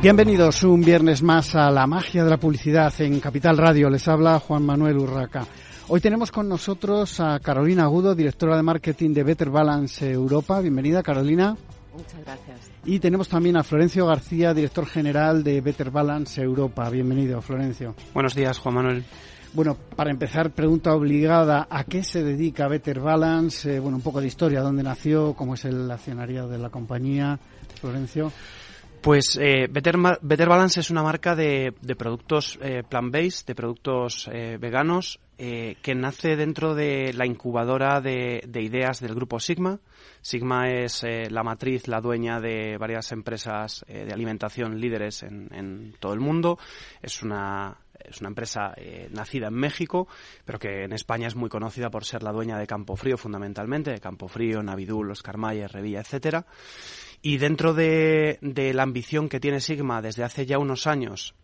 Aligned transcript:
Bienvenidos 0.00 0.62
un 0.62 0.82
viernes 0.82 1.24
más 1.24 1.56
a 1.56 1.72
la 1.72 1.84
magia 1.88 2.22
de 2.22 2.30
la 2.30 2.36
publicidad 2.36 2.94
en 3.00 3.18
Capital 3.18 3.56
Radio. 3.56 3.90
Les 3.90 4.06
habla 4.06 4.38
Juan 4.38 4.64
Manuel 4.64 4.96
Urraca. 4.96 5.44
Hoy 5.88 6.00
tenemos 6.00 6.30
con 6.30 6.48
nosotros 6.48 7.18
a 7.18 7.40
Carolina 7.40 7.82
Agudo, 7.82 8.14
directora 8.14 8.56
de 8.56 8.62
marketing 8.62 9.12
de 9.12 9.24
Better 9.24 9.50
Balance 9.50 10.08
Europa. 10.08 10.60
Bienvenida, 10.60 11.02
Carolina. 11.02 11.56
Muchas 11.92 12.24
gracias. 12.24 12.70
Y 12.84 13.00
tenemos 13.00 13.28
también 13.28 13.56
a 13.56 13.64
Florencio 13.64 14.06
García, 14.06 14.54
director 14.54 14.86
general 14.86 15.42
de 15.42 15.60
Better 15.60 15.90
Balance 15.90 16.40
Europa. 16.40 16.88
Bienvenido, 16.90 17.42
Florencio. 17.42 17.96
Buenos 18.14 18.36
días, 18.36 18.56
Juan 18.60 18.76
Manuel. 18.76 19.04
Bueno, 19.52 19.76
para 19.96 20.12
empezar, 20.12 20.52
pregunta 20.52 20.94
obligada, 20.94 21.66
¿a 21.68 21.82
qué 21.82 22.04
se 22.04 22.22
dedica 22.22 22.68
Better 22.68 23.00
Balance? 23.00 23.74
Eh, 23.74 23.80
bueno, 23.80 23.96
un 23.96 24.02
poco 24.04 24.20
de 24.20 24.28
historia, 24.28 24.60
dónde 24.60 24.84
nació, 24.84 25.34
cómo 25.34 25.54
es 25.54 25.64
el 25.64 25.90
accionariado 25.90 26.48
de 26.48 26.58
la 26.58 26.70
compañía, 26.70 27.40
Florencio. 27.80 28.30
Pues 29.00 29.38
eh, 29.40 29.68
Better, 29.70 29.96
Better, 30.22 30.48
Balance 30.48 30.80
es 30.80 30.90
una 30.90 31.04
marca 31.04 31.36
de, 31.36 31.72
productos 31.96 32.58
eh, 32.60 32.82
plant-based, 32.82 33.46
de 33.46 33.54
productos 33.54 34.28
eh, 34.32 34.58
veganos, 34.60 35.20
eh, 35.38 35.76
que 35.82 35.94
nace 35.94 36.34
dentro 36.34 36.74
de 36.74 37.12
la 37.12 37.24
incubadora 37.24 38.00
de, 38.00 38.42
ideas 38.54 39.00
del 39.00 39.14
grupo 39.14 39.38
Sigma. 39.38 39.78
Sigma 40.20 40.68
es 40.68 41.04
la 41.30 41.44
matriz, 41.44 41.86
la 41.86 42.00
dueña 42.00 42.40
de 42.40 42.76
varias 42.76 43.12
empresas 43.12 43.84
de 43.86 44.12
alimentación 44.12 44.80
líderes 44.80 45.22
en, 45.22 45.48
en, 45.54 45.94
todo 46.00 46.12
el 46.12 46.18
mundo. 46.20 46.58
Es 47.00 47.22
una, 47.22 47.78
es 47.94 48.20
una 48.20 48.30
empresa 48.30 48.74
nacida 49.10 49.46
en 49.46 49.54
México, 49.54 50.08
pero 50.44 50.58
que 50.58 50.84
en 50.84 50.92
España 50.92 51.28
es 51.28 51.36
muy 51.36 51.48
conocida 51.48 51.88
por 51.88 52.04
ser 52.04 52.24
la 52.24 52.32
dueña 52.32 52.58
de 52.58 52.66
Campofrío 52.66 53.16
fundamentalmente, 53.16 53.92
de 53.92 54.00
Campofrío, 54.00 54.60
Navidul, 54.60 55.12
Oscar 55.12 55.38
Mayer, 55.38 55.70
Revilla, 55.70 56.00
etcétera. 56.00 56.44
Y 57.22 57.38
dentro 57.38 57.74
de, 57.74 58.38
de 58.40 58.72
la 58.74 58.82
ambición 58.82 59.28
que 59.28 59.40
tiene 59.40 59.60
Sigma 59.60 60.02
desde 60.02 60.24
hace 60.24 60.46
ya 60.46 60.58
unos 60.58 60.86
años 60.86 61.34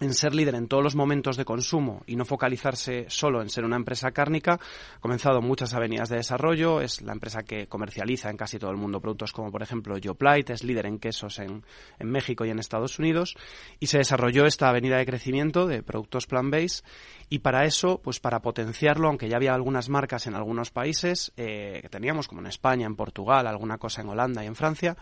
en 0.00 0.14
ser 0.14 0.34
líder 0.34 0.54
en 0.54 0.66
todos 0.66 0.82
los 0.82 0.96
momentos 0.96 1.36
de 1.36 1.44
consumo 1.44 2.02
y 2.06 2.16
no 2.16 2.24
focalizarse 2.24 3.04
solo 3.08 3.42
en 3.42 3.50
ser 3.50 3.64
una 3.64 3.76
empresa 3.76 4.10
cárnica, 4.12 4.54
ha 4.54 5.00
comenzado 5.00 5.42
muchas 5.42 5.74
avenidas 5.74 6.08
de 6.08 6.16
desarrollo, 6.16 6.80
es 6.80 7.02
la 7.02 7.12
empresa 7.12 7.42
que 7.42 7.66
comercializa 7.66 8.30
en 8.30 8.36
casi 8.36 8.58
todo 8.58 8.70
el 8.70 8.78
mundo 8.78 9.00
productos 9.00 9.32
como 9.32 9.52
por 9.52 9.62
ejemplo 9.62 9.98
Yoplait, 9.98 10.48
es 10.50 10.64
líder 10.64 10.86
en 10.86 10.98
quesos 10.98 11.38
en, 11.38 11.62
México 12.00 12.44
y 12.44 12.50
en 12.50 12.58
Estados 12.58 12.98
Unidos 12.98 13.36
y 13.78 13.86
se 13.86 13.98
desarrolló 13.98 14.46
esta 14.46 14.70
avenida 14.70 14.96
de 14.96 15.06
crecimiento 15.06 15.66
de 15.66 15.82
productos 15.82 16.26
plant-based 16.26 16.84
y 17.28 17.40
para 17.40 17.64
eso, 17.64 18.00
pues 18.02 18.20
para 18.20 18.40
potenciarlo, 18.40 19.08
aunque 19.08 19.28
ya 19.28 19.36
había 19.36 19.54
algunas 19.54 19.88
marcas 19.88 20.26
en 20.26 20.34
algunos 20.34 20.70
países 20.70 21.32
eh, 21.36 21.78
que 21.82 21.88
teníamos 21.88 22.26
como 22.26 22.40
en 22.40 22.46
España, 22.46 22.86
en 22.86 22.96
Portugal, 22.96 23.46
alguna 23.46 23.78
cosa 23.78 24.00
en 24.00 24.08
Holanda 24.08 24.42
y 24.42 24.46
en 24.46 24.56
Francia, 24.56 24.96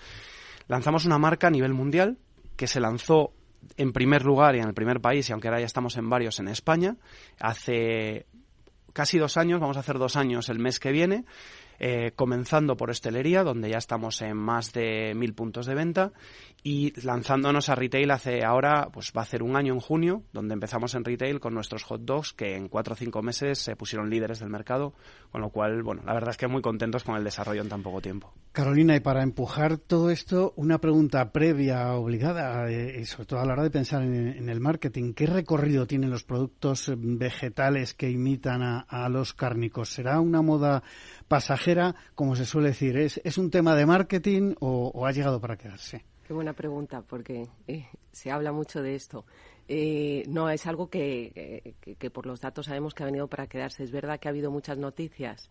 lanzamos 0.66 1.04
una 1.04 1.18
marca 1.18 1.46
a 1.46 1.50
nivel 1.50 1.72
mundial 1.72 2.18
que 2.56 2.66
se 2.66 2.80
lanzó 2.80 3.32
en 3.76 3.92
primer 3.92 4.24
lugar 4.24 4.56
y 4.56 4.60
en 4.60 4.68
el 4.68 4.74
primer 4.74 5.00
país, 5.00 5.28
y 5.28 5.32
aunque 5.32 5.48
ahora 5.48 5.60
ya 5.60 5.66
estamos 5.66 5.96
en 5.96 6.08
varios 6.08 6.38
en 6.40 6.48
España, 6.48 6.96
hace 7.38 8.26
casi 8.92 9.18
dos 9.18 9.36
años, 9.36 9.60
vamos 9.60 9.76
a 9.76 9.80
hacer 9.80 9.98
dos 9.98 10.16
años 10.16 10.48
el 10.48 10.58
mes 10.58 10.80
que 10.80 10.92
viene, 10.92 11.24
eh, 11.78 12.12
comenzando 12.14 12.76
por 12.76 12.90
hostelería, 12.90 13.44
donde 13.44 13.70
ya 13.70 13.78
estamos 13.78 14.20
en 14.22 14.36
más 14.36 14.72
de 14.72 15.12
mil 15.14 15.34
puntos 15.34 15.66
de 15.66 15.74
venta, 15.74 16.12
y 16.62 16.92
lanzándonos 17.02 17.68
a 17.68 17.76
retail 17.76 18.10
hace 18.10 18.44
ahora, 18.44 18.88
pues 18.92 19.12
va 19.16 19.22
a 19.22 19.26
ser 19.26 19.42
un 19.42 19.56
año 19.56 19.72
en 19.72 19.80
junio, 19.80 20.22
donde 20.32 20.54
empezamos 20.54 20.94
en 20.94 21.04
retail 21.04 21.40
con 21.40 21.54
nuestros 21.54 21.84
hot 21.84 22.02
dogs, 22.02 22.32
que 22.32 22.56
en 22.56 22.68
cuatro 22.68 22.94
o 22.94 22.96
cinco 22.96 23.22
meses 23.22 23.58
se 23.58 23.76
pusieron 23.76 24.10
líderes 24.10 24.40
del 24.40 24.50
mercado, 24.50 24.92
con 25.30 25.40
lo 25.40 25.50
cual, 25.50 25.82
bueno, 25.82 26.02
la 26.04 26.14
verdad 26.14 26.30
es 26.30 26.36
que 26.36 26.48
muy 26.48 26.62
contentos 26.62 27.04
con 27.04 27.16
el 27.16 27.24
desarrollo 27.24 27.62
en 27.62 27.68
tan 27.68 27.82
poco 27.82 28.00
tiempo. 28.00 28.32
Carolina, 28.52 28.96
y 28.96 29.00
para 29.00 29.22
empujar 29.22 29.78
todo 29.78 30.10
esto, 30.10 30.52
una 30.56 30.78
pregunta 30.78 31.30
previa, 31.30 31.92
obligada, 31.94 32.68
eh, 32.68 33.00
y 33.00 33.04
sobre 33.04 33.26
todo 33.26 33.40
a 33.40 33.46
la 33.46 33.52
hora 33.52 33.62
de 33.62 33.70
pensar 33.70 34.02
en, 34.02 34.48
el 34.48 34.60
marketing, 34.60 35.12
¿qué 35.14 35.26
recorrido 35.26 35.86
tienen 35.86 36.10
los 36.10 36.24
productos 36.24 36.92
vegetales 36.96 37.94
que 37.94 38.10
imitan 38.10 38.62
a 38.62 39.08
los 39.08 39.32
cárnicos? 39.32 39.90
¿Será 39.90 40.20
una 40.20 40.42
moda 40.42 40.82
pasajera, 41.28 41.94
como 42.14 42.34
se 42.34 42.44
suele 42.44 42.68
decir? 42.68 42.96
¿Es, 42.96 43.38
un 43.38 43.50
tema 43.50 43.74
de 43.74 43.86
marketing 43.86 44.54
o, 44.60 45.06
ha 45.06 45.12
llegado 45.12 45.40
para 45.40 45.56
quedarse? 45.56 46.04
Qué 46.26 46.32
buena 46.32 46.52
pregunta, 46.52 47.02
porque 47.02 47.48
eh, 47.66 47.86
se 48.12 48.30
habla 48.30 48.52
mucho 48.52 48.82
de 48.82 48.94
esto. 48.94 49.24
Eh, 49.68 50.24
no, 50.28 50.50
es 50.50 50.66
algo 50.66 50.88
que, 50.88 51.74
que, 51.98 52.10
por 52.10 52.26
los 52.26 52.40
datos 52.40 52.66
sabemos 52.66 52.94
que 52.94 53.02
ha 53.02 53.06
venido 53.06 53.28
para 53.28 53.46
quedarse. 53.46 53.84
Es 53.84 53.90
verdad 53.90 54.18
que 54.18 54.28
ha 54.28 54.30
habido 54.30 54.50
muchas 54.50 54.78
noticias 54.78 55.50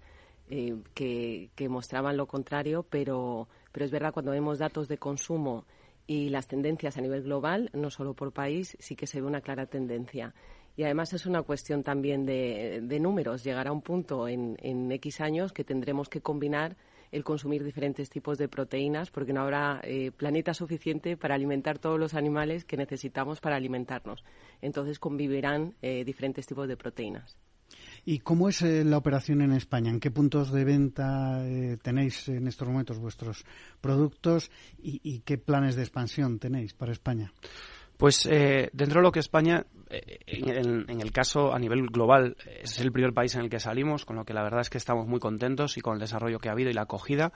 eh, 0.50 0.76
que, 0.94 1.50
que, 1.56 1.68
mostraban 1.68 2.16
lo 2.16 2.26
contrario, 2.26 2.86
pero, 2.90 3.50
pero 3.72 3.86
es 3.86 3.92
verdad 3.92 4.14
cuando 4.14 4.32
vemos 4.32 4.60
datos 4.60 4.88
de 4.88 4.98
consumo 4.98 5.66
y 6.08 6.30
las 6.30 6.48
tendencias 6.48 6.98
a 6.98 7.02
nivel 7.02 7.24
global, 7.24 7.70
no 7.74 7.90
solo 7.90 8.14
por 8.14 8.32
país, 8.32 8.78
sí 8.80 8.96
que 8.96 9.08
se 9.08 9.20
ve 9.20 9.28
una 9.28 9.42
clara 9.42 9.66
tendencia. 9.66 10.34
Y 10.78 10.84
además 10.84 11.12
es 11.14 11.26
una 11.26 11.42
cuestión 11.42 11.82
también 11.82 12.28
de, 12.28 13.00
números. 13.02 13.44
Llegará 13.44 13.72
un 13.72 13.82
punto 13.82 14.28
en, 14.28 14.92
X 14.92 15.22
años 15.22 15.52
que 15.52 15.64
tendremos 15.64 16.08
que 16.08 16.22
combinar 16.22 16.78
el 17.12 17.24
consumir 17.24 17.64
diferentes 17.64 18.10
tipos 18.12 18.38
de 18.38 18.48
proteínas 18.48 19.10
porque 19.10 19.34
no 19.34 19.42
habrá 19.42 19.82
eh, 19.84 20.12
planeta 20.12 20.54
suficiente 20.54 21.18
para 21.18 21.36
alimentar 21.36 21.80
todos 21.80 22.00
los 22.00 22.14
animales 22.14 22.64
que 22.64 22.78
necesitamos 22.78 23.42
para 23.42 23.56
alimentarnos. 23.56 24.24
Entonces 24.62 25.00
convivirán 25.00 25.74
eh, 25.82 26.04
diferentes 26.06 26.46
tipos 26.46 26.68
de 26.68 26.78
proteínas. 26.78 27.38
¿Y 28.06 28.20
cómo 28.20 28.48
es 28.48 28.62
eh, 28.62 28.84
la 28.84 28.98
operación 28.98 29.42
en 29.42 29.54
España? 29.54 29.90
¿En 29.90 30.00
qué 30.00 30.12
puntos 30.12 30.52
de 30.52 30.64
venta 30.64 31.44
tenéis 31.82 32.28
en 32.28 32.48
estos 32.48 32.68
momentos 32.68 33.00
vuestros 33.00 33.46
productos 33.82 34.52
y 34.78 35.22
qué 35.22 35.38
planes 35.40 35.76
de 35.76 35.82
expansión 35.82 36.38
tenéis 36.40 36.74
para 36.74 36.92
España? 36.92 37.34
Pues 37.98 38.28
eh, 38.28 38.70
dentro 38.74 39.00
de 39.02 39.04
lo 39.04 39.12
que 39.12 39.20
España, 39.20 39.66
eh, 39.90 40.20
en, 40.28 41.02
el 41.02 41.12
caso 41.12 41.52
a 41.52 41.58
nivel 41.58 41.88
global, 41.88 42.38
es 42.62 42.80
el 42.80 42.92
primer 42.92 43.12
país 43.12 43.34
en 43.34 43.42
el 43.42 43.50
que 43.50 43.60
salimos, 43.60 44.06
con 44.06 44.18
lo 44.18 44.24
que 44.24 44.36
la 44.36 44.44
verdad 44.44 44.62
es 44.62 44.70
que 44.70 44.78
estamos 44.78 45.08
muy 45.08 45.20
contentos 45.20 45.78
y 45.78 45.82
con 45.82 45.96
el 45.96 46.00
desarrollo 46.00 46.38
que 46.38 46.50
ha 46.50 46.52
habido 46.52 46.70
y 46.70 46.74
la 46.74 46.84
acogida. 46.84 47.34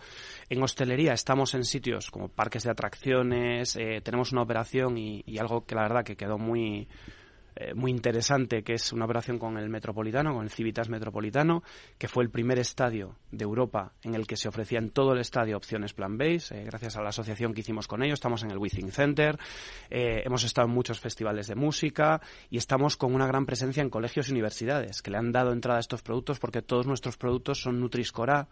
En 0.49 0.61
hostelería 0.61 1.13
estamos 1.13 1.55
en 1.55 1.63
sitios 1.63 2.11
como 2.11 2.29
parques 2.29 2.63
de 2.63 2.71
atracciones, 2.71 3.75
eh, 3.75 4.01
tenemos 4.03 4.31
una 4.33 4.43
operación 4.43 4.99
y, 4.99 5.23
y, 5.25 5.39
algo 5.39 5.65
que 5.65 5.73
la 5.73 5.81
verdad 5.81 6.03
que 6.03 6.15
quedó 6.15 6.37
muy 6.37 6.87
eh, 7.61 7.73
muy 7.75 7.91
interesante, 7.91 8.63
que 8.63 8.73
es 8.73 8.91
una 8.91 9.05
operación 9.05 9.37
con 9.37 9.57
el 9.57 9.69
Metropolitano, 9.69 10.33
con 10.33 10.43
el 10.43 10.49
Civitas 10.49 10.89
Metropolitano, 10.89 11.61
que 11.97 12.07
fue 12.07 12.23
el 12.23 12.31
primer 12.31 12.57
estadio 12.57 13.17
de 13.31 13.43
Europa 13.43 13.93
en 14.03 14.15
el 14.15 14.25
que 14.25 14.35
se 14.35 14.47
ofrecía 14.47 14.79
en 14.79 14.89
todo 14.89 15.13
el 15.13 15.19
estadio 15.19 15.57
opciones 15.57 15.93
plan-base, 15.93 16.59
eh, 16.59 16.63
gracias 16.65 16.97
a 16.97 17.03
la 17.03 17.09
asociación 17.09 17.53
que 17.53 17.61
hicimos 17.61 17.87
con 17.87 18.01
ellos. 18.01 18.15
Estamos 18.15 18.43
en 18.43 18.51
el 18.51 18.57
Withing 18.57 18.91
Center, 18.91 19.37
eh, 19.89 20.23
hemos 20.25 20.43
estado 20.43 20.67
en 20.67 20.73
muchos 20.73 20.99
festivales 20.99 21.47
de 21.47 21.55
música 21.55 22.19
y 22.49 22.57
estamos 22.57 22.97
con 22.97 23.13
una 23.13 23.27
gran 23.27 23.45
presencia 23.45 23.83
en 23.83 23.89
colegios 23.89 24.29
y 24.29 24.31
universidades 24.31 25.01
que 25.03 25.11
le 25.11 25.17
han 25.17 25.31
dado 25.31 25.51
entrada 25.51 25.77
a 25.77 25.81
estos 25.81 26.01
productos 26.01 26.39
porque 26.39 26.63
todos 26.63 26.87
nuestros 26.87 27.17
productos 27.17 27.61
son 27.61 27.79
Nutri-Score 27.79 28.47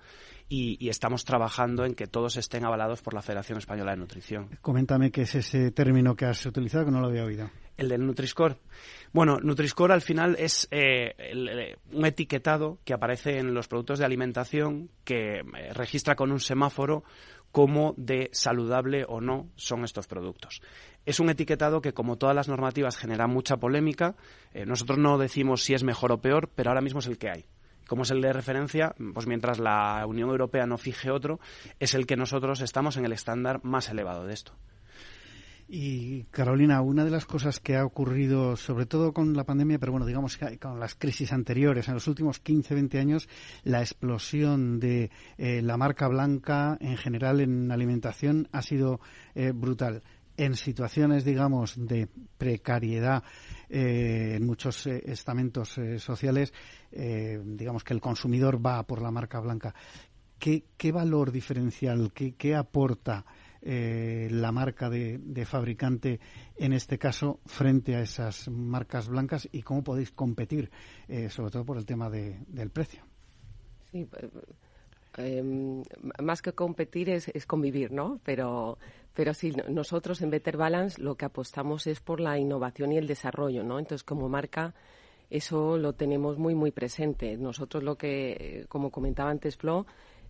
y, 0.50 0.78
y, 0.84 0.90
estamos 0.90 1.26
trabajando 1.26 1.86
en 1.86 1.94
que 1.94 2.08
todos 2.08 2.38
estén 2.38 2.66
avalados 2.66 3.02
por 3.02 3.14
la 3.14 3.22
Federación 3.22 3.60
Española 3.60 3.92
de 3.92 3.98
Nutrición. 3.98 4.50
Coméntame 4.62 5.12
qué 5.12 5.22
es 5.22 5.36
ese 5.36 5.72
término 5.72 6.16
que 6.16 6.26
has 6.26 6.44
utilizado 6.46 6.86
que 6.86 6.92
no 6.92 7.02
lo 7.02 7.08
había 7.08 7.24
oído 7.24 7.50
el 7.80 7.90
del 7.90 8.06
Nutri-Score. 8.06 8.58
Bueno, 9.12 9.40
Nutri-Score 9.40 9.92
al 9.92 10.02
final 10.02 10.36
es 10.38 10.68
eh, 10.70 11.16
eh, 11.18 11.76
un 11.92 12.06
etiquetado 12.06 12.80
que 12.86 12.94
aparece 12.94 13.40
en 13.40 13.54
los 13.54 13.68
productos 13.68 14.00
de 14.00 14.06
alimentación 14.06 14.92
que 15.04 15.40
eh, 15.40 15.74
registra 15.74 16.16
con 16.16 16.32
un 16.32 16.40
semáforo 16.40 17.04
cómo 17.52 17.96
de 17.98 18.30
saludable 18.32 19.06
o 19.08 19.20
no 19.20 19.50
son 19.56 19.84
estos 19.84 20.06
productos. 20.06 20.62
Es 21.08 21.20
un 21.20 21.32
etiquetado 21.32 21.82
que, 21.82 21.94
como 21.94 22.18
todas 22.18 22.36
las 22.36 22.48
normativas, 22.48 22.98
genera 22.98 23.26
mucha 23.26 23.58
polémica. 23.58 24.16
nosotros 24.68 25.00
no 25.00 25.18
decimos 25.18 25.64
si 25.64 25.74
es 25.74 25.84
mejor 25.84 26.12
o 26.12 26.22
peor, 26.22 26.52
pero 26.54 26.70
ahora 26.70 26.82
mismo 26.82 27.00
es 27.00 27.08
el 27.08 27.18
que 27.18 27.30
hay 27.30 27.46
como 27.88 28.04
es 28.04 28.12
el 28.12 28.22
de 28.22 28.32
referencia, 28.32 28.94
pues 29.16 29.26
mientras 29.26 29.58
la 29.58 30.06
Unión 30.06 30.30
Europea 30.30 30.68
no 30.68 30.78
fije 30.78 31.10
otro, 31.10 31.40
es 31.80 31.96
el 31.96 32.06
que 32.06 32.16
nosotros 32.16 32.62
estamos 32.62 32.98
en 32.98 33.06
el 33.06 33.14
estándar 33.14 33.62
más 33.64 33.90
elevado 33.90 34.28
de 34.28 34.34
esto. 34.36 34.54
Y 35.72 36.24
Carolina, 36.32 36.82
una 36.82 37.06
de 37.06 37.12
las 37.12 37.28
cosas 37.28 37.60
que 37.60 37.76
ha 37.76 37.86
ocurrido, 37.86 38.56
sobre 38.56 38.88
todo 38.88 39.14
con 39.14 39.36
la 39.36 39.44
pandemia, 39.44 39.78
pero 39.78 39.92
bueno, 39.92 40.08
digamos 40.08 40.40
con 40.60 40.80
las 40.80 40.96
crisis 40.96 41.32
anteriores, 41.32 41.88
en 41.88 41.94
los 41.94 42.08
últimos 42.08 42.40
15, 42.40 42.74
20 42.74 42.98
años, 42.98 43.30
la 43.64 43.82
explosión 43.82 44.80
de 44.80 45.12
eh, 45.38 45.62
la 45.62 45.78
marca 45.78 46.08
blanca 46.08 46.76
en 46.82 46.98
general 46.98 47.40
en 47.40 47.72
alimentación 47.72 48.48
ha 48.52 48.64
sido 48.64 49.00
eh, 49.36 49.52
brutal. 49.54 50.02
en 50.38 50.56
situaciones, 50.56 51.26
digamos, 51.26 51.76
de 51.78 52.08
precariedad 52.38 53.24
eh, 53.70 54.36
en 54.38 54.48
muchos 54.48 54.88
eh, 54.88 55.04
estamentos 55.06 55.78
eh, 55.78 56.00
sociales, 56.00 56.54
digamos 56.92 57.84
que 57.84 57.94
el 57.94 58.02
consumidor 58.02 58.66
va 58.66 58.82
por 58.84 59.02
la 59.02 59.12
marca 59.12 59.40
blanca. 59.40 59.76
¿Qué, 60.40 60.92
valor 60.92 61.32
diferencial, 61.32 62.12
qué, 62.14 62.56
aporta 62.56 63.26
la 63.62 64.52
marca 64.52 64.90
de, 64.90 65.46
fabricante 65.46 66.20
en 66.58 66.74
este 66.74 66.98
caso 66.98 67.40
frente 67.46 67.96
a 67.96 68.02
esas 68.02 68.48
marcas 68.50 69.10
blancas 69.10 69.50
y 69.52 69.62
cómo 69.62 69.84
podéis 69.84 70.12
competir, 70.12 70.72
sobre 71.30 71.52
todo 71.52 71.66
por 71.66 71.78
el 71.78 71.86
tema 71.86 72.10
del 72.10 72.70
precio? 72.72 73.04
Sí, 73.92 74.08
em, 75.18 75.84
más 76.22 76.42
que 76.42 76.54
competir 76.54 77.10
es, 77.10 77.28
es, 77.30 77.46
convivir, 77.46 77.92
¿no? 77.92 78.20
Pero 78.24 78.78
pero 79.20 79.34
sí, 79.34 79.52
nosotros 79.68 80.22
en 80.22 80.30
Better 80.30 80.56
Balance 80.56 81.02
lo 81.02 81.16
que 81.16 81.26
apostamos 81.26 81.88
es 81.88 82.00
por 82.00 82.22
la 82.22 82.38
innovación 82.40 82.94
y 82.94 82.98
el 82.98 83.06
desarrollo, 83.06 83.64
¿no? 83.66 83.78
Entonces, 83.78 84.06
como 84.06 84.30
marca, 84.30 84.74
eso 85.30 85.78
lo 85.78 85.92
tenemos 85.92 86.38
muy, 86.38 86.56
muy 86.56 86.72
presente. 86.72 87.36
Nosotros 87.36 87.84
lo 87.84 87.98
que, 87.98 88.66
como 88.70 88.92
comentaba 88.92 89.30
antes 89.30 89.58
Flo, 89.58 89.86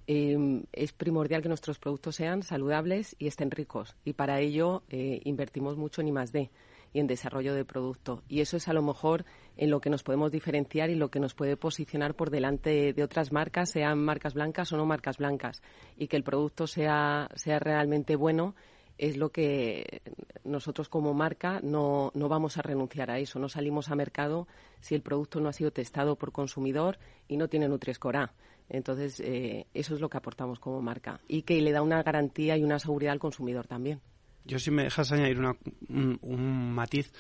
em, 0.08 0.64
es 0.74 0.94
primordial 0.94 1.42
que 1.42 1.48
nuestros 1.48 1.80
productos 1.80 2.16
sean 2.16 2.44
saludables 2.44 3.16
y 3.20 3.28
estén 3.28 3.52
ricos. 3.52 3.96
Y 4.06 4.14
para 4.14 4.40
ello 4.40 4.84
eh, 4.90 5.22
invertimos 5.24 5.78
mucho 5.78 6.02
en 6.02 6.08
I+.D. 6.08 6.50
y 6.94 7.00
en 7.00 7.08
desarrollo 7.08 7.54
de 7.54 7.66
producto. 7.66 8.24
Y 8.28 8.42
eso 8.42 8.58
es 8.58 8.68
a 8.68 8.74
lo 8.74 8.82
mejor 8.82 9.26
en 9.58 9.70
lo 9.70 9.82
que 9.82 9.90
nos 9.90 10.04
podemos 10.04 10.32
diferenciar 10.32 10.90
y 10.90 10.96
lo 10.96 11.10
que 11.10 11.20
nos 11.20 11.34
puede 11.34 11.58
posicionar 11.58 12.16
por 12.16 12.30
delante 12.30 12.94
de 12.94 13.04
otras 13.04 13.32
marcas, 13.32 13.72
sean 13.72 14.00
marcas 14.00 14.34
blancas 14.34 14.72
o 14.72 14.78
no 14.78 14.86
marcas 14.86 15.18
blancas. 15.18 15.62
Y 15.98 16.08
que 16.08 16.18
el 16.18 16.24
producto 16.24 16.66
sea, 16.66 17.30
sea 17.36 17.60
realmente 17.60 18.16
bueno 18.16 18.56
es 19.00 19.16
lo 19.16 19.32
que 19.32 20.02
nosotros 20.44 20.90
como 20.90 21.14
marca 21.14 21.62
no, 21.64 22.12
no 22.14 22.28
vamos 22.28 22.58
a 22.58 22.62
renunciar 22.62 23.10
a 23.10 23.18
eso. 23.18 23.40
No 23.40 23.48
salimos 23.48 23.90
a 23.90 23.96
mercado 23.96 24.48
si 24.82 24.94
el 24.94 25.02
producto 25.02 25.40
no 25.40 25.48
ha 25.48 25.54
sido 25.54 25.72
testado 25.72 26.18
por 26.18 26.34
consumidor 26.34 27.00
y 27.28 27.38
no 27.38 27.48
tiene 27.48 27.70
Nutri-Score 27.70 28.30
Entonces, 28.68 29.22
eh, 29.22 29.66
eso 29.74 29.96
es 29.96 30.02
lo 30.02 30.10
que 30.10 30.18
aportamos 30.18 30.60
como 30.60 30.82
marca 30.82 31.22
y 31.30 31.44
que 31.44 31.62
le 31.62 31.72
da 31.72 31.82
una 31.82 32.04
garantía 32.04 32.58
y 32.58 32.64
una 32.64 32.78
seguridad 32.78 33.14
al 33.14 33.20
consumidor 33.20 33.68
también. 33.68 34.02
Yo 34.44 34.60
si 34.60 34.70
me 34.70 34.84
dejas 34.84 35.12
añadir 35.14 35.40
un 35.40 36.74
matiz, 36.74 37.14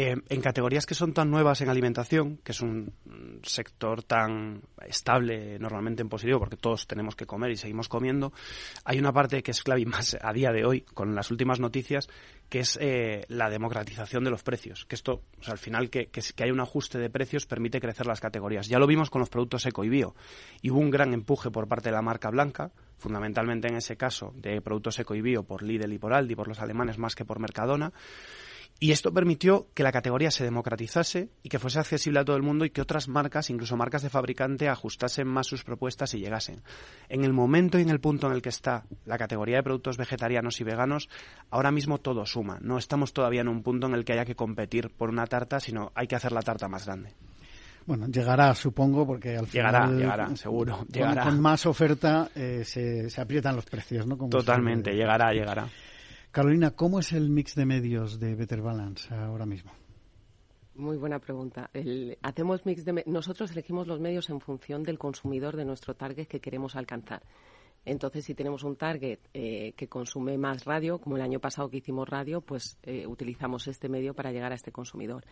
eh, 0.00 0.14
en 0.28 0.40
categorías 0.40 0.86
que 0.86 0.94
son 0.94 1.12
tan 1.12 1.28
nuevas 1.28 1.60
en 1.60 1.68
alimentación, 1.68 2.36
que 2.44 2.52
es 2.52 2.60
un 2.60 2.92
sector 3.42 4.04
tan 4.04 4.62
estable 4.86 5.58
normalmente 5.58 6.02
en 6.02 6.08
positivo, 6.08 6.38
porque 6.38 6.56
todos 6.56 6.86
tenemos 6.86 7.16
que 7.16 7.26
comer 7.26 7.50
y 7.50 7.56
seguimos 7.56 7.88
comiendo, 7.88 8.32
hay 8.84 9.00
una 9.00 9.12
parte 9.12 9.42
que 9.42 9.50
es 9.50 9.60
clave 9.60 9.84
más 9.86 10.16
a 10.22 10.32
día 10.32 10.52
de 10.52 10.64
hoy, 10.64 10.82
con 10.82 11.16
las 11.16 11.32
últimas 11.32 11.58
noticias, 11.58 12.08
que 12.48 12.60
es 12.60 12.78
eh, 12.80 13.24
la 13.26 13.50
democratización 13.50 14.22
de 14.22 14.30
los 14.30 14.44
precios. 14.44 14.84
Que 14.84 14.94
esto, 14.94 15.22
al 15.46 15.58
final, 15.58 15.90
que, 15.90 16.06
que, 16.06 16.20
que 16.20 16.44
hay 16.44 16.52
un 16.52 16.60
ajuste 16.60 17.00
de 17.00 17.10
precios 17.10 17.46
permite 17.46 17.80
crecer 17.80 18.06
las 18.06 18.20
categorías. 18.20 18.68
Ya 18.68 18.78
lo 18.78 18.86
vimos 18.86 19.10
con 19.10 19.18
los 19.18 19.30
productos 19.30 19.66
eco 19.66 19.82
y 19.82 19.88
bio. 19.88 20.14
Y 20.62 20.70
hubo 20.70 20.78
un 20.78 20.90
gran 20.92 21.12
empuje 21.12 21.50
por 21.50 21.66
parte 21.66 21.88
de 21.88 21.96
la 21.96 22.02
marca 22.02 22.30
blanca, 22.30 22.70
fundamentalmente 22.98 23.66
en 23.66 23.74
ese 23.74 23.96
caso 23.96 24.32
de 24.36 24.60
productos 24.60 24.96
eco 25.00 25.16
y 25.16 25.22
bio 25.22 25.42
por 25.42 25.64
Lidl 25.64 25.92
y 25.92 25.98
por 25.98 26.14
Aldi, 26.14 26.36
por 26.36 26.46
los 26.46 26.60
alemanes 26.60 26.98
más 26.98 27.16
que 27.16 27.24
por 27.24 27.40
Mercadona. 27.40 27.92
Y 28.80 28.92
esto 28.92 29.12
permitió 29.12 29.66
que 29.74 29.82
la 29.82 29.90
categoría 29.90 30.30
se 30.30 30.44
democratizase 30.44 31.30
y 31.42 31.48
que 31.48 31.58
fuese 31.58 31.80
accesible 31.80 32.20
a 32.20 32.24
todo 32.24 32.36
el 32.36 32.44
mundo 32.44 32.64
y 32.64 32.70
que 32.70 32.80
otras 32.80 33.08
marcas, 33.08 33.50
incluso 33.50 33.76
marcas 33.76 34.02
de 34.02 34.08
fabricante, 34.08 34.68
ajustasen 34.68 35.26
más 35.26 35.48
sus 35.48 35.64
propuestas 35.64 36.14
y 36.14 36.20
llegasen. 36.20 36.62
En 37.08 37.24
el 37.24 37.32
momento 37.32 37.80
y 37.80 37.82
en 37.82 37.90
el 37.90 37.98
punto 37.98 38.28
en 38.28 38.34
el 38.34 38.42
que 38.42 38.50
está 38.50 38.84
la 39.04 39.18
categoría 39.18 39.56
de 39.56 39.62
productos 39.64 39.96
vegetarianos 39.96 40.60
y 40.60 40.64
veganos, 40.64 41.08
ahora 41.50 41.72
mismo 41.72 41.98
todo 41.98 42.24
suma. 42.24 42.58
No 42.60 42.78
estamos 42.78 43.12
todavía 43.12 43.40
en 43.40 43.48
un 43.48 43.64
punto 43.64 43.88
en 43.88 43.94
el 43.94 44.04
que 44.04 44.12
haya 44.12 44.24
que 44.24 44.36
competir 44.36 44.90
por 44.90 45.08
una 45.08 45.26
tarta, 45.26 45.58
sino 45.58 45.90
hay 45.96 46.06
que 46.06 46.14
hacer 46.14 46.30
la 46.30 46.42
tarta 46.42 46.68
más 46.68 46.86
grande. 46.86 47.14
Bueno, 47.84 48.06
llegará, 48.06 48.54
supongo, 48.54 49.04
porque 49.04 49.36
al 49.36 49.46
final... 49.48 49.72
Llegará, 49.72 49.90
llegará, 49.90 50.36
seguro. 50.36 50.86
Llegará. 50.92 51.24
Con, 51.24 51.40
más 51.40 51.66
oferta 51.66 52.30
eh, 52.32 52.62
se, 52.64 53.10
se, 53.10 53.20
aprietan 53.20 53.56
los 53.56 53.64
precios, 53.64 54.06
¿no? 54.06 54.16
Totalmente, 54.28 54.92
llegará, 54.92 55.32
llegará. 55.32 55.66
Carolina, 56.30 56.72
¿cómo 56.72 56.98
es 56.98 57.12
el 57.12 57.30
mix 57.30 57.54
de 57.54 57.64
medios 57.64 58.20
de 58.20 58.34
Better 58.34 58.60
Balance 58.60 59.12
ahora 59.14 59.46
mismo? 59.46 59.72
Muy 60.74 60.96
buena 60.96 61.18
pregunta. 61.18 61.70
hacemos 62.22 62.64
mix 62.66 62.84
de 62.84 63.02
nosotros 63.06 63.50
elegimos 63.50 63.86
los 63.88 63.98
medios 63.98 64.28
en 64.28 64.40
función 64.40 64.82
del 64.82 64.98
consumidor 64.98 65.56
de 65.56 65.64
nuestro 65.64 65.94
target 65.94 66.28
que 66.28 66.38
queremos 66.38 66.76
alcanzar. 66.76 67.22
Entonces, 67.84 68.26
si 68.26 68.34
tenemos 68.34 68.62
un 68.62 68.76
target 68.76 69.18
eh, 69.32 69.72
que 69.74 69.88
consume 69.88 70.36
más 70.36 70.66
radio, 70.66 70.98
como 70.98 71.16
el 71.16 71.22
año 71.22 71.40
pasado 71.40 71.70
que 71.70 71.78
hicimos 71.78 72.06
radio, 72.08 72.42
pues 72.42 72.78
eh, 72.82 73.06
utilizamos 73.06 73.66
este 73.66 73.88
medio 73.88 74.12
para 74.12 74.30
llegar 74.30 74.52
a 74.52 74.56
este 74.56 74.70
consumidor. 74.70 75.24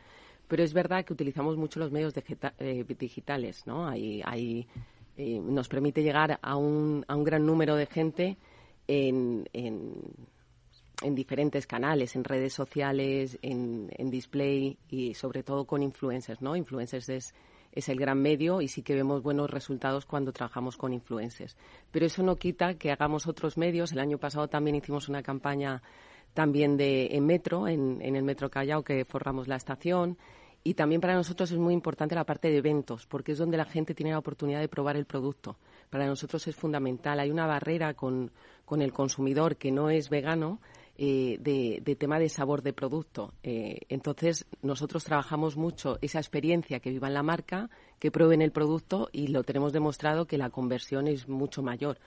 Pero 0.49 0.63
es 0.63 0.73
verdad 0.73 1.05
que 1.05 1.13
utilizamos 1.13 1.59
mucho 1.59 1.79
los 1.79 1.93
medios 1.93 2.15
eh, 2.59 2.85
digitales, 2.99 3.67
¿no? 3.67 3.87
Ahí, 3.87 4.67
nos 5.19 5.69
permite 5.69 6.03
llegar 6.03 6.39
a 6.43 6.57
un, 6.57 7.05
a 7.09 7.17
un 7.17 7.25
gran 7.25 7.47
número 7.47 7.75
de 7.75 7.87
gente 7.87 8.37
en 8.87 9.49
en 9.55 9.95
diferentes 11.03 11.67
canales, 11.67 12.17
en 12.17 12.25
redes 12.25 12.55
sociales, 12.55 13.39
en, 13.43 13.89
display 14.11 14.79
y 14.89 15.15
sobre 15.15 15.43
todo 15.43 15.67
con 15.67 15.83
influencers, 15.83 16.41
¿no? 16.41 16.57
Influencers 16.57 17.09
es, 17.09 17.35
es 17.73 17.89
el 17.89 17.99
gran 17.99 18.21
medio 18.21 18.63
y 18.63 18.69
sí 18.69 18.83
que 18.83 18.95
vemos 18.95 19.23
buenos 19.23 19.51
resultados 19.51 20.07
cuando 20.07 20.33
trabajamos 20.33 20.77
con 20.77 20.93
influencers. 20.93 21.57
Pero 21.91 22.07
eso 22.07 22.23
no 22.23 22.37
quita 22.37 22.75
que 22.75 22.91
hagamos 22.91 23.27
otros 23.27 23.59
medios. 23.59 23.93
El 23.93 23.99
año 23.99 24.19
pasado 24.19 24.49
también 24.49 24.77
hicimos 24.77 25.09
una 25.09 25.23
campaña 25.23 25.83
también 26.33 26.77
de 26.77 27.09
en 27.13 27.27
metro, 27.27 27.69
en, 27.69 28.01
en 28.01 28.17
el 28.17 28.23
metro 28.23 28.51
Callao, 28.51 28.83
que 28.83 29.05
forramos 29.05 29.49
la 29.49 29.57
estación. 29.57 30.17
Y 30.65 30.75
también 30.75 31.01
para 31.01 31.15
nosotros 31.15 31.53
es 31.53 31.59
muy 31.59 31.75
importante 31.75 32.15
la 32.17 32.25
parte 32.25 32.51
de 32.51 32.57
eventos, 32.57 33.07
porque 33.07 33.33
es 33.33 33.39
donde 33.39 33.57
la 33.57 33.67
gente 33.67 33.95
tiene 33.95 34.11
la 34.11 34.19
oportunidad 34.19 34.61
de 34.61 34.69
probar 34.69 34.97
el 34.97 35.05
producto. 35.05 35.57
Para 35.91 36.07
nosotros 36.07 36.47
es 36.49 36.57
fundamental. 36.57 37.21
Hay 37.21 37.31
una 37.31 37.47
barrera 37.47 37.95
con, 37.95 38.33
con 38.65 38.83
el 38.83 38.93
consumidor 38.93 39.57
que 39.57 39.71
no 39.71 39.91
es 39.91 40.11
vegano 40.11 40.59
eh, 40.99 41.37
de, 41.41 41.97
tema 41.97 42.19
de 42.19 42.29
sabor 42.29 42.63
de 42.63 42.73
producto. 42.73 43.35
Eh, 43.43 43.81
entonces, 43.89 44.47
nosotros 44.63 45.05
trabajamos 45.05 45.57
mucho 45.57 45.99
esa 46.01 46.19
experiencia 46.19 46.81
que 46.81 46.91
viva 46.91 47.09
en 47.09 47.15
la 47.15 47.23
marca, 47.23 47.69
que 47.99 48.11
prueben 48.11 48.43
el 48.43 48.53
producto 48.53 49.09
y 49.13 49.29
lo 49.29 49.45
tenemos 49.45 49.73
demostrado 49.73 50.27
que 50.27 50.39
la 50.39 50.51
conversión 50.51 51.07
es 51.07 51.29
mucho 51.29 51.63
mayor. 51.63 51.99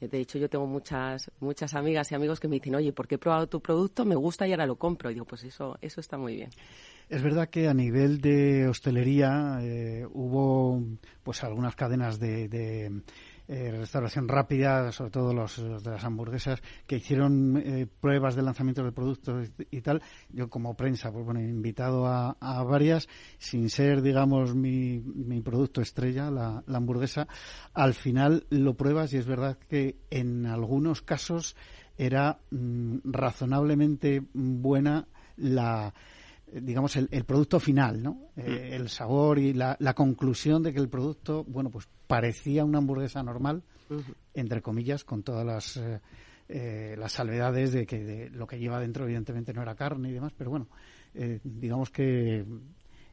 Eh, 0.00 0.08
de 0.08 0.20
hecho, 0.20 0.38
yo 0.38 0.48
tengo 0.48 0.66
muchas, 0.66 1.30
muchas 1.40 1.74
amigas 1.74 2.12
y 2.12 2.14
amigos 2.14 2.38
que 2.38 2.48
me 2.48 2.56
dicen, 2.56 2.74
oye, 2.76 2.92
porque 2.92 3.16
he 3.16 3.18
probado 3.18 3.48
tu 3.48 3.60
producto, 3.60 4.04
me 4.04 4.16
gusta 4.16 4.46
y 4.46 4.52
ahora 4.52 4.66
lo 4.66 4.76
compro. 4.76 5.10
Y 5.10 5.14
digo, 5.14 5.26
pues 5.26 5.42
eso, 5.42 5.76
eso 5.80 6.00
está 6.00 6.16
muy 6.16 6.36
bien. 6.36 6.50
Es 7.08 7.22
verdad 7.22 7.48
que 7.48 7.68
a 7.68 7.74
nivel 7.74 8.20
de 8.20 8.68
hostelería 8.68 9.60
hubo 10.12 10.82
pues 11.22 11.44
algunas 11.44 11.76
cadenas 11.76 12.18
de 12.18 13.02
eh, 13.48 13.70
restauración 13.70 14.26
rápida, 14.28 14.90
sobre 14.90 15.10
todo 15.10 15.32
los, 15.32 15.56
de 15.56 15.90
las 15.90 16.04
hamburguesas, 16.04 16.60
que 16.86 16.96
hicieron 16.96 17.56
eh, 17.56 17.86
pruebas 18.00 18.34
de 18.34 18.42
lanzamiento 18.42 18.82
de 18.82 18.92
productos 18.92 19.50
y, 19.70 19.80
tal. 19.82 20.02
Yo 20.30 20.50
como 20.50 20.76
prensa, 20.76 21.12
pues 21.12 21.24
bueno, 21.24 21.40
he 21.40 21.44
invitado 21.44 22.06
a, 22.06 22.34
varias, 22.64 23.08
sin 23.38 23.70
ser, 23.70 24.02
digamos, 24.02 24.54
mi, 24.54 24.98
mi 24.98 25.40
producto 25.42 25.80
estrella, 25.80 26.30
la, 26.30 26.64
hamburguesa. 26.66 27.28
Al 27.72 27.94
final 27.94 28.46
lo 28.50 28.74
pruebas 28.74 29.12
y 29.12 29.18
es 29.18 29.26
verdad 29.26 29.58
que 29.68 29.96
en 30.10 30.46
algunos 30.46 31.02
casos 31.02 31.56
era 31.96 32.40
mm, 32.50 32.98
razonablemente 33.04 34.22
buena 34.32 35.06
la 35.36 35.94
digamos, 36.52 36.96
el, 36.96 37.24
producto 37.24 37.58
final, 37.60 38.02
¿no? 38.02 38.30
Mm. 38.36 38.40
Eh, 38.40 38.76
el 38.76 38.88
sabor 38.88 39.38
y 39.38 39.52
la, 39.52 39.76
la, 39.80 39.94
conclusión 39.94 40.62
de 40.62 40.72
que 40.72 40.78
el 40.78 40.88
producto, 40.88 41.44
bueno, 41.44 41.70
pues 41.70 41.88
parecía 42.06 42.64
una 42.64 42.78
hamburguesa 42.78 43.22
normal, 43.22 43.62
entre 44.34 44.62
comillas, 44.62 45.04
con 45.04 45.22
todas 45.22 45.44
las, 45.44 45.76
eh, 45.76 46.00
eh, 46.48 46.94
las 46.98 47.12
salvedades 47.12 47.72
de 47.72 47.86
que 47.86 48.30
lo 48.32 48.46
que 48.46 48.58
lleva 48.58 48.80
dentro, 48.80 49.04
evidentemente, 49.04 49.52
no 49.52 49.62
era 49.62 49.74
carne 49.74 50.10
y 50.10 50.12
demás, 50.12 50.32
pero 50.36 50.50
bueno, 50.50 50.68
digamos 51.42 51.90
que 51.90 52.44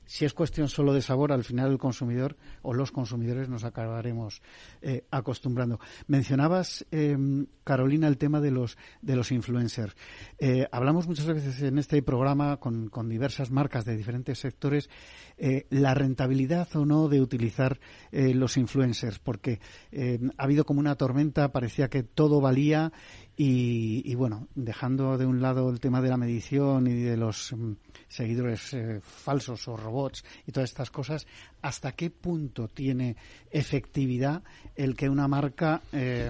si 0.05 0.25
es 0.25 0.33
cuestión 0.33 0.67
solo 0.67 0.93
de 0.93 1.01
sabor, 1.01 1.31
al 1.31 1.43
final 1.43 1.72
el 1.72 1.77
consumidor 1.77 2.36
o 2.62 2.74
los 2.74 2.91
consumidores 2.91 3.50
nos 3.50 3.63
acabaremos 3.63 4.41
eh, 4.81 5.05
acostumbrando. 5.12 5.79
Mencionabas, 6.07 6.86
em, 6.91 7.48
Carolina, 7.63 8.07
el 8.07 8.17
tema 8.17 8.41
de 8.41 8.51
los, 8.51 8.77
de 9.01 9.15
los 9.15 9.31
influencers. 9.31 9.95
Eh, 10.39 10.67
hablamos 10.72 11.07
muchas 11.07 11.27
veces 11.27 11.62
en 11.62 11.77
este 11.77 12.01
programa 12.01 12.57
con, 12.57 12.89
con 12.89 13.10
diversas 13.10 13.51
marcas 13.51 13.86
de 13.86 13.95
diferentes 13.95 14.39
sectores 14.39 14.89
eh, 15.38 15.65
la 15.69 15.93
rentabilidad 15.93 16.67
o 16.75 16.86
no 16.86 17.07
de 17.07 17.22
utilizar 17.22 17.79
los 18.12 18.57
influencers, 18.57 19.19
porque 19.19 19.60
em, 19.91 20.29
ha 20.38 20.43
habido 20.43 20.65
como 20.65 20.79
una 20.79 20.95
tormenta, 20.95 21.51
parecía 21.51 21.89
que 21.89 22.03
todo 22.03 22.41
valía 22.41 22.91
y, 23.36 24.13
bueno, 24.13 24.48
dejando 24.54 25.18
de 25.18 25.25
un 25.25 25.42
lado 25.42 25.70
el 25.70 25.80
tema 25.80 26.02
de 26.02 26.10
la 26.10 26.18
medición 26.18 26.86
y 26.86 27.02
de 27.02 27.18
los 27.18 27.52
mm, 27.52 27.74
seguidores 28.08 28.74
eh, 28.75 29.00
falsos 29.02 29.68
o 29.68 29.75
robots 29.75 30.24
y 30.46 30.52
todas 30.52 30.70
estas 30.70 30.92
cosas, 30.92 31.25
¿hasta 31.62 31.94
qué 31.94 32.12
punto 32.12 32.68
tiene 32.68 33.16
efectividad 33.50 34.44
el 34.75 34.96
que 34.96 35.10
una 35.10 35.28
marca 35.28 35.82
eh, 35.92 36.30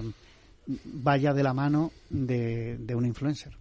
vaya 0.66 1.34
de 1.34 1.42
la 1.42 1.52
mano 1.52 1.92
de, 2.08 2.94
un 2.94 3.04
influencer? 3.04 3.54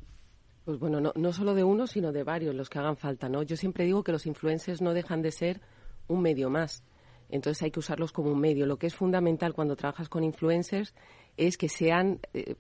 Pues 0.64 0.80
bueno, 0.80 1.02
no, 1.02 1.12
no 1.14 1.34
solo 1.34 1.54
de 1.54 1.66
uno, 1.66 1.86
sino 1.86 2.14
de 2.14 2.24
varios, 2.24 2.56
los 2.56 2.70
que 2.70 2.80
hagan 2.80 2.96
falta, 2.96 3.28
¿no? 3.28 3.44
Yo 3.44 3.58
siempre 3.58 3.84
digo 3.84 4.06
que 4.06 4.14
los 4.14 4.26
influencers 4.26 4.82
no 4.82 4.94
dejan 4.94 5.22
de 5.22 5.32
ser 5.34 5.60
un 6.08 6.22
medio 6.22 6.50
más. 6.50 6.84
Entonces 7.30 7.64
hay 7.64 7.72
que 7.72 7.80
usarlos 7.80 8.12
como 8.12 8.32
un 8.32 8.40
medio. 8.40 8.66
Lo 8.66 8.78
que 8.78 8.88
es 8.88 8.96
fundamental 8.96 9.54
cuando 9.54 9.76
trabajas 9.76 10.08
con 10.08 10.24
influencers 10.24 10.94
es 11.38 11.58
que 11.58 11.70
sean 11.70 12.20
eh, 12.34 12.56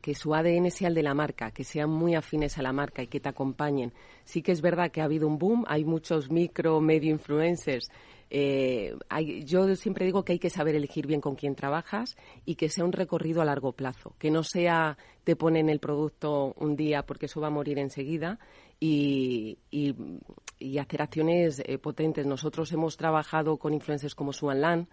que, 0.00 0.14
su 0.14 0.34
ADN 0.34 0.70
sea 0.70 0.88
el 0.88 0.94
de 0.94 1.02
la 1.02 1.14
marca, 1.14 1.50
que 1.50 1.64
sean 1.64 1.90
muy 1.90 2.14
afines 2.14 2.58
a 2.58 2.62
la 2.62 2.72
marca 2.72 3.02
y 3.02 3.08
que 3.08 3.20
te 3.20 3.28
acompañen. 3.28 3.92
Sí 4.24 4.42
que 4.42 4.52
es 4.52 4.60
verdad 4.60 4.90
que 4.90 5.00
ha 5.00 5.04
habido 5.04 5.26
un 5.26 5.38
boom, 5.38 5.64
hay 5.66 5.84
muchos 5.84 6.30
micro, 6.30 6.80
medio 6.80 7.10
influencers. 7.10 7.90
Eh, 8.34 8.96
yo 9.44 9.76
siempre 9.76 10.06
digo 10.06 10.24
que 10.24 10.32
hay 10.32 10.38
que 10.38 10.48
saber 10.48 10.74
elegir 10.74 11.06
bien 11.06 11.20
con 11.20 11.34
quién 11.34 11.54
trabajas 11.54 12.16
y 12.46 12.54
que 12.54 12.70
sea 12.70 12.84
un 12.84 12.92
recorrido 12.92 13.42
a 13.42 13.44
largo 13.44 13.72
plazo, 13.72 14.14
que 14.18 14.30
no 14.30 14.42
sea 14.42 14.96
te 15.24 15.36
ponen 15.36 15.68
el 15.68 15.80
producto 15.80 16.54
un 16.58 16.74
día 16.74 17.02
porque 17.02 17.26
eso 17.26 17.42
va 17.42 17.48
a 17.48 17.50
morir 17.50 17.78
enseguida 17.78 18.38
y, 18.80 19.58
hacer 20.80 21.02
acciones 21.02 21.62
eh, 21.66 21.76
potentes. 21.78 22.24
Nosotros 22.24 22.72
hemos 22.72 22.96
trabajado 22.96 23.58
con 23.58 23.74
influencers 23.74 24.14
como 24.14 24.32
Suan 24.32 24.62
Lan, 24.62 24.88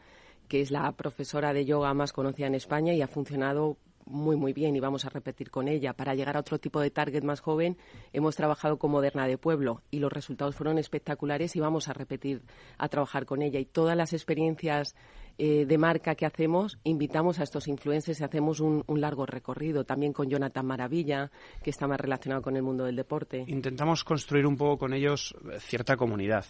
que 0.50 0.60
es 0.60 0.72
la 0.72 0.92
profesora 0.92 1.54
de 1.54 1.64
yoga 1.64 1.94
más 1.94 2.12
conocida 2.12 2.48
en 2.48 2.56
España 2.56 2.94
y 2.94 3.02
ha 3.02 3.08
funcionado 3.08 3.78
muy, 4.10 4.36
muy 4.36 4.54
bien 4.54 4.76
y 4.76 4.80
vamos 4.80 5.06
a 5.06 5.10
repetir 5.10 5.52
con 5.52 5.68
ella. 5.68 5.94
Para 5.94 6.16
llegar 6.16 6.36
a 6.36 6.40
otro 6.40 6.60
tipo 6.60 6.82
de 6.82 6.90
target 6.90 7.24
más 7.24 7.40
joven, 7.40 7.78
hemos 8.12 8.36
trabajado 8.36 8.78
con 8.78 8.92
Moderna 8.92 9.28
de 9.28 9.38
Pueblo 9.38 9.84
y 9.92 10.00
los 10.00 10.12
resultados 10.12 10.56
fueron 10.56 10.78
espectaculares 10.78 11.56
y 11.56 11.60
vamos 11.60 11.88
a 11.88 11.94
repetir 11.94 12.42
a 12.78 12.90
trabajar 12.90 13.26
con 13.26 13.42
ella. 13.42 13.60
Y 13.60 13.66
todas 13.66 13.96
las 13.96 14.14
experiencias 14.14 14.96
eh, 15.38 15.66
de 15.66 15.78
marca 15.78 16.16
que 16.16 16.26
hacemos, 16.26 16.80
invitamos 16.84 17.40
a 17.40 17.44
estos 17.44 17.68
influencers 17.68 18.20
y 18.20 18.24
hacemos 18.24 18.60
un, 18.60 18.84
largo 19.00 19.26
recorrido. 19.26 19.86
También 19.86 20.12
con 20.12 20.30
Jonathan 20.30 20.66
Maravilla, 20.66 21.32
que 21.64 21.70
está 21.70 21.88
más 21.88 22.00
relacionado 22.00 22.42
con 22.42 22.58
el 22.58 22.64
mundo 22.64 22.86
del 22.86 22.96
deporte. 22.96 23.46
Intentamos 23.48 24.04
construir 24.04 24.46
un 24.46 24.58
poco 24.58 24.80
con 24.80 24.94
ellos 24.94 25.36
cierta 25.60 25.96
comunidad. 25.96 26.46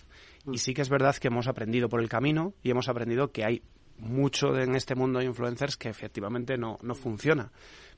Y 0.48 0.52
mm. 0.52 0.56
sí 0.56 0.74
que 0.74 0.82
es 0.82 0.90
verdad 0.90 1.16
que 1.18 1.28
hemos 1.28 1.48
aprendido 1.48 1.90
por 1.90 2.02
el 2.02 2.10
camino 2.10 2.54
y 2.64 2.72
hemos 2.72 2.90
aprendido 2.90 3.32
que 3.32 3.44
hay 3.44 3.62
mucho 4.00 4.58
en 4.58 4.76
este 4.76 4.96
mundo 4.96 5.20
de 5.20 5.26
influencers 5.26 5.78
que 5.78 5.90
efectivamente 5.90 6.58
no, 6.58 6.78
no 6.82 6.96
funciona. 6.96 7.52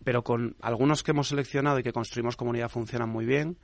Pero 0.03 0.24
con 0.24 0.55
algunos 0.62 1.03
que 1.03 1.12
hemos 1.12 1.27
seleccionado 1.27 1.79
y 1.79 1.84
que 1.84 1.93
construimos 1.93 2.36
comunidad 2.36 2.70
funcionan 2.70 3.10
muy 3.10 3.25
bien. 3.25 3.58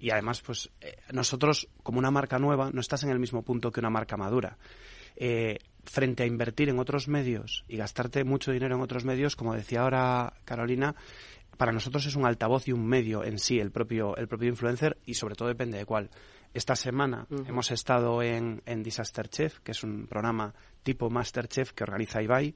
Y 0.00 0.10
además, 0.10 0.42
pues 0.42 0.70
eh, 0.80 0.96
nosotros, 1.12 1.68
como 1.82 1.98
una 1.98 2.10
marca 2.10 2.38
nueva, 2.38 2.70
no 2.72 2.80
estás 2.80 3.02
en 3.02 3.10
el 3.10 3.18
mismo 3.18 3.42
punto 3.42 3.72
que 3.72 3.80
una 3.80 3.90
marca 3.90 4.16
madura. 4.16 4.58
Eh, 5.16 5.58
frente 5.84 6.22
a 6.22 6.26
invertir 6.26 6.68
en 6.68 6.78
otros 6.78 7.08
medios 7.08 7.64
y 7.66 7.76
gastarte 7.76 8.22
mucho 8.22 8.52
dinero 8.52 8.76
en 8.76 8.82
otros 8.82 9.04
medios, 9.04 9.34
como 9.34 9.54
decía 9.54 9.80
ahora 9.80 10.34
Carolina, 10.44 10.94
para 11.56 11.72
nosotros 11.72 12.06
es 12.06 12.14
un 12.14 12.24
altavoz 12.24 12.68
y 12.68 12.72
un 12.72 12.86
medio 12.86 13.24
en 13.24 13.38
sí 13.38 13.58
el 13.58 13.72
propio, 13.72 14.16
el 14.16 14.28
propio 14.28 14.48
influencer 14.48 14.98
y 15.04 15.14
sobre 15.14 15.34
todo 15.34 15.48
depende 15.48 15.78
de 15.78 15.84
cuál. 15.84 16.10
Esta 16.54 16.76
semana 16.76 17.26
hemos 17.46 17.70
estado 17.70 18.22
en, 18.22 18.62
en, 18.64 18.82
Disaster 18.82 19.28
Chef, 19.28 19.58
que 19.60 19.72
es 19.72 19.82
un 19.82 20.06
programa 20.06 20.54
tipo 20.82 21.10
Masterchef 21.10 21.72
que 21.72 21.84
organiza 21.84 22.22
Ibai. 22.22 22.54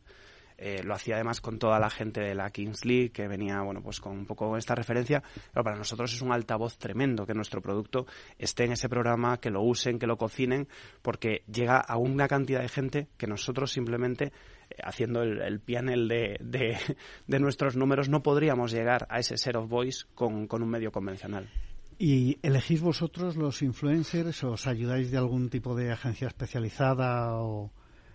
Eh, 0.64 0.82
lo 0.84 0.94
hacía 0.94 1.16
además 1.16 1.40
con 1.40 1.58
toda 1.58 1.80
la 1.80 1.90
gente 1.90 2.20
de 2.20 2.36
la 2.36 2.50
Kings 2.50 2.84
League, 2.84 3.10
que 3.10 3.26
venía, 3.26 3.60
bueno, 3.62 3.82
pues 3.82 3.98
con 3.98 4.12
un 4.12 4.26
poco 4.26 4.56
esta 4.56 4.76
referencia. 4.76 5.20
Pero 5.52 5.64
para 5.64 5.76
nosotros 5.76 6.12
es 6.14 6.22
un 6.22 6.30
altavoz 6.30 6.78
tremendo 6.78 7.26
que 7.26 7.34
nuestro 7.34 7.60
producto 7.60 8.06
esté 8.38 8.64
en 8.64 8.72
ese 8.72 8.88
programa, 8.88 9.38
que 9.38 9.50
lo 9.50 9.62
usen, 9.62 9.98
que 9.98 10.06
lo 10.06 10.16
cocinen, 10.16 10.68
porque 11.02 11.42
llega 11.52 11.78
a 11.78 11.96
una 11.96 12.28
cantidad 12.28 12.60
de 12.60 12.68
gente 12.68 13.08
que 13.16 13.26
nosotros 13.26 13.72
simplemente 13.72 14.26
eh, 14.70 14.76
haciendo 14.84 15.22
el, 15.22 15.40
el 15.40 15.60
de, 16.08 16.38
de, 17.26 17.40
nuestros 17.40 17.76
números, 17.76 18.08
no 18.08 18.22
podríamos 18.22 18.70
llegar 18.70 19.08
a 19.10 19.18
ese 19.18 19.36
set 19.38 19.56
of 19.56 19.68
voice 19.68 20.04
con, 20.14 20.46
con 20.46 20.62
un 20.62 20.68
medio 20.68 20.92
convencional. 20.92 21.50
¿Y 21.98 22.38
elegís 22.42 22.80
vosotros 22.80 23.36
los 23.36 23.62
influencers? 23.62 24.44
¿Os 24.44 24.66
ayudáis 24.66 25.10
de 25.10 25.18
algún 25.18 25.50
tipo 25.50 25.74
de 25.74 25.90
agencia 25.90 26.28
especializada? 26.28 27.36
O... 27.36 27.72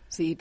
Sí, 0.09 0.37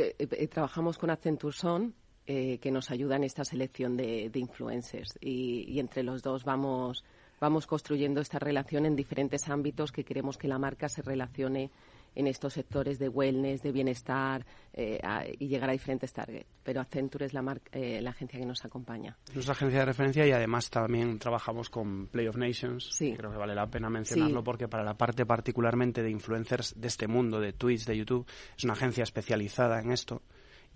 trabajamos 0.51 0.99
con 0.99 1.11
Accenture 1.11 1.57
Son, 1.57 1.95
eh, 2.29 2.59
que 2.59 2.73
nos 2.73 2.91
ayuda 2.91 3.15
en 3.15 3.23
esta 3.23 3.45
selección 3.45 3.97
de, 3.97 4.31
influencers. 4.35 5.17
Y, 5.21 5.79
entre 5.79 6.03
los 6.03 6.23
dos 6.23 6.45
vamos, 6.45 7.05
vamos 7.41 7.67
construyendo 7.67 8.21
esta 8.21 8.41
relación 8.41 8.85
en 8.85 8.97
diferentes 8.97 9.49
ámbitos 9.49 9.93
que 9.93 10.05
queremos 10.05 10.37
que 10.37 10.49
la 10.49 10.59
marca 10.59 10.89
se 10.89 11.03
relacione 11.03 11.71
en 12.17 12.27
estos 12.27 12.55
sectores 12.55 12.99
de 12.99 13.09
wellness, 13.09 13.63
de 13.63 13.71
bienestar 13.71 14.45
eh, 14.73 14.99
y 15.39 15.47
llegar 15.47 15.71
a 15.71 15.73
diferentes 15.73 16.13
targets. 16.13 16.47
Pero 16.65 16.81
Accenture 16.81 17.27
es 17.27 17.35
la, 17.35 17.61
eh, 17.71 18.01
la 18.03 18.11
agencia 18.11 18.41
que 18.41 18.47
nos 18.47 18.65
acompaña. 18.65 19.17
Nuestra 19.33 19.53
agencia 19.53 19.81
de 19.81 19.85
referencia 19.85 20.27
y 20.27 20.33
además 20.33 20.69
también 20.71 21.19
trabajamos 21.19 21.71
con 21.71 22.09
Play 22.09 22.27
of 22.27 22.37
Nations. 22.37 22.89
Sí. 22.93 23.15
Creo 23.17 23.31
que 23.31 23.37
vale 23.37 23.55
la 23.55 23.69
pena 23.69 23.89
mencionarlo 23.89 24.43
porque 24.43 24.67
para 24.67 24.83
la 24.83 24.95
parte 24.95 25.25
particularmente 25.25 26.03
de 26.03 26.11
influencers 26.11 26.75
de 26.81 26.89
este 26.89 27.07
mundo, 27.07 27.39
de 27.39 27.53
Twitch, 27.53 27.85
de 27.85 27.97
YouTube, 27.97 28.27
es 28.57 28.65
una 28.65 28.73
agencia 28.73 29.05
especializada 29.05 29.81
en 29.81 29.93
esto 29.93 30.23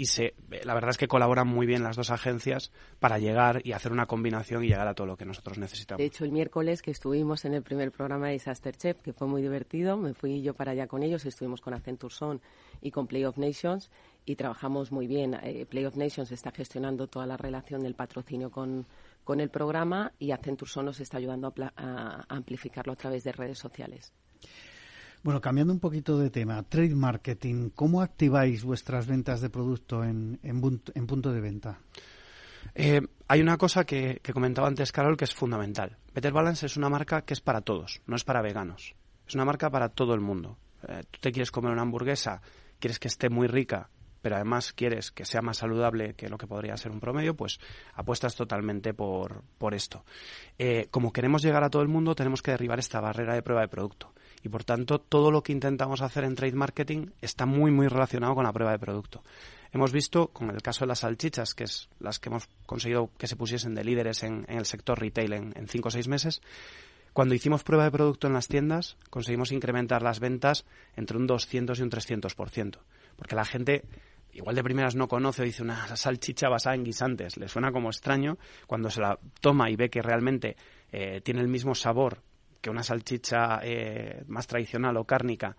y 0.00 0.06
se, 0.06 0.32
la 0.64 0.72
verdad 0.72 0.92
es 0.92 0.96
que 0.96 1.08
colaboran 1.08 1.46
muy 1.46 1.66
bien 1.66 1.82
las 1.82 1.94
dos 1.94 2.08
agencias 2.08 2.72
para 3.00 3.18
llegar 3.18 3.60
y 3.64 3.72
hacer 3.72 3.92
una 3.92 4.06
combinación 4.06 4.64
y 4.64 4.68
llegar 4.68 4.88
a 4.88 4.94
todo 4.94 5.06
lo 5.06 5.18
que 5.18 5.26
nosotros 5.26 5.58
necesitamos. 5.58 5.98
De 5.98 6.06
hecho, 6.06 6.24
el 6.24 6.32
miércoles 6.32 6.80
que 6.80 6.90
estuvimos 6.90 7.44
en 7.44 7.52
el 7.52 7.62
primer 7.62 7.92
programa 7.92 8.28
de 8.28 8.32
Disaster 8.32 8.74
Chef, 8.74 9.02
que 9.02 9.12
fue 9.12 9.28
muy 9.28 9.42
divertido, 9.42 9.98
me 9.98 10.14
fui 10.14 10.40
yo 10.40 10.54
para 10.54 10.72
allá 10.72 10.86
con 10.86 11.02
ellos, 11.02 11.26
estuvimos 11.26 11.60
con 11.60 11.74
Accenture 11.74 12.14
Son 12.14 12.40
y 12.80 12.92
con 12.92 13.08
Play 13.08 13.26
of 13.26 13.36
Nations 13.36 13.90
y 14.24 14.36
trabajamos 14.36 14.90
muy 14.90 15.06
bien. 15.06 15.34
Eh, 15.34 15.66
Play 15.68 15.84
of 15.84 15.96
Nations 15.96 16.32
está 16.32 16.50
gestionando 16.50 17.06
toda 17.06 17.26
la 17.26 17.36
relación 17.36 17.82
del 17.82 17.94
patrocinio 17.94 18.50
con, 18.50 18.86
con 19.22 19.38
el 19.38 19.50
programa 19.50 20.14
y 20.18 20.30
Accenture 20.30 20.70
Son 20.70 20.86
nos 20.86 20.98
está 21.00 21.18
ayudando 21.18 21.52
a 21.76 22.24
amplificarlo 22.26 22.94
a 22.94 22.96
través 22.96 23.22
de 23.24 23.32
redes 23.32 23.58
sociales. 23.58 24.14
Bueno, 25.22 25.42
cambiando 25.42 25.74
un 25.74 25.80
poquito 25.80 26.16
de 26.18 26.30
tema, 26.30 26.62
trade 26.62 26.94
marketing, 26.94 27.68
¿cómo 27.74 28.00
activáis 28.00 28.64
vuestras 28.64 29.06
ventas 29.06 29.42
de 29.42 29.50
producto 29.50 30.02
en, 30.02 30.40
en, 30.42 31.06
punto 31.06 31.30
de 31.30 31.40
venta? 31.42 31.78
Eh, 32.74 33.02
hay 33.28 33.42
una 33.42 33.58
cosa 33.58 33.84
que, 33.84 34.22
comentaba 34.32 34.68
antes 34.68 34.92
Carol 34.92 35.18
que 35.18 35.24
es 35.24 35.34
fundamental. 35.34 35.98
Better 36.14 36.32
Balance 36.32 36.64
es 36.64 36.78
una 36.78 36.88
marca 36.88 37.20
que 37.20 37.34
es 37.34 37.42
para 37.42 37.60
todos, 37.60 38.00
no 38.06 38.16
es 38.16 38.24
para 38.24 38.40
veganos. 38.40 38.94
Es 39.28 39.34
una 39.34 39.44
marca 39.44 39.68
para 39.68 39.90
todo 39.90 40.14
el 40.14 40.20
mundo. 40.20 40.56
Eh, 40.88 41.02
tú 41.10 41.18
te 41.20 41.32
quieres 41.32 41.50
comer 41.50 41.72
una 41.72 41.82
hamburguesa, 41.82 42.40
quieres 42.78 42.98
que 42.98 43.08
esté 43.08 43.28
muy 43.28 43.46
rica, 43.46 43.90
pero 44.22 44.36
además 44.36 44.72
quieres 44.72 45.10
que 45.10 45.26
sea 45.26 45.42
más 45.42 45.58
saludable 45.58 46.14
que 46.14 46.30
lo 46.30 46.38
que 46.38 46.46
podría 46.46 46.78
ser 46.78 46.92
un 46.92 47.00
promedio, 47.00 47.36
pues 47.36 47.60
apuestas 47.92 48.36
totalmente 48.36 48.94
por, 48.94 49.42
por 49.58 49.74
esto. 49.74 50.02
Eh, 50.58 50.88
como 50.90 51.12
queremos 51.12 51.42
llegar 51.42 51.62
a 51.62 51.68
todo 51.68 51.82
el 51.82 51.88
mundo, 51.88 52.14
tenemos 52.14 52.40
que 52.40 52.52
derribar 52.52 52.78
esta 52.78 53.02
barrera 53.02 53.34
de 53.34 53.42
prueba 53.42 53.60
de 53.60 53.68
producto 53.68 54.14
y 54.42 54.48
por 54.48 54.64
tanto 54.64 54.98
todo 54.98 55.30
lo 55.30 55.42
que 55.42 55.52
intentamos 55.52 56.02
hacer 56.02 56.24
en 56.24 56.34
trade 56.34 56.52
marketing 56.52 57.08
está 57.20 57.46
muy 57.46 57.70
muy 57.70 57.88
relacionado 57.88 58.34
con 58.34 58.44
la 58.44 58.52
prueba 58.52 58.72
de 58.72 58.78
producto. 58.78 59.22
Hemos 59.72 59.92
visto 59.92 60.28
con 60.28 60.50
el 60.50 60.62
caso 60.62 60.80
de 60.80 60.88
las 60.88 61.00
salchichas, 61.00 61.54
que 61.54 61.64
es 61.64 61.88
las 62.00 62.18
que 62.18 62.28
hemos 62.28 62.48
conseguido 62.66 63.10
que 63.16 63.28
se 63.28 63.36
pusiesen 63.36 63.74
de 63.74 63.84
líderes 63.84 64.24
en, 64.24 64.44
el 64.48 64.66
sector 64.66 64.98
retail 64.98 65.32
en, 65.32 65.68
cinco 65.68 65.88
o 65.88 65.90
seis 65.90 66.08
meses, 66.08 66.42
cuando 67.12 67.34
hicimos 67.34 67.62
prueba 67.62 67.84
de 67.84 67.90
producto 67.90 68.26
en 68.26 68.32
las 68.32 68.48
tiendas, 68.48 68.96
conseguimos 69.10 69.52
incrementar 69.52 70.02
las 70.02 70.20
ventas 70.20 70.64
entre 70.96 71.16
un 71.16 71.26
200 71.26 71.78
y 71.78 71.82
un 71.82 71.90
300%. 71.90 72.78
Porque 73.16 73.34
la 73.34 73.44
gente, 73.44 73.84
igual 74.32 74.54
de 74.54 74.62
primeras 74.62 74.94
no 74.94 75.08
conoce 75.08 75.42
o 75.42 75.44
dice 75.44 75.62
una 75.62 75.96
salchicha 75.96 76.48
basada 76.48 76.76
en 76.76 76.84
guisantes. 76.84 77.36
Le 77.36 77.48
suena 77.48 77.72
como 77.72 77.90
extraño. 77.90 78.38
Cuando 78.66 78.90
se 78.90 79.00
la 79.00 79.18
toma 79.40 79.70
y 79.70 79.76
ve 79.76 79.90
que 79.90 80.02
realmente 80.02 80.56
eh, 80.92 81.20
tiene 81.20 81.40
el 81.40 81.48
mismo 81.48 81.74
sabor 81.74 82.22
que 82.60 82.70
una 82.70 82.82
salchicha 82.82 83.60
eh, 83.62 84.24
más 84.26 84.46
tradicional 84.46 84.96
o 84.96 85.04
cárnica 85.04 85.56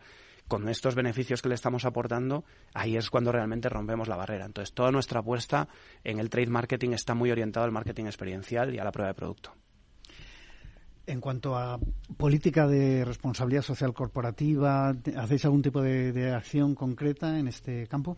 con 0.48 0.68
estos 0.68 0.96
beneficios 0.96 1.42
que 1.42 1.48
le 1.48 1.56
estamos 1.56 1.86
aportando, 1.86 2.44
ahí 2.74 2.98
es 2.98 3.10
cuando 3.10 3.32
realmente 3.32 3.70
rompemos 3.70 4.10
la 4.10 4.18
barrera. 4.18 4.46
Entonces, 4.46 4.74
toda 4.74 4.92
nuestra 4.92 5.22
apuesta 5.22 5.70
en 6.04 6.20
el 6.20 6.30
trade 6.30 6.48
marketing 6.48 6.90
está 6.92 7.14
muy 7.16 7.32
orientada 7.32 7.66
al 7.66 7.72
marketing 7.72 8.06
experiencial 8.06 8.76
y 8.76 8.80
a 8.80 8.84
la 8.84 8.92
prueba 8.92 9.08
de 9.08 9.14
producto. 9.14 9.54
En 11.08 11.22
cuanto 11.22 11.58
a 11.58 11.80
política 12.18 12.68
de 12.68 13.06
responsabilidad 13.06 13.62
social 13.62 13.94
corporativa, 13.94 14.94
¿hacéis 15.18 15.46
algún 15.46 15.62
tipo 15.62 15.82
de 15.82 16.34
acción 16.34 16.76
concreta 16.76 17.40
en 17.40 17.48
este 17.48 17.88
campo? 17.88 18.18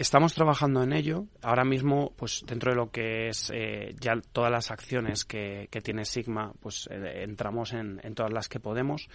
Estamos 0.00 0.32
trabajando 0.32 0.82
en 0.82 0.94
ello. 0.94 1.26
Ahora 1.42 1.62
mismo, 1.62 2.14
pues 2.16 2.42
dentro 2.46 2.70
de 2.70 2.76
lo 2.76 2.90
que 2.90 3.28
es 3.28 3.52
eh, 3.54 3.94
ya 4.00 4.14
todas 4.32 4.50
las 4.50 4.70
acciones 4.70 5.26
que, 5.26 5.68
tiene 5.84 6.06
Sigma, 6.06 6.54
pues 6.58 6.88
eh, 6.90 7.22
entramos 7.22 7.74
en, 7.74 8.00
en, 8.02 8.14
todas 8.14 8.32
las 8.32 8.48
que 8.48 8.60
podemos 8.60 9.10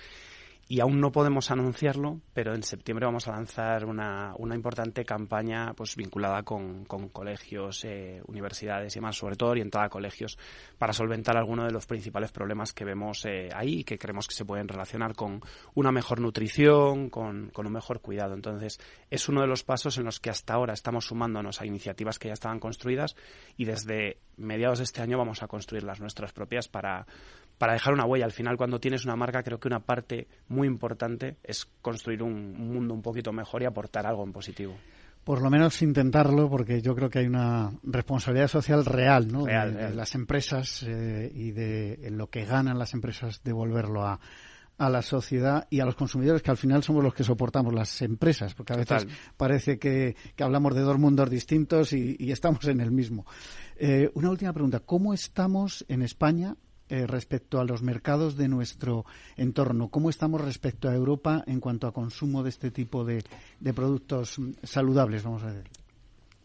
y 0.68 0.80
aún 0.80 1.00
no 1.00 1.12
podemos 1.12 1.52
anunciarlo, 1.52 2.22
pero 2.34 2.56
en 2.56 2.64
septiembre 2.64 3.06
vamos 3.06 3.28
a 3.28 3.34
lanzar 3.34 3.86
una, 3.86 4.34
una 4.38 4.56
importante 4.56 5.06
campaña 5.06 5.74
pues 5.76 5.96
vinculada 5.96 6.42
con, 6.42 6.86
con 6.86 7.10
colegios, 7.10 7.86
eh, 7.86 8.22
universidades 8.26 8.96
y 8.96 9.00
más, 9.00 9.16
sobre 9.16 9.36
todo 9.36 9.52
orientada 9.52 9.86
a 9.86 9.90
colegios, 9.90 10.40
para 10.80 10.92
solventar 10.92 11.38
algunos 11.38 11.68
de 11.68 11.72
los 11.72 11.86
principales 11.86 12.32
problemas 12.32 12.74
que 12.74 12.84
vemos 12.84 13.26
eh, 13.26 13.50
ahí 13.54 13.80
y 13.80 13.84
que 13.84 14.00
creemos 14.00 14.28
que 14.28 14.34
se 14.34 14.44
pueden 14.44 14.68
relacionar 14.68 15.14
con 15.14 15.42
una 15.76 15.92
mejor 15.92 16.20
nutrición, 16.20 17.12
con, 17.12 17.52
con 17.52 17.68
un 17.68 17.74
mejor 17.74 18.02
cuidado. 18.02 18.34
Entonces, 18.34 18.80
es 19.12 19.30
uno 19.30 19.42
de 19.42 19.48
los 19.48 19.64
pasos 19.64 20.00
en 20.00 20.06
los 20.06 20.20
que 20.20 20.32
hasta 20.32 20.56
ahora 20.56 20.74
estamos 20.74 21.06
sumándonos 21.06 21.62
a 21.62 21.68
iniciativas 21.68 22.18
que 22.18 22.30
ya 22.30 22.34
estaban 22.34 22.60
construidas 22.60 23.16
y 23.56 23.66
desde 23.66 24.18
mediados 24.38 24.80
de 24.80 24.86
este 24.86 25.02
año 25.02 25.18
vamos 25.20 25.44
a 25.44 25.48
construir 25.48 25.84
las 25.84 26.00
nuestras 26.00 26.34
propias 26.34 26.68
para 26.68 27.06
para 27.58 27.74
dejar 27.74 27.94
una 27.94 28.06
huella. 28.06 28.26
Al 28.26 28.32
final, 28.32 28.58
cuando 28.58 28.80
tienes 28.80 29.06
una 29.06 29.16
marca, 29.16 29.44
creo 29.44 29.60
que 29.60 29.68
una 29.68 29.80
parte 29.80 30.28
muy 30.48 30.68
importante 30.68 31.38
es 31.44 31.66
construir 31.82 32.24
un 32.24 32.54
mundo 32.54 32.94
un 32.94 33.02
poquito 33.02 33.32
mejor 33.32 33.62
y 33.62 33.66
aportar 33.66 34.06
algo 34.06 34.24
en 34.24 34.34
positivo. 34.34 34.76
Por 35.24 35.42
lo 35.42 35.50
menos 35.50 35.82
intentarlo, 35.82 36.50
porque 36.50 36.82
yo 36.82 36.94
creo 36.96 37.10
que 37.10 37.20
hay 37.20 37.26
una 37.26 37.72
responsabilidad 37.82 38.48
social 38.48 38.86
real, 38.86 39.32
¿no? 39.32 39.46
de, 39.46 39.90
las 39.96 40.14
empresas 40.14 40.84
eh, 40.88 41.32
y 41.34 41.52
de 41.52 42.10
lo 42.12 42.28
que 42.28 42.46
ganan 42.46 42.78
las 42.78 42.94
empresas 42.94 43.42
devolverlo 43.44 44.06
a, 44.06 44.20
a 44.78 44.90
la 44.90 45.02
sociedad 45.02 45.68
y 45.70 45.80
a 45.80 45.86
los 45.86 45.96
consumidores, 45.96 46.42
que 46.42 46.52
al 46.52 46.58
final 46.58 46.84
somos 46.84 47.04
los 47.04 47.14
que 47.14 47.24
soportamos 47.24 47.74
las 47.74 48.02
empresas, 48.02 48.54
porque 48.54 48.74
a 48.74 48.78
veces 48.78 49.08
parece 49.38 49.80
que, 49.80 50.16
hablamos 50.40 50.76
de 50.76 50.82
dos 50.82 51.00
mundos 51.00 51.30
distintos 51.30 51.94
y, 51.94 52.32
estamos 52.32 52.66
en 52.68 52.82
el 52.82 52.92
mismo. 52.92 53.26
Eh, 53.78 54.10
una 54.14 54.30
última 54.30 54.54
pregunta. 54.54 54.82
¿Cómo 54.82 55.14
estamos 55.14 55.86
en 55.88 56.02
España 56.02 56.56
eh, 56.90 57.08
respecto 57.08 57.60
a 57.60 57.66
los 57.66 57.82
mercados 57.82 58.38
de 58.38 58.48
nuestro 58.48 59.06
entorno? 59.38 59.90
¿Cómo 59.90 60.10
estamos 60.10 60.42
respecto 60.42 60.90
a 60.90 60.96
Europa 60.96 61.44
en 61.48 61.60
cuanto 61.60 61.88
a 61.88 61.94
consumo 61.94 62.44
de 62.44 62.50
este 62.50 62.72
tipo 62.72 63.04
de, 63.04 63.24
productos 63.74 64.38
saludables, 64.64 65.24
vamos 65.24 65.44
a 65.44 65.54
decir? 65.54 65.70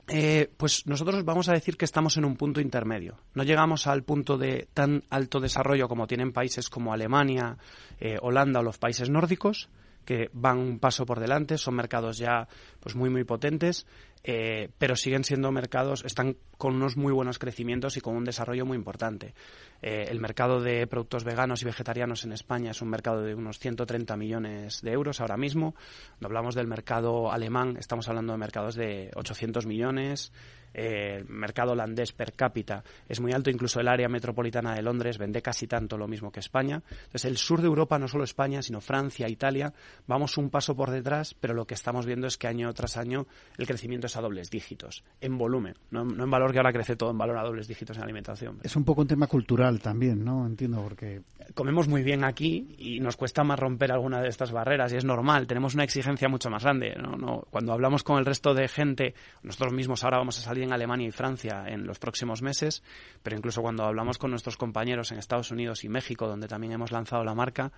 Eh, 0.09 0.51
pues 0.57 0.87
nosotros 0.87 1.25
vamos 1.25 1.49
a 1.49 1.53
decir 1.53 1.77
que 1.77 1.85
estamos 1.85 2.17
en 2.17 2.25
un 2.25 2.37
punto 2.37 2.61
intermedio. 2.61 3.17
No 3.35 3.45
llegamos 3.45 3.87
al 3.87 4.03
punto 4.03 4.39
de 4.39 4.67
tan 4.75 5.05
alto 5.11 5.39
desarrollo 5.39 5.89
como 5.89 6.07
tienen 6.07 6.33
países 6.33 6.69
como 6.69 6.93
Alemania, 6.93 7.57
eh, 8.01 8.17
Holanda 8.21 8.61
o 8.61 8.63
los 8.65 8.79
países 8.79 9.09
nórdicos, 9.09 9.69
que 10.05 10.31
van 10.33 10.59
un 10.59 10.79
paso 10.79 11.07
por 11.07 11.21
delante, 11.21 11.59
son 11.59 11.75
mercados 11.75 12.19
ya 12.19 12.49
pues 12.81 12.95
muy 12.97 13.11
muy 13.11 13.25
potentes, 13.25 13.87
eh, 14.23 14.69
pero 14.77 14.97
siguen 14.97 15.25
siendo 15.25 15.51
mercados, 15.51 16.05
están 16.05 16.37
con 16.59 16.75
unos 16.75 16.97
muy 16.97 17.13
buenos 17.13 17.39
crecimientos 17.39 17.97
y 17.97 18.01
con 18.01 18.17
un 18.17 18.25
desarrollo 18.25 18.67
muy 18.67 18.77
importante. 18.77 19.35
Eh, 19.81 20.07
el 20.09 20.21
mercado 20.21 20.61
de 20.61 20.87
productos 20.87 21.25
veganos 21.25 21.63
y 21.63 21.65
vegetarianos 21.65 22.25
en 22.25 22.33
España 22.33 22.73
es 22.73 22.83
un 22.83 22.91
mercado 22.91 23.23
de 23.23 23.35
unos 23.35 23.59
130 23.59 24.17
millones 24.17 24.83
de 24.83 24.93
euros 24.93 25.21
ahora 25.21 25.39
mismo. 25.39 25.75
Cuando 26.11 26.27
hablamos 26.27 26.55
del 26.55 26.67
mercado 26.67 27.33
alemán, 27.33 27.77
estamos 27.79 28.09
hablando 28.09 28.33
de 28.33 28.39
mercados 28.39 28.75
de 28.75 29.11
800 29.15 29.65
millones 29.65 30.33
el 30.73 31.25
mercado 31.29 31.73
holandés 31.73 32.13
per 32.13 32.33
cápita 32.33 32.83
es 33.09 33.21
muy 33.21 33.33
alto, 33.33 33.51
incluso 33.51 33.81
el 33.81 33.89
área 33.89 34.09
metropolitana 34.09 34.75
de 34.75 34.83
Londres 34.83 35.19
vende 35.19 35.43
casi 35.43 35.67
tanto 35.67 35.97
lo 35.97 36.07
mismo 36.07 36.31
que 36.31 36.41
España. 36.41 36.83
Entonces, 36.91 37.25
el 37.25 37.37
sur 37.37 37.61
de 37.61 37.67
Europa, 37.67 37.99
no 37.99 38.09
solo 38.09 38.25
España, 38.25 38.63
sino 38.63 38.81
Francia, 38.81 39.29
Italia, 39.29 39.73
vamos 40.07 40.37
un 40.39 40.51
paso 40.51 40.75
por 40.75 40.91
detrás, 40.91 41.35
pero 41.39 41.55
lo 41.55 41.67
que 41.67 41.75
estamos 41.75 42.07
viendo 42.07 42.27
es 42.27 42.37
que 42.37 42.47
año 42.47 42.73
tras 42.73 42.97
año 42.97 43.27
el 43.59 43.67
crecimiento 43.67 44.07
es 44.07 44.17
a 44.17 44.21
dobles 44.21 44.51
dígitos, 44.51 45.05
en 45.21 45.39
volumen, 45.39 45.75
no, 45.91 46.03
en 46.03 46.31
valor 46.31 46.53
que 46.53 46.59
ahora 46.59 46.73
crece 46.73 46.97
todo 46.97 47.11
en 47.11 47.19
valor 47.19 47.39
a 47.39 47.43
dobles 47.43 47.69
dígitos 47.69 47.97
en 47.97 48.05
alimentación. 48.05 48.59
Es 48.63 48.77
un 48.77 48.85
poco 48.85 49.03
un 49.03 49.09
tema 49.09 49.27
cultural 49.27 49.81
también, 49.81 50.25
¿no? 50.25 50.47
Entiendo, 50.47 50.83
porque... 50.83 51.23
Comemos 51.55 51.89
muy 51.89 52.03
bien 52.03 52.25
aquí 52.25 52.77
y 52.79 53.01
nos 53.01 53.17
cuesta 53.17 53.43
más 53.43 53.59
romper 53.59 53.91
alguna 53.91 54.21
de 54.21 54.29
estas 54.29 54.53
barreras 54.53 54.93
y 54.93 54.97
es 54.97 55.05
normal, 55.05 55.47
tenemos 55.47 55.75
una 55.75 55.85
exigencia 55.85 56.29
mucho 56.29 56.49
más 56.49 56.63
grande. 56.63 56.95
¿no? 56.97 57.45
cuando 57.51 57.73
hablamos 57.73 58.03
con 58.03 58.19
el 58.19 58.25
resto 58.25 58.55
de 58.55 58.69
gente, 58.69 59.15
nosotros 59.43 59.73
mismos 59.73 60.05
ahora 60.05 60.19
vamos 60.19 60.39
a 60.39 60.43
salir 60.43 60.60
en 60.63 60.73
Alemania 60.73 61.09
y 61.09 61.13
Francia 61.13 61.65
en 61.67 61.87
los 61.87 61.99
próximos 61.99 62.43
meses, 62.43 62.83
pero 63.23 63.37
incluso 63.37 63.63
cuando 63.63 63.85
hablamos 63.85 64.19
con 64.19 64.31
nuestros 64.31 64.57
compañeros 64.57 65.13
en 65.13 65.19
Estados 65.19 65.51
Unidos 65.51 65.85
y 65.85 65.89
México, 65.89 66.27
donde 66.27 66.49
también 66.49 66.73
hemos 66.73 66.93
lanzado 66.93 67.25
la 67.25 67.35
marca, 67.35 67.73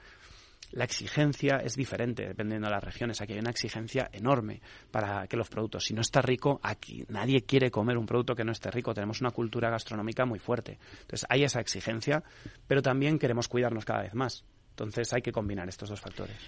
la 0.72 0.84
exigencia 0.84 1.58
es 1.58 1.76
diferente 1.76 2.26
dependiendo 2.26 2.66
de 2.66 2.72
las 2.72 2.82
regiones. 2.82 3.20
Aquí 3.20 3.34
hay 3.34 3.40
una 3.40 3.50
exigencia 3.50 4.08
enorme 4.12 4.62
para 4.90 5.26
que 5.26 5.36
los 5.36 5.48
productos, 5.48 5.84
si 5.84 5.94
no 5.94 6.00
está 6.00 6.22
rico, 6.22 6.60
aquí 6.62 7.04
nadie 7.08 7.42
quiere 7.42 7.70
comer 7.70 7.98
un 7.98 8.06
producto 8.06 8.34
que 8.34 8.44
no 8.44 8.52
esté 8.52 8.70
rico. 8.70 8.94
Tenemos 8.94 9.20
una 9.20 9.30
cultura 9.30 9.70
gastronómica 9.70 10.24
muy 10.24 10.38
fuerte. 10.38 10.78
Entonces 11.02 11.26
hay 11.28 11.44
esa 11.44 11.60
exigencia, 11.60 12.22
pero 12.66 12.80
también 12.80 13.18
queremos 13.18 13.48
cuidarnos 13.48 13.84
cada 13.84 14.02
vez 14.02 14.14
más. 14.14 14.44
Entonces 14.70 15.12
hay 15.12 15.20
que 15.20 15.32
combinar 15.32 15.68
estos 15.68 15.90
dos 15.90 16.00
factores. 16.00 16.38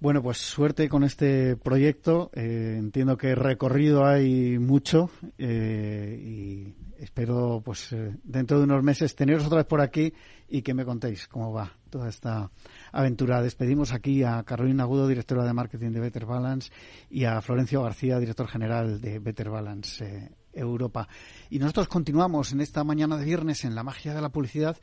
Bueno, 0.00 0.22
pues 0.22 0.38
suerte 0.38 0.88
con 0.88 1.04
este 1.04 1.56
proyecto. 1.56 2.30
Eh, 2.32 2.76
entiendo 2.78 3.18
que 3.18 3.34
recorrido 3.34 4.06
hay 4.06 4.58
mucho 4.58 5.10
eh, 5.36 6.18
y 6.18 6.74
espero, 7.02 7.60
pues, 7.62 7.92
eh, 7.92 8.16
dentro 8.24 8.56
de 8.56 8.64
unos 8.64 8.82
meses 8.82 9.14
teneros 9.14 9.44
otra 9.44 9.58
vez 9.58 9.66
por 9.66 9.82
aquí 9.82 10.14
y 10.48 10.62
que 10.62 10.72
me 10.72 10.86
contéis 10.86 11.28
cómo 11.28 11.52
va 11.52 11.76
toda 11.90 12.08
esta 12.08 12.50
aventura. 12.92 13.42
Despedimos 13.42 13.92
aquí 13.92 14.22
a 14.22 14.42
Carolina 14.42 14.84
Agudo, 14.84 15.06
directora 15.06 15.44
de 15.44 15.52
marketing 15.52 15.90
de 15.90 16.00
Better 16.00 16.24
Balance, 16.24 16.72
y 17.10 17.24
a 17.24 17.42
Florencio 17.42 17.82
García, 17.82 18.18
director 18.18 18.48
general 18.48 19.02
de 19.02 19.18
Better 19.18 19.50
Balance 19.50 20.32
Europa. 20.54 21.08
Y 21.50 21.58
nosotros 21.58 21.88
continuamos 21.88 22.52
en 22.52 22.62
esta 22.62 22.84
mañana 22.84 23.18
de 23.18 23.26
viernes 23.26 23.66
en 23.66 23.74
la 23.74 23.82
magia 23.82 24.14
de 24.14 24.22
la 24.22 24.30
publicidad 24.30 24.78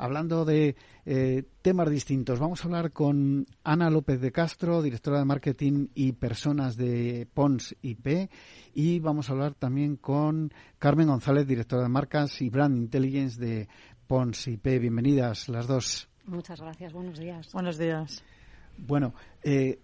hablando 0.00 0.46
de 0.46 0.76
eh, 1.04 1.44
temas 1.60 1.90
distintos. 1.90 2.38
Vamos 2.38 2.62
a 2.62 2.68
hablar 2.68 2.90
con 2.92 3.46
Ana 3.62 3.90
López 3.90 4.20
de 4.20 4.32
Castro, 4.32 4.80
directora 4.80 5.18
de 5.18 5.26
marketing 5.26 5.88
y 5.94 6.12
personas 6.12 6.76
de 6.76 7.28
Pons 7.34 7.76
IP, 7.82 8.30
y 8.74 8.98
vamos 8.98 9.28
a 9.28 9.32
hablar 9.32 9.54
también 9.54 9.96
con 9.96 10.52
Carmen 10.78 11.08
González, 11.08 11.46
directora 11.46 11.82
de 11.82 11.90
marcas 11.90 12.40
y 12.40 12.48
brand 12.48 12.78
intelligence 12.78 13.38
de 13.38 13.68
Pons 14.06 14.48
IP. 14.48 14.80
Bienvenidas 14.80 15.50
las 15.50 15.66
dos. 15.66 16.08
Muchas 16.24 16.60
gracias. 16.60 16.92
Buenos 16.94 17.18
días. 17.18 17.52
Buenos 17.52 17.76
días. 17.76 18.24
Bueno, 18.78 19.14
eh, 19.42 19.80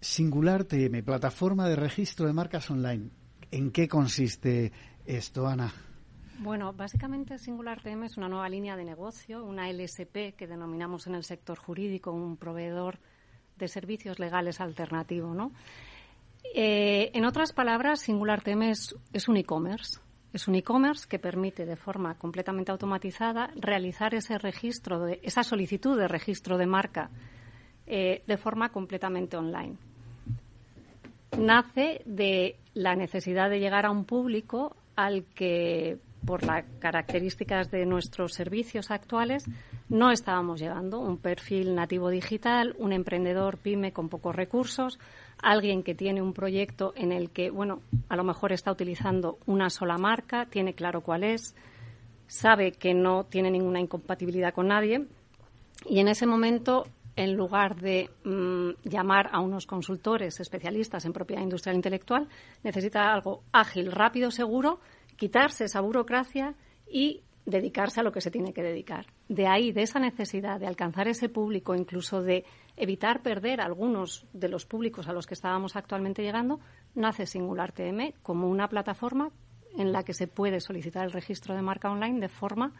Singular 0.00 0.64
TM, 0.64 1.02
plataforma 1.04 1.68
de 1.68 1.76
registro 1.76 2.26
de 2.26 2.32
marcas 2.32 2.70
online. 2.70 3.10
¿En 3.50 3.70
qué 3.70 3.86
consiste 3.86 4.72
esto, 5.04 5.46
Ana? 5.46 5.89
Bueno, 6.42 6.72
básicamente 6.72 7.36
Singular 7.36 7.82
TM 7.82 8.04
es 8.04 8.16
una 8.16 8.26
nueva 8.26 8.48
línea 8.48 8.74
de 8.74 8.82
negocio, 8.82 9.44
una 9.44 9.70
LSP 9.70 10.34
que 10.34 10.46
denominamos 10.46 11.06
en 11.06 11.14
el 11.14 11.22
sector 11.22 11.58
jurídico 11.58 12.12
un 12.12 12.38
proveedor 12.38 12.98
de 13.58 13.68
servicios 13.68 14.18
legales 14.18 14.58
alternativo, 14.58 15.34
¿no? 15.34 15.52
Eh, 16.54 17.10
en 17.12 17.26
otras 17.26 17.52
palabras, 17.52 18.00
Singular 18.00 18.40
TM 18.40 18.70
es, 18.70 18.94
un 19.28 19.36
e-commerce. 19.36 20.00
Es 20.32 20.48
un 20.48 20.54
e-commerce 20.54 21.06
que 21.06 21.18
permite 21.18 21.66
de 21.66 21.76
forma 21.76 22.14
completamente 22.16 22.72
automatizada 22.72 23.50
realizar 23.56 24.14
ese 24.14 24.38
registro, 24.38 25.04
de, 25.04 25.20
esa 25.22 25.42
solicitud 25.42 25.98
de 25.98 26.08
registro 26.08 26.56
de 26.56 26.66
marca 26.66 27.10
eh, 27.86 28.22
de 28.26 28.36
forma 28.38 28.70
completamente 28.70 29.36
online. 29.36 29.76
Nace 31.38 32.00
de 32.06 32.56
la 32.72 32.96
necesidad 32.96 33.50
de 33.50 33.60
llegar 33.60 33.84
a 33.84 33.90
un 33.90 34.06
público 34.06 34.74
al 34.96 35.24
que 35.34 35.98
por 36.24 36.44
las 36.44 36.64
características 36.78 37.70
de 37.70 37.86
nuestros 37.86 38.34
servicios 38.34 38.90
actuales, 38.90 39.44
no 39.88 40.10
estábamos 40.10 40.60
llegando. 40.60 41.00
Un 41.00 41.18
perfil 41.18 41.74
nativo 41.74 42.10
digital, 42.10 42.74
un 42.78 42.92
emprendedor 42.92 43.58
pyme 43.58 43.92
con 43.92 44.08
pocos 44.08 44.34
recursos, 44.34 44.98
alguien 45.42 45.82
que 45.82 45.94
tiene 45.94 46.22
un 46.22 46.32
proyecto 46.32 46.92
en 46.96 47.12
el 47.12 47.30
que, 47.30 47.50
bueno, 47.50 47.80
a 48.08 48.16
lo 48.16 48.24
mejor 48.24 48.52
está 48.52 48.70
utilizando 48.70 49.38
una 49.46 49.70
sola 49.70 49.98
marca, 49.98 50.46
tiene 50.46 50.74
claro 50.74 51.00
cuál 51.00 51.24
es, 51.24 51.54
sabe 52.26 52.72
que 52.72 52.94
no 52.94 53.24
tiene 53.24 53.50
ninguna 53.50 53.80
incompatibilidad 53.80 54.54
con 54.54 54.68
nadie 54.68 55.06
y 55.86 55.98
en 56.00 56.08
ese 56.08 56.26
momento 56.26 56.86
en 57.16 57.34
lugar 57.34 57.76
de 57.76 58.08
mm, 58.24 58.88
llamar 58.88 59.28
a 59.32 59.40
unos 59.40 59.66
consultores 59.66 60.40
especialistas 60.40 61.04
en 61.04 61.12
propiedad 61.12 61.42
industrial 61.42 61.76
intelectual, 61.76 62.28
necesita 62.62 63.12
algo 63.12 63.42
ágil, 63.52 63.92
rápido, 63.92 64.30
seguro 64.30 64.80
quitarse 65.20 65.64
esa 65.64 65.82
burocracia 65.82 66.54
y 66.90 67.20
dedicarse 67.44 68.00
a 68.00 68.02
lo 68.02 68.10
que 68.10 68.22
se 68.22 68.30
tiene 68.30 68.54
que 68.54 68.62
dedicar. 68.62 69.04
De 69.28 69.46
ahí, 69.46 69.70
de 69.70 69.82
esa 69.82 69.98
necesidad 69.98 70.58
de 70.58 70.66
alcanzar 70.66 71.08
ese 71.08 71.28
público, 71.28 71.74
incluso 71.74 72.22
de 72.22 72.46
evitar 72.74 73.20
perder 73.20 73.60
algunos 73.60 74.26
de 74.32 74.48
los 74.48 74.64
públicos 74.64 75.08
a 75.08 75.12
los 75.12 75.26
que 75.26 75.34
estábamos 75.34 75.76
actualmente 75.76 76.22
llegando, 76.22 76.58
nace 76.94 77.26
Singular 77.26 77.72
TM 77.72 78.14
como 78.22 78.48
una 78.48 78.68
plataforma 78.68 79.30
en 79.76 79.92
la 79.92 80.04
que 80.04 80.14
se 80.14 80.26
puede 80.26 80.58
solicitar 80.58 81.04
el 81.04 81.12
registro 81.12 81.54
de 81.54 81.60
marca 81.60 81.90
online 81.90 82.18
de 82.18 82.30
forma 82.30 82.72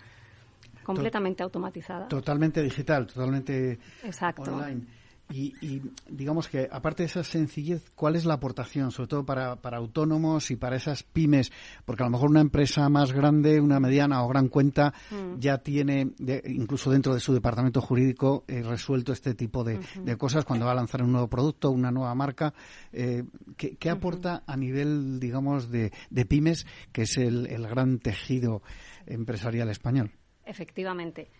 completamente 0.82 1.42
automatizada. 1.42 2.08
Totalmente 2.08 2.62
digital, 2.62 3.06
totalmente 3.06 3.78
Exacto. 4.02 4.54
online. 4.54 4.86
Y, 5.32 5.80
digamos 6.08 6.48
que, 6.48 6.68
aparte 6.70 7.04
de 7.04 7.06
esa 7.06 7.22
sencillez, 7.22 7.90
¿cuál 7.94 8.16
es 8.16 8.24
la 8.24 8.34
aportación, 8.34 8.90
sobre 8.90 9.08
todo 9.08 9.24
para, 9.24 9.56
para, 9.56 9.78
autónomos 9.78 10.50
y 10.50 10.56
para 10.56 10.76
esas 10.76 11.04
pymes? 11.04 11.52
Porque 11.84 12.02
a 12.02 12.06
lo 12.06 12.10
mejor 12.10 12.30
una 12.30 12.40
empresa 12.40 12.88
más 12.88 13.12
grande, 13.12 13.60
una 13.60 13.78
mediana 13.78 14.24
o 14.24 14.28
gran 14.28 14.48
cuenta, 14.48 14.92
mm. 15.10 15.38
ya 15.38 15.58
tiene, 15.58 16.12
incluso 16.46 16.90
dentro 16.90 17.14
de 17.14 17.20
su 17.20 17.32
departamento 17.32 17.80
jurídico, 17.80 18.44
eh, 18.48 18.62
resuelto 18.62 19.12
este 19.12 19.34
tipo 19.34 19.62
de, 19.62 19.78
cosas 20.18 20.44
cuando 20.44 20.66
va 20.66 20.72
a 20.72 20.74
lanzar 20.76 21.02
un 21.02 21.12
nuevo 21.12 21.28
producto, 21.28 21.70
una 21.70 21.92
nueva 21.92 22.14
marca. 22.16 22.52
Eh, 22.92 23.24
¿qué, 23.56 23.90
aporta 23.90 24.42
a 24.46 24.56
nivel, 24.56 25.20
digamos, 25.20 25.70
de, 25.70 25.92
pymes, 26.28 26.66
que 26.92 27.02
es 27.02 27.16
el, 27.18 27.46
el 27.46 27.68
gran 27.68 28.00
tejido 28.00 28.62
empresarial 29.06 29.70
español? 29.70 30.10
Efectivamente. 30.44 31.30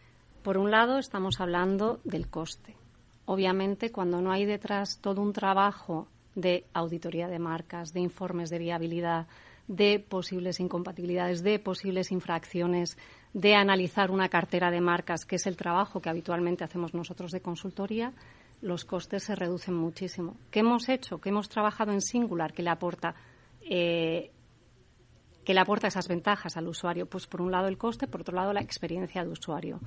Por 0.44 0.58
un 0.58 0.70
lado, 0.70 0.98
estamos 0.98 1.40
hablando 1.40 2.00
del 2.04 2.28
coste 2.28 2.79
obviamente 3.30 3.92
cuando 3.92 4.20
no 4.20 4.32
hay 4.32 4.44
detrás 4.44 4.98
todo 5.00 5.22
un 5.22 5.32
trabajo 5.32 6.08
de 6.34 6.64
auditoría 6.74 7.28
de 7.28 7.38
marcas, 7.38 7.92
de 7.92 8.00
informes 8.00 8.50
de 8.50 8.58
viabilidad, 8.58 9.28
de 9.68 10.00
posibles 10.00 10.58
incompatibilidades, 10.58 11.44
de 11.44 11.60
posibles 11.60 12.10
infracciones, 12.10 12.98
de 13.32 13.54
analizar 13.54 14.10
una 14.10 14.28
cartera 14.28 14.72
de 14.72 14.80
marcas, 14.80 15.24
que 15.24 15.36
es 15.36 15.46
el 15.46 15.56
trabajo 15.56 16.00
que 16.00 16.10
habitualmente 16.10 16.64
hacemos 16.64 16.92
nosotros 16.92 17.30
de 17.30 17.40
consultoría, 17.40 18.12
los 18.62 18.84
costes 18.84 19.22
se 19.22 19.36
reducen 19.36 19.74
muchísimo. 19.74 20.34
¿Qué 20.50 20.58
hemos 20.58 20.88
hecho? 20.88 21.20
¿Qué 21.20 21.28
hemos 21.28 21.48
trabajado 21.48 21.92
en 21.92 22.00
Singular 22.00 22.52
que 22.52 22.64
le 22.64 22.70
aporta 22.70 23.14
eh, 23.62 24.32
que 25.44 25.54
le 25.54 25.60
aporta 25.60 25.86
esas 25.86 26.08
ventajas 26.08 26.56
al 26.56 26.66
usuario? 26.66 27.06
Pues 27.06 27.28
por 27.28 27.42
un 27.42 27.52
lado 27.52 27.68
el 27.68 27.78
coste, 27.78 28.08
por 28.08 28.22
otro 28.22 28.34
lado 28.34 28.52
la 28.52 28.60
experiencia 28.60 29.22
de 29.22 29.30
usuario. 29.30 29.78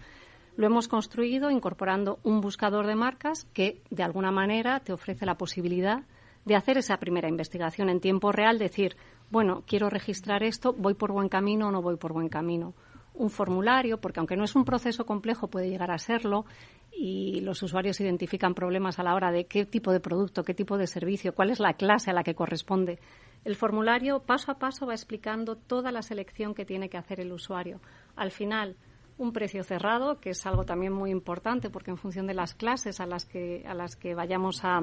Lo 0.56 0.68
hemos 0.68 0.88
construido 0.88 1.50
incorporando 1.50 2.20
un 2.24 2.40
buscador 2.40 2.86
de 2.86 2.96
marcas 2.96 3.46
que 3.54 3.82
de 3.90 4.04
alguna 4.04 4.32
manera 4.32 4.80
te 4.82 4.94
ofrece 4.94 5.26
la 5.26 5.36
posibilidad 5.36 6.04
de 6.46 6.56
hacer 6.56 6.78
esa 6.78 6.98
primera 6.98 7.28
investigación 7.28 7.90
en 7.90 8.00
tiempo 8.00 8.32
real, 8.32 8.60
decir, 8.60 8.96
bueno, 9.32 9.64
quiero 9.66 9.90
registrar 9.90 10.44
esto, 10.44 10.74
voy 10.74 10.94
por 10.94 11.12
buen 11.12 11.28
camino 11.28 11.70
o 11.70 11.72
no 11.72 11.82
voy 11.82 11.98
por 11.98 12.14
buen 12.14 12.30
camino. 12.30 12.76
Un 13.16 13.32
formulario, 13.32 14.00
porque 14.00 14.20
aunque 14.20 14.36
no 14.36 14.44
es 14.44 14.56
un 14.56 14.64
proceso 14.66 15.06
complejo, 15.06 15.48
puede 15.48 15.70
llegar 15.70 15.90
a 15.90 15.98
serlo 15.98 16.46
y 16.92 17.42
los 17.42 17.64
usuarios 17.64 18.00
identifican 18.00 18.54
problemas 18.54 19.00
a 19.00 19.04
la 19.04 19.16
hora 19.16 19.32
de 19.32 19.46
qué 19.46 19.66
tipo 19.66 19.92
de 19.92 20.00
producto, 20.00 20.44
qué 20.44 20.54
tipo 20.54 20.78
de 20.78 20.86
servicio, 20.86 21.34
cuál 21.34 21.50
es 21.50 21.60
la 21.60 21.74
clase 21.74 22.12
a 22.12 22.14
la 22.14 22.24
que 22.24 22.36
corresponde. 22.36 23.00
El 23.44 23.56
formulario 23.56 24.20
paso 24.20 24.52
a 24.52 24.60
paso 24.60 24.86
va 24.86 24.94
explicando 24.94 25.56
toda 25.56 25.92
la 25.92 26.04
selección 26.04 26.54
que 26.54 26.66
tiene 26.66 26.90
que 26.90 26.98
hacer 26.98 27.20
el 27.20 27.32
usuario. 27.32 27.82
Al 28.16 28.32
final, 28.32 28.76
un 29.18 29.32
precio 29.32 29.64
cerrado, 29.64 30.20
que 30.20 30.32
es 30.32 30.46
algo 30.46 30.66
también 30.66 30.94
muy 30.94 31.12
importante 31.12 31.70
porque 31.70 31.92
en 31.92 31.98
función 31.98 32.28
de 32.28 32.34
las 32.34 32.54
clases 32.54 33.00
a 33.00 33.06
las 33.06 33.26
que, 33.26 33.64
a 33.68 33.74
las 33.74 33.96
que 33.96 34.16
vayamos 34.16 34.64
a, 34.64 34.82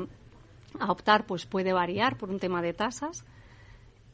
a 0.79 0.93
optar, 0.93 1.27
pues 1.27 1.47
puede 1.47 1.73
variar 1.73 2.17
por 2.17 2.31
un 2.31 2.39
tema 2.39 2.63
de 2.63 2.73
tasas 2.73 3.25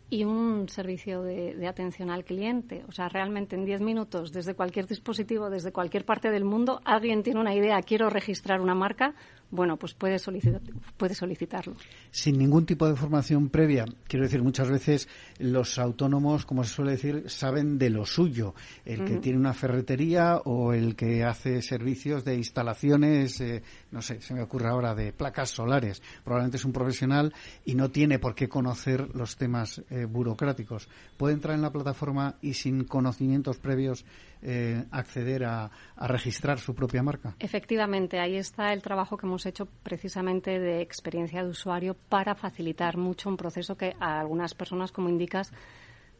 y 0.09 0.25
un 0.25 0.69
servicio 0.69 1.23
de, 1.23 1.67
atención 1.67 2.11
al 2.11 2.25
cliente. 2.25 2.85
O 2.89 2.93
sea, 2.93 3.09
realmente 3.09 3.57
en 3.57 3.65
10 3.65 3.81
minutos, 3.81 4.33
desde 4.33 4.55
cualquier 4.55 4.87
dispositivo, 4.87 5.51
desde 5.51 5.73
cualquier 5.73 6.05
parte 6.05 6.31
del 6.31 6.45
mundo, 6.45 6.81
alguien 6.85 7.23
tiene 7.23 7.41
una 7.41 7.55
idea, 7.55 7.81
quiero 7.83 8.09
registrar 8.09 8.61
una 8.61 8.75
marca, 8.75 9.15
bueno, 9.51 9.77
pues 9.77 9.95
puede, 9.95 10.19
solicitar, 10.19 10.61
puede 10.97 11.15
solicitarlo. 11.15 11.77
Sin 12.11 12.39
ningún 12.39 12.67
tipo 12.67 12.89
de 12.89 12.97
formación 12.97 13.49
previa. 13.49 13.85
Quiero 14.07 14.25
decir, 14.25 14.43
muchas 14.43 14.71
veces 14.71 15.09
los 15.39 15.79
autónomos, 15.79 16.45
como 16.45 16.65
se 16.65 16.75
suele 16.75 16.93
decir, 16.93 17.25
saben 17.29 17.79
de 17.79 17.91
lo 17.91 18.05
suyo. 18.07 18.55
El 18.85 19.05
que 19.05 19.17
tiene 19.19 19.39
una 19.39 19.55
ferretería 19.55 20.39
o 20.45 20.73
el 20.73 20.97
que 20.97 21.25
hace 21.25 21.63
servicios 21.63 22.25
de 22.25 22.37
instalaciones, 22.37 23.41
eh, 23.41 23.63
no 23.91 24.03
sé, 24.03 24.21
se 24.21 24.35
me 24.35 24.43
ocurre 24.43 24.69
ahora, 24.69 24.95
de 24.95 25.13
placas 25.13 25.51
solares. 25.51 26.03
Probablemente 26.25 26.57
es 26.57 26.65
un 26.65 26.73
profesional 26.73 27.33
y 27.65 27.75
no 27.75 27.91
tiene 27.91 28.19
por 28.19 28.35
qué 28.35 28.49
conocer 28.49 29.15
los 29.15 29.37
temas 29.37 29.83
eh, 29.91 30.05
burocráticos. 30.05 30.89
Puede 31.17 31.35
entrar 31.35 31.55
en 31.55 31.63
la 31.63 31.73
plataforma 31.73 32.37
y 32.41 32.55
sin 32.55 32.85
conocimientos 32.85 33.59
previos 33.59 34.05
eh, 34.43 34.85
acceder 34.91 35.45
a, 35.45 35.71
registrar 35.97 36.59
su 36.61 36.75
propia 36.75 37.03
marca. 37.03 37.35
Efectivamente, 37.41 38.21
ahí 38.21 38.37
está 38.37 38.73
el 38.73 38.83
trabajo 38.83 39.17
que 39.17 39.27
hemos 39.27 39.36
hecho 39.45 39.67
precisamente 39.83 40.59
de 40.59 40.81
experiencia 40.81 41.43
de 41.43 41.51
usuario 41.51 41.95
para 42.09 42.35
facilitar 42.35 42.97
mucho 42.97 43.29
un 43.29 43.37
proceso 43.37 43.77
que 43.77 43.95
a 44.01 44.21
algunas 44.21 44.55
personas, 44.55 44.93
como 44.93 45.11
indicas, 45.11 45.53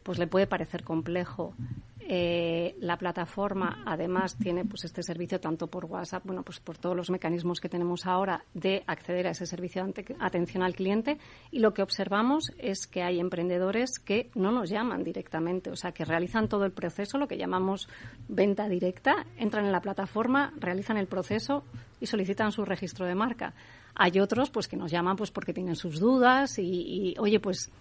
pues 0.07 0.19
le 0.19 0.27
puede 0.27 0.47
parecer 0.47 0.85
complejo. 0.85 1.53
Eh, 1.99 2.77
la 2.79 2.95
plataforma 2.95 3.83
además 3.85 4.37
tiene 4.37 4.63
pues 4.63 4.85
este 4.85 5.03
servicio 5.03 5.41
tanto 5.41 5.67
por 5.67 5.83
WhatsApp, 5.83 6.23
bueno, 6.25 6.43
pues 6.43 6.61
por 6.61 6.77
todos 6.77 6.95
los 6.95 7.09
mecanismos 7.09 7.59
que 7.59 7.67
tenemos 7.67 8.05
ahora 8.05 8.45
de 8.53 8.85
acceder 8.87 9.27
a 9.27 9.31
ese 9.31 9.45
servicio 9.45 9.83
de 9.85 10.15
atención 10.21 10.63
al 10.63 10.75
cliente 10.75 11.17
y 11.51 11.59
lo 11.59 11.73
que 11.73 11.81
observamos 11.81 12.53
es 12.57 12.87
que 12.87 13.03
hay 13.03 13.19
emprendedores 13.19 13.99
que 13.99 14.29
no 14.33 14.53
nos 14.53 14.69
llaman 14.69 15.03
directamente, 15.03 15.71
o 15.71 15.75
sea, 15.75 15.91
que 15.91 16.05
realizan 16.05 16.47
todo 16.47 16.63
el 16.63 16.71
proceso, 16.71 17.17
lo 17.17 17.27
que 17.27 17.37
llamamos 17.37 17.89
venta 18.29 18.69
directa, 18.69 19.25
entran 19.35 19.65
en 19.65 19.73
la 19.73 19.81
plataforma, 19.81 20.53
realizan 20.57 20.95
el 20.95 21.07
proceso 21.07 21.65
y 21.99 22.05
solicitan 22.05 22.53
su 22.53 22.63
registro 22.63 23.05
de 23.05 23.15
marca. 23.15 23.53
Hay 23.99 24.19
otros 24.19 24.51
pues 24.51 24.67
que 24.67 24.77
nos 24.77 24.91
llaman 24.91 25.15
pues 25.15 25.31
porque 25.31 25.53
tienen 25.53 25.75
sus 25.75 25.99
dudas 25.99 26.59
y, 26.59 27.15
oye, 27.17 27.39
pues 27.39 27.71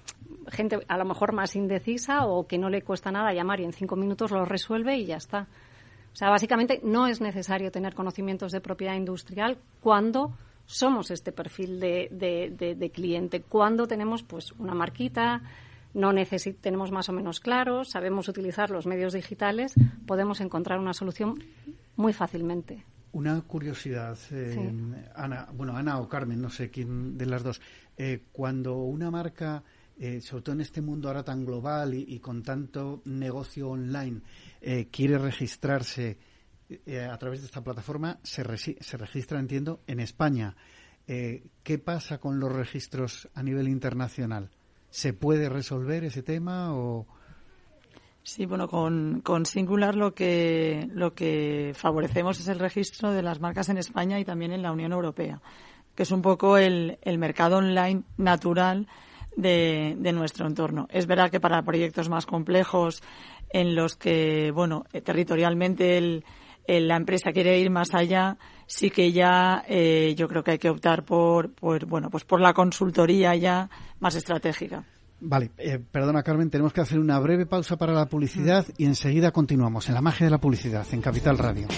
gente 0.48 0.78
a 0.88 0.96
lo 0.96 1.04
mejor 1.04 1.34
más 1.34 1.54
indecisa 1.56 2.24
o 2.24 2.46
que 2.46 2.56
no 2.56 2.70
le 2.70 2.80
cuesta 2.80 3.10
nada 3.10 3.34
llamar 3.34 3.60
y 3.60 3.64
en 3.64 3.74
cinco 3.74 3.96
minutos 3.96 4.30
lo 4.30 4.46
resuelve 4.46 4.96
y 4.96 5.04
ya 5.04 5.16
está. 5.16 5.46
O 6.14 6.16
sea, 6.16 6.30
básicamente 6.30 6.80
no 6.82 7.06
es 7.06 7.20
necesario 7.20 7.70
tener 7.70 7.94
conocimientos 7.94 8.50
de 8.50 8.62
propiedad 8.62 8.94
industrial 8.94 9.58
cuando 9.82 10.32
somos 10.64 11.10
este 11.10 11.32
perfil 11.32 11.78
de, 11.78 12.08
de, 12.10 12.90
cliente, 12.90 13.42
cuando 13.42 13.86
tenemos 13.86 14.22
pues 14.22 14.52
una 14.52 14.74
marquita, 14.74 15.42
no 15.92 16.12
tenemos 16.62 16.90
más 16.90 17.10
o 17.10 17.12
menos 17.12 17.40
claros, 17.40 17.90
sabemos 17.90 18.28
utilizar 18.28 18.70
los 18.70 18.86
medios 18.86 19.12
digitales, 19.12 19.74
podemos 20.06 20.40
encontrar 20.40 20.78
una 20.78 20.94
solución 20.94 21.44
muy 21.94 22.14
fácilmente. 22.14 22.84
Una 23.12 23.40
curiosidad, 23.42 24.18
eh, 24.30 25.10
Ana, 25.14 25.48
bueno, 25.54 25.74
Ana 25.76 25.98
o 25.98 26.08
Carmen, 26.08 26.40
no 26.40 26.50
sé 26.50 26.70
quién 26.70 27.16
de 27.16 27.24
las 27.24 27.42
dos. 27.42 27.60
Eh, 27.96 28.24
cuando 28.30 28.76
una 28.76 29.10
marca, 29.10 29.62
eh, 29.98 30.20
sobre 30.20 30.42
todo 30.42 30.54
en 30.54 30.60
este 30.60 30.82
mundo 30.82 31.08
ahora 31.08 31.22
tan 31.22 31.44
global 31.46 31.94
y, 31.94 32.18
con 32.18 32.42
tanto 32.42 33.00
negocio 33.06 33.70
online, 33.70 34.20
quiere 34.90 35.16
registrarse 35.16 36.18
a 37.10 37.16
través 37.16 37.40
de 37.40 37.46
esta 37.46 37.64
plataforma, 37.64 38.18
se, 38.22 38.42
se 38.80 38.96
registra, 38.96 39.40
entiendo, 39.40 39.80
en 39.86 40.00
España. 40.00 40.54
¿Qué 41.06 41.78
pasa 41.82 42.18
con 42.18 42.38
los 42.38 42.52
registros 42.52 43.28
a 43.32 43.42
nivel 43.42 43.68
internacional? 43.68 44.50
¿Se 44.90 45.12
puede 45.14 45.48
resolver 45.48 46.04
ese 46.04 46.22
tema 46.22 46.74
o...? 46.74 47.06
Sí, 48.26 48.44
bueno, 48.44 48.66
con, 48.66 49.20
con 49.20 49.46
Singular 49.46 49.94
lo 49.94 50.12
que, 50.12 50.88
lo 50.92 51.14
que 51.14 51.70
favorecemos 51.76 52.40
es 52.40 52.48
el 52.48 52.58
registro 52.58 53.12
de 53.12 53.22
las 53.22 53.38
marcas 53.38 53.68
en 53.68 53.78
España 53.78 54.18
y 54.18 54.24
también 54.24 54.50
en 54.50 54.62
la 54.62 54.72
Unión 54.72 54.92
Europea, 54.92 55.40
que 55.94 56.02
es 56.02 56.10
un 56.10 56.22
poco 56.22 56.58
el, 56.58 56.98
el 57.02 57.18
mercado 57.18 57.58
online 57.58 58.02
natural 58.16 58.88
de, 59.36 59.94
de, 59.96 60.12
nuestro 60.12 60.48
entorno. 60.48 60.88
Es 60.90 61.06
verdad 61.06 61.30
que 61.30 61.38
para 61.38 61.62
proyectos 61.62 62.08
más 62.08 62.26
complejos 62.26 63.00
en 63.50 63.76
los 63.76 63.94
que, 63.94 64.50
bueno, 64.50 64.86
eh, 64.92 65.02
territorialmente 65.02 65.96
el, 65.96 66.24
la 66.66 66.96
empresa 66.96 67.30
quiere 67.30 67.60
ir 67.60 67.70
más 67.70 67.94
allá, 67.94 68.38
sí 68.66 68.90
que 68.90 69.12
ya 69.12 69.64
eh, 69.68 70.16
yo 70.16 70.26
creo 70.26 70.42
que 70.42 70.50
hay 70.50 70.58
que 70.58 70.70
optar 70.70 71.04
por, 71.04 71.52
por, 71.52 71.86
bueno, 71.86 72.10
pues 72.10 72.24
por 72.24 72.40
la 72.40 72.54
consultoría 72.54 73.36
ya 73.36 73.70
más 74.00 74.16
estratégica. 74.16 74.84
Vale, 75.20 75.50
eh, 75.56 75.78
perdona 75.78 76.22
Carmen, 76.22 76.50
tenemos 76.50 76.72
que 76.72 76.82
hacer 76.82 76.98
una 76.98 77.18
breve 77.18 77.46
pausa 77.46 77.76
para 77.76 77.92
la 77.92 78.06
publicidad 78.06 78.66
y 78.76 78.84
enseguida 78.84 79.32
continuamos 79.32 79.88
en 79.88 79.94
la 79.94 80.02
magia 80.02 80.26
de 80.26 80.30
la 80.30 80.40
publicidad 80.40 80.86
en 80.92 81.00
Capital 81.00 81.38
Radio. 81.38 81.68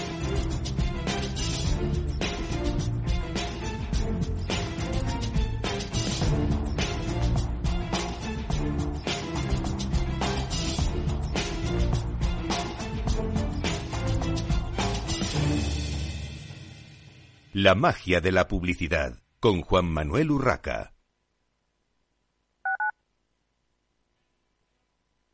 La 17.53 17.75
magia 17.75 18.21
de 18.21 18.31
la 18.31 18.47
publicidad 18.47 19.17
con 19.39 19.61
Juan 19.61 19.85
Manuel 19.85 20.31
Urraca. 20.31 20.93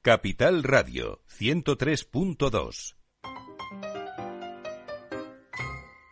Capital 0.06 0.62
Radio 0.62 1.24
103.2 1.36 2.96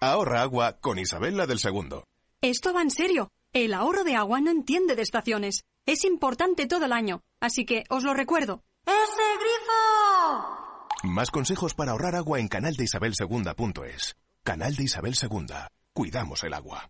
Ahorra 0.02 0.42
agua 0.42 0.80
con 0.80 0.98
Isabel 0.98 1.38
del 1.46 1.60
Segundo. 1.60 2.04
Esto 2.42 2.74
va 2.74 2.82
en 2.82 2.90
serio. 2.90 3.30
El 3.54 3.72
ahorro 3.76 4.04
de 4.04 4.16
agua 4.16 4.42
no 4.42 4.50
entiende 4.50 4.96
de 4.96 5.04
estaciones. 5.04 5.66
Es 5.86 6.06
importante 6.06 6.66
todo 6.66 6.86
el 6.86 6.92
año. 6.92 7.22
Así 7.40 7.66
que 7.66 7.84
os 7.92 8.04
lo 8.04 8.16
recuerdo. 8.16 8.64
¡Ese 8.88 9.28
grifo! 9.38 11.14
Más 11.14 11.30
consejos 11.30 11.76
para 11.76 11.92
ahorrar 11.92 12.16
agua 12.16 12.40
en 12.40 12.48
canaldeisabelsegunda.es. 12.48 14.16
Canal 14.44 14.76
de 14.76 14.86
Isabel 14.86 15.14
Segunda. 15.14 15.68
Cuidamos 15.94 16.44
el 16.44 16.56
agua. 16.56 16.90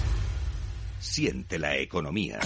Siente 1.01 1.57
la 1.57 1.77
economía. 1.77 2.39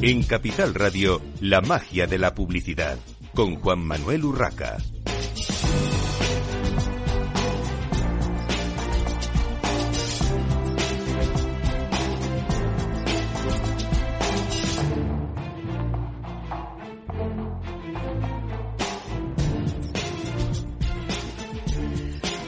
En 0.00 0.22
Capital 0.22 0.74
Radio, 0.74 1.22
la 1.40 1.60
magia 1.60 2.06
de 2.06 2.18
la 2.18 2.34
publicidad 2.34 2.98
con 3.34 3.56
Juan 3.56 3.84
Manuel 3.84 4.24
Urraca. 4.24 4.78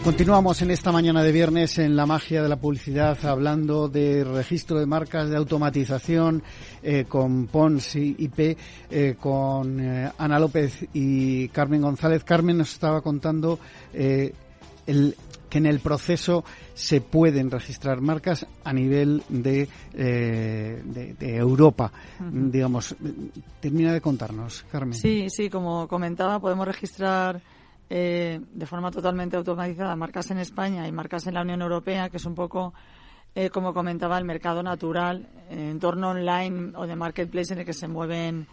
Continuamos 0.06 0.62
en 0.62 0.70
esta 0.70 0.92
mañana 0.92 1.20
de 1.24 1.32
viernes 1.32 1.78
en 1.78 1.96
la 1.96 2.06
magia 2.06 2.40
de 2.40 2.48
la 2.48 2.60
publicidad 2.60 3.18
hablando 3.26 3.88
de 3.88 4.22
registro 4.22 4.78
de 4.78 4.86
marcas, 4.86 5.28
de 5.28 5.36
automatización 5.36 6.44
eh, 6.80 7.06
con 7.08 7.48
Pons 7.48 7.96
y 7.96 8.14
IP, 8.16 8.56
eh, 8.88 9.16
con 9.18 9.80
eh, 9.80 10.08
Ana 10.16 10.38
López 10.38 10.86
y 10.92 11.48
Carmen 11.48 11.82
González. 11.82 12.22
Carmen 12.22 12.56
nos 12.56 12.70
estaba 12.70 13.00
contando 13.00 13.58
el, 13.92 15.16
que 15.50 15.58
en 15.58 15.66
el 15.66 15.80
proceso 15.80 16.44
se 16.72 17.00
pueden 17.00 17.50
registrar 17.50 18.00
marcas 18.00 18.46
a 18.62 18.72
nivel 18.72 19.24
de, 19.28 19.68
de, 19.92 21.36
Europa. 21.36 21.90
Digamos, 22.30 22.94
termina 23.58 23.92
de 23.92 24.00
contarnos, 24.00 24.64
Carmen. 24.70 24.94
Sí, 24.94 25.26
sí, 25.30 25.50
como 25.50 25.88
comentaba, 25.88 26.38
podemos 26.38 26.64
registrar 26.64 27.42
eh, 27.88 28.40
de 28.52 28.66
forma 28.66 28.90
totalmente 28.90 29.36
automatizada 29.36 29.94
marcas 29.96 30.30
en 30.30 30.38
España 30.38 30.86
y 30.88 30.92
marcas 30.92 31.26
en 31.26 31.34
la 31.34 31.42
Unión 31.42 31.62
Europea, 31.62 32.08
que 32.08 32.16
es 32.16 32.24
un 32.24 32.34
poco, 32.34 32.74
eh, 33.34 33.50
como 33.50 33.72
comentaba, 33.72 34.18
el 34.18 34.24
mercado 34.24 34.62
natural, 34.62 35.28
eh, 35.50 35.70
entorno 35.70 36.10
online 36.10 36.72
o 36.76 36.86
de 36.86 36.96
marketplace 36.96 37.52
en 37.52 37.60
el 37.60 37.66
que 37.66 37.72
se 37.72 37.88
mueven 37.88 38.46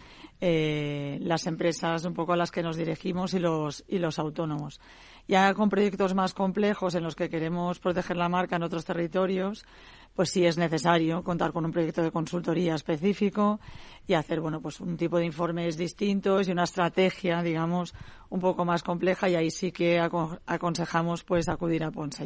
eh, 0.46 1.20
las 1.22 1.48
empresas 1.48 2.04
un 2.04 2.14
poco 2.14 2.34
a 2.34 2.38
las 2.38 2.52
que 2.52 2.62
nos 2.62 2.76
dirigimos 2.76 3.34
y 3.34 3.40
los, 3.40 3.86
y 3.88 3.98
los 3.98 4.20
autónomos. 4.20 4.82
Ya 5.26 5.54
con 5.54 5.70
proyectos 5.70 6.14
más 6.14 6.34
complejos 6.34 6.96
en 6.96 7.04
los 7.04 7.16
que 7.16 7.30
queremos 7.30 7.80
proteger 7.80 8.18
la 8.18 8.28
marca 8.28 8.58
en 8.58 8.64
otros 8.64 8.84
territorios, 8.84 9.66
pues 10.16 10.32
sí 10.32 10.46
es 10.46 10.58
necesario 10.58 11.24
contar 11.24 11.54
con 11.54 11.64
un 11.64 11.72
proyecto 11.72 12.04
de 12.04 12.12
consultoría 12.12 12.76
específico 12.76 13.62
y 14.08 14.14
hacer, 14.14 14.42
bueno, 14.42 14.62
pues 14.62 14.80
un 14.80 14.98
tipo 14.98 15.18
de 15.18 15.26
informes 15.26 15.78
distintos 15.78 16.48
y 16.48 16.52
una 16.52 16.64
estrategia, 16.64 17.42
digamos, 17.42 17.94
un 18.34 18.40
poco 18.40 18.66
más 18.66 18.82
compleja 18.82 19.30
y 19.30 19.36
ahí 19.36 19.52
sí 19.52 19.72
que 19.72 20.00
aconsejamos 20.00 21.24
pues 21.24 21.48
acudir 21.48 21.84
a 21.84 21.92
Ponsa 21.92 22.24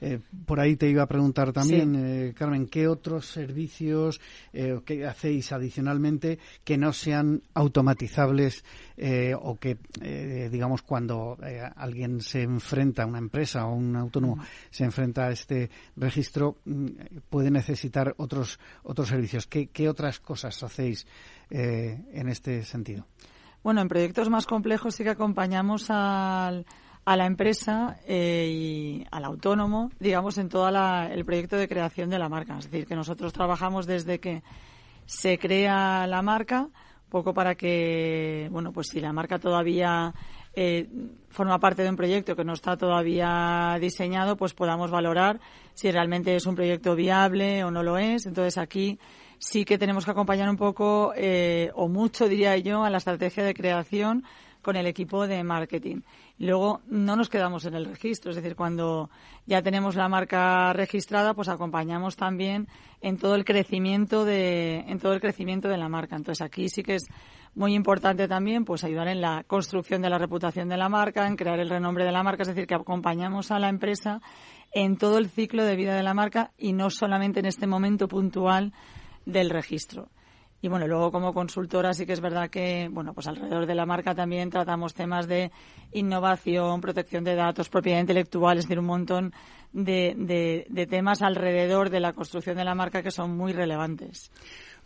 eh, 0.00 0.20
por 0.46 0.60
ahí 0.60 0.76
te 0.76 0.88
iba 0.88 1.02
a 1.02 1.08
preguntar 1.08 1.52
también, 1.52 1.96
eh, 1.96 2.34
Carmen, 2.36 2.68
¿qué 2.68 2.86
otros 2.86 3.26
servicios 3.26 4.20
eh, 4.52 4.78
que 4.84 5.04
hacéis 5.06 5.50
adicionalmente 5.50 6.38
que 6.62 6.76
no 6.76 6.92
sean 6.92 7.42
automatizables 7.54 8.64
eh, 8.96 9.34
o 9.36 9.56
que, 9.56 9.78
digamos, 10.50 10.82
cuando 10.82 11.36
alguien 11.74 12.20
se 12.20 12.42
enfrenta, 12.42 13.04
una 13.04 13.18
empresa 13.18 13.66
o 13.66 13.74
un 13.74 13.96
autónomo 13.96 14.38
se 14.70 14.84
enfrenta 14.84 15.26
a 15.26 15.32
este 15.32 15.68
registro, 15.96 16.58
mm, 16.64 16.86
puede 17.28 17.50
necesitar 17.50 18.14
otros, 18.18 18.60
otros 18.84 19.08
servicios? 19.08 19.48
¿Qué, 19.48 19.66
qué 19.66 19.88
otras 19.88 20.20
cosas 20.20 20.62
hacéis 20.62 20.93
en 21.50 22.28
este 22.28 22.64
sentido? 22.64 23.06
Bueno, 23.62 23.80
en 23.80 23.88
proyectos 23.88 24.28
más 24.28 24.46
complejos 24.46 24.94
sí 24.94 25.04
que 25.04 25.10
acompañamos 25.10 25.90
al, 25.90 26.66
a 27.04 27.16
la 27.16 27.26
empresa 27.26 27.98
eh, 28.06 28.48
y 28.50 29.06
al 29.10 29.24
autónomo, 29.24 29.90
digamos, 30.00 30.38
en 30.38 30.48
todo 30.48 30.68
el 30.68 31.24
proyecto 31.24 31.56
de 31.56 31.68
creación 31.68 32.08
de 32.10 32.18
la 32.18 32.28
marca. 32.28 32.58
Es 32.58 32.70
decir, 32.70 32.86
que 32.86 32.94
nosotros 32.94 33.32
trabajamos 33.32 33.86
desde 33.86 34.20
que 34.20 34.42
se 35.06 35.38
crea 35.38 36.06
la 36.06 36.22
marca, 36.22 36.68
poco 37.10 37.34
para 37.34 37.54
que, 37.54 38.48
bueno, 38.50 38.72
pues 38.72 38.88
si 38.88 39.00
la 39.00 39.12
marca 39.12 39.38
todavía 39.38 40.14
eh, 40.54 40.88
forma 41.28 41.58
parte 41.58 41.82
de 41.82 41.90
un 41.90 41.96
proyecto 41.96 42.34
que 42.34 42.44
no 42.44 42.54
está 42.54 42.76
todavía 42.76 43.76
diseñado, 43.80 44.36
pues 44.36 44.54
podamos 44.54 44.90
valorar 44.90 45.40
si 45.74 45.90
realmente 45.90 46.34
es 46.34 46.46
un 46.46 46.54
proyecto 46.54 46.94
viable 46.94 47.64
o 47.64 47.70
no 47.70 47.82
lo 47.82 47.98
es. 47.98 48.26
Entonces 48.26 48.56
aquí 48.56 48.98
sí 49.44 49.66
que 49.66 49.76
tenemos 49.76 50.06
que 50.06 50.10
acompañar 50.10 50.48
un 50.48 50.56
poco, 50.56 51.12
eh, 51.14 51.70
o 51.74 51.86
mucho 51.86 52.28
diría 52.28 52.56
yo, 52.56 52.82
a 52.82 52.88
la 52.88 52.96
estrategia 52.96 53.44
de 53.44 53.52
creación 53.52 54.24
con 54.62 54.74
el 54.76 54.86
equipo 54.86 55.26
de 55.26 55.44
marketing. 55.44 56.00
Luego 56.38 56.80
no 56.88 57.14
nos 57.14 57.28
quedamos 57.28 57.66
en 57.66 57.74
el 57.74 57.84
registro, 57.84 58.30
es 58.30 58.36
decir, 58.36 58.56
cuando 58.56 59.10
ya 59.44 59.60
tenemos 59.60 59.96
la 59.96 60.08
marca 60.08 60.72
registrada, 60.72 61.34
pues 61.34 61.48
acompañamos 61.48 62.16
también 62.16 62.68
en 63.02 63.18
todo 63.18 63.34
el 63.34 63.44
crecimiento 63.44 64.24
de 64.24 64.78
en 64.88 64.98
todo 64.98 65.12
el 65.12 65.20
crecimiento 65.20 65.68
de 65.68 65.76
la 65.76 65.90
marca. 65.90 66.16
Entonces 66.16 66.40
aquí 66.40 66.70
sí 66.70 66.82
que 66.82 66.94
es 66.94 67.04
muy 67.54 67.74
importante 67.74 68.26
también 68.26 68.64
pues 68.64 68.82
ayudar 68.82 69.08
en 69.08 69.20
la 69.20 69.44
construcción 69.46 70.00
de 70.00 70.08
la 70.08 70.16
reputación 70.16 70.70
de 70.70 70.78
la 70.78 70.88
marca, 70.88 71.26
en 71.26 71.36
crear 71.36 71.60
el 71.60 71.68
renombre 71.68 72.06
de 72.06 72.12
la 72.12 72.22
marca, 72.22 72.42
es 72.42 72.48
decir, 72.48 72.66
que 72.66 72.74
acompañamos 72.74 73.50
a 73.50 73.58
la 73.58 73.68
empresa 73.68 74.22
en 74.72 74.96
todo 74.96 75.18
el 75.18 75.28
ciclo 75.28 75.64
de 75.64 75.76
vida 75.76 75.94
de 75.94 76.02
la 76.02 76.14
marca 76.14 76.50
y 76.56 76.72
no 76.72 76.88
solamente 76.88 77.40
en 77.40 77.46
este 77.46 77.66
momento 77.66 78.08
puntual 78.08 78.72
del 79.24 79.50
registro. 79.50 80.08
Y 80.64 80.68
bueno, 80.68 80.88
luego 80.88 81.12
como 81.12 81.34
consultora 81.34 81.92
sí 81.92 82.06
que 82.06 82.14
es 82.14 82.22
verdad 82.22 82.48
que, 82.48 82.88
bueno, 82.90 83.12
pues 83.12 83.26
alrededor 83.26 83.66
de 83.66 83.74
la 83.74 83.84
marca 83.84 84.14
también 84.14 84.48
tratamos 84.48 84.94
temas 84.94 85.28
de 85.28 85.52
innovación, 85.92 86.80
protección 86.80 87.22
de 87.22 87.34
datos, 87.34 87.68
propiedad 87.68 88.00
intelectual, 88.00 88.56
es 88.56 88.64
decir, 88.64 88.78
un 88.78 88.86
montón 88.86 89.34
de, 89.74 90.64
de, 90.70 90.86
temas 90.86 91.20
alrededor 91.20 91.90
de 91.90 92.00
la 92.00 92.14
construcción 92.14 92.56
de 92.56 92.64
la 92.64 92.74
marca 92.74 93.02
que 93.02 93.10
son 93.10 93.36
muy 93.36 93.52
relevantes. 93.52 94.30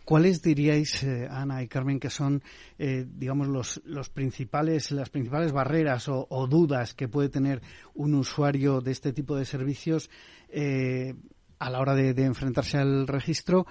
¿Cuáles 0.03 0.41
diríais, 0.41 1.01
eh, 1.03 1.29
Ana 1.31 1.63
y 1.63 1.69
Carmen, 1.69 1.97
que 1.97 2.09
son, 2.09 2.43
eh, 2.77 3.05
digamos, 3.07 3.47
los, 3.47 3.81
los, 3.85 4.09
principales, 4.09 4.91
las 4.91 5.09
principales 5.09 5.53
barreras 5.53 6.09
o, 6.09 6.47
dudas 6.49 6.93
que 6.93 7.07
puede 7.07 7.29
tener 7.29 7.61
un 7.93 8.15
usuario 8.15 8.81
de 8.81 8.91
este 8.91 9.13
tipo 9.13 9.37
de 9.37 9.45
servicios 9.45 10.09
eh, 10.49 11.13
a 11.57 11.69
la 11.69 11.79
hora 11.79 11.95
de, 11.95 12.13
de 12.13 12.25
enfrentarse 12.25 12.77
al 12.77 13.07
registro 13.07 13.65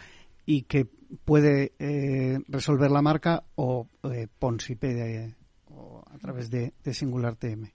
y 0.48 0.62
que 0.62 0.87
puede 1.26 1.72
eh, 1.78 2.38
resolver 2.48 2.90
la 2.90 3.02
marca 3.02 3.44
o 3.56 3.87
eh, 4.04 4.28
Ponsipe 4.38 5.37
o 5.70 6.02
a 6.11 6.16
través 6.16 6.50
de, 6.50 6.72
Singular 6.90 7.37
TM. 7.37 7.70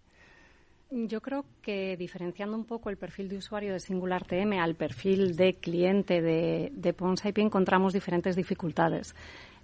Yo 0.90 1.22
creo 1.22 1.46
que 1.62 1.96
diferenciando 1.98 2.58
un 2.58 2.66
poco 2.66 2.90
el 2.90 2.98
perfil 2.98 3.30
de 3.30 3.38
usuario 3.38 3.74
de 3.74 3.80
Singular 3.80 4.26
TM 4.26 4.54
al 4.60 4.74
perfil 4.74 5.36
de 5.36 5.54
cliente 5.54 6.20
de, 6.20 6.72
de 6.74 6.94
Ponsip 6.94 7.38
encontramos 7.38 7.94
diferentes 7.94 8.36
dificultades. 8.36 9.16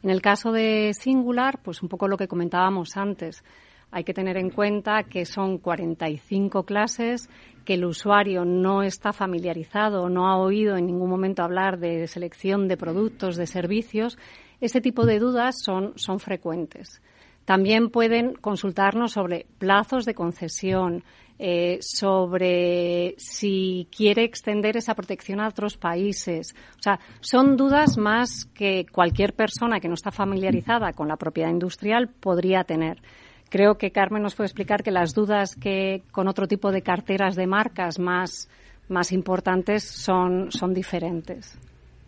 En 0.03 0.11
el 0.11 0.21
caso 0.21 0.51
de 0.51 0.91
Singular, 0.93 1.61
pues 1.63 1.81
un 1.81 1.89
poco 1.89 2.07
lo 2.07 2.15
que 2.15 2.27
comentábamos 2.27 2.95
antes, 2.95 3.43
hay 3.91 4.03
que 4.03 4.13
tener 4.13 4.37
en 4.37 4.49
cuenta 4.49 5.03
que 5.03 5.25
son 5.25 5.57
45 5.57 6.63
clases, 6.63 7.29
que 7.65 7.73
el 7.73 7.85
usuario 7.85 8.45
no 8.45 8.83
está 8.83 9.13
familiarizado, 9.13 10.09
no 10.09 10.27
ha 10.27 10.37
oído 10.37 10.77
en 10.77 10.85
ningún 10.87 11.09
momento 11.09 11.43
hablar 11.43 11.79
de 11.79 12.07
selección 12.07 12.67
de 12.67 12.77
productos, 12.77 13.35
de 13.35 13.47
servicios. 13.47 14.17
Este 14.61 14.81
tipo 14.81 15.05
de 15.05 15.19
dudas 15.19 15.55
son, 15.63 15.93
son 15.95 16.19
frecuentes. 16.19 17.01
También 17.45 17.89
pueden 17.89 18.33
consultarnos 18.33 19.13
sobre 19.13 19.47
plazos 19.57 20.05
de 20.05 20.13
concesión, 20.13 21.03
eh, 21.39 21.79
sobre 21.81 23.15
si 23.17 23.87
quiere 23.95 24.23
extender 24.23 24.77
esa 24.77 24.93
protección 24.93 25.39
a 25.39 25.47
otros 25.47 25.77
países. 25.77 26.53
O 26.77 26.83
sea, 26.83 26.99
son 27.21 27.55
dudas 27.55 27.97
más 27.97 28.45
que 28.53 28.85
cualquier 28.91 29.33
persona 29.33 29.79
que 29.79 29.87
no 29.87 29.93
está 29.93 30.11
familiarizada 30.11 30.93
con 30.93 31.07
la 31.07 31.15
propiedad 31.15 31.49
industrial 31.49 32.09
podría 32.09 32.65
tener. 32.65 33.01
Creo 33.49 33.77
que 33.77 33.91
Carmen 33.91 34.21
nos 34.21 34.35
puede 34.35 34.47
explicar 34.47 34.83
que 34.83 34.91
las 34.91 35.13
dudas 35.13 35.55
que 35.55 36.03
con 36.11 36.27
otro 36.27 36.47
tipo 36.47 36.71
de 36.71 36.81
carteras 36.81 37.35
de 37.35 37.47
marcas 37.47 37.99
más, 37.99 38.49
más 38.87 39.11
importantes 39.11 39.83
son, 39.83 40.51
son 40.51 40.73
diferentes. 40.73 41.57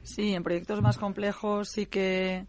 Sí, 0.03 0.33
en 0.33 0.43
proyectos 0.43 0.81
más 0.81 0.97
complejos 0.97 1.69
sí 1.69 1.85
que 1.87 2.45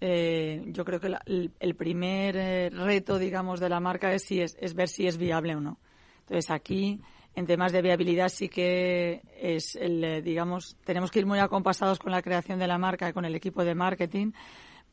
eh, 0.00 0.62
yo 0.66 0.84
creo 0.84 1.00
que 1.00 1.12
el, 1.26 1.74
primer 1.74 2.36
eh, 2.36 2.70
reto, 2.70 3.18
digamos, 3.18 3.60
de 3.60 3.68
la 3.68 3.80
marca 3.80 4.12
es, 4.12 4.22
si 4.24 4.40
es, 4.40 4.56
es 4.60 4.74
ver 4.74 4.88
si 4.88 5.06
es 5.06 5.16
viable 5.16 5.56
o 5.56 5.60
no. 5.60 5.78
Entonces 6.20 6.50
aquí 6.50 7.00
en 7.34 7.46
temas 7.46 7.72
de 7.72 7.82
viabilidad 7.82 8.28
sí 8.28 8.48
que 8.48 9.22
es 9.40 9.76
el, 9.76 10.02
eh, 10.02 10.22
digamos, 10.22 10.76
tenemos 10.84 11.10
que 11.10 11.20
ir 11.20 11.26
muy 11.26 11.38
acompasados 11.38 11.98
con 11.98 12.12
la 12.12 12.22
creación 12.22 12.58
de 12.58 12.66
la 12.66 12.78
marca, 12.78 13.12
con 13.12 13.24
el 13.24 13.34
equipo 13.34 13.64
de 13.64 13.74
marketing, 13.74 14.32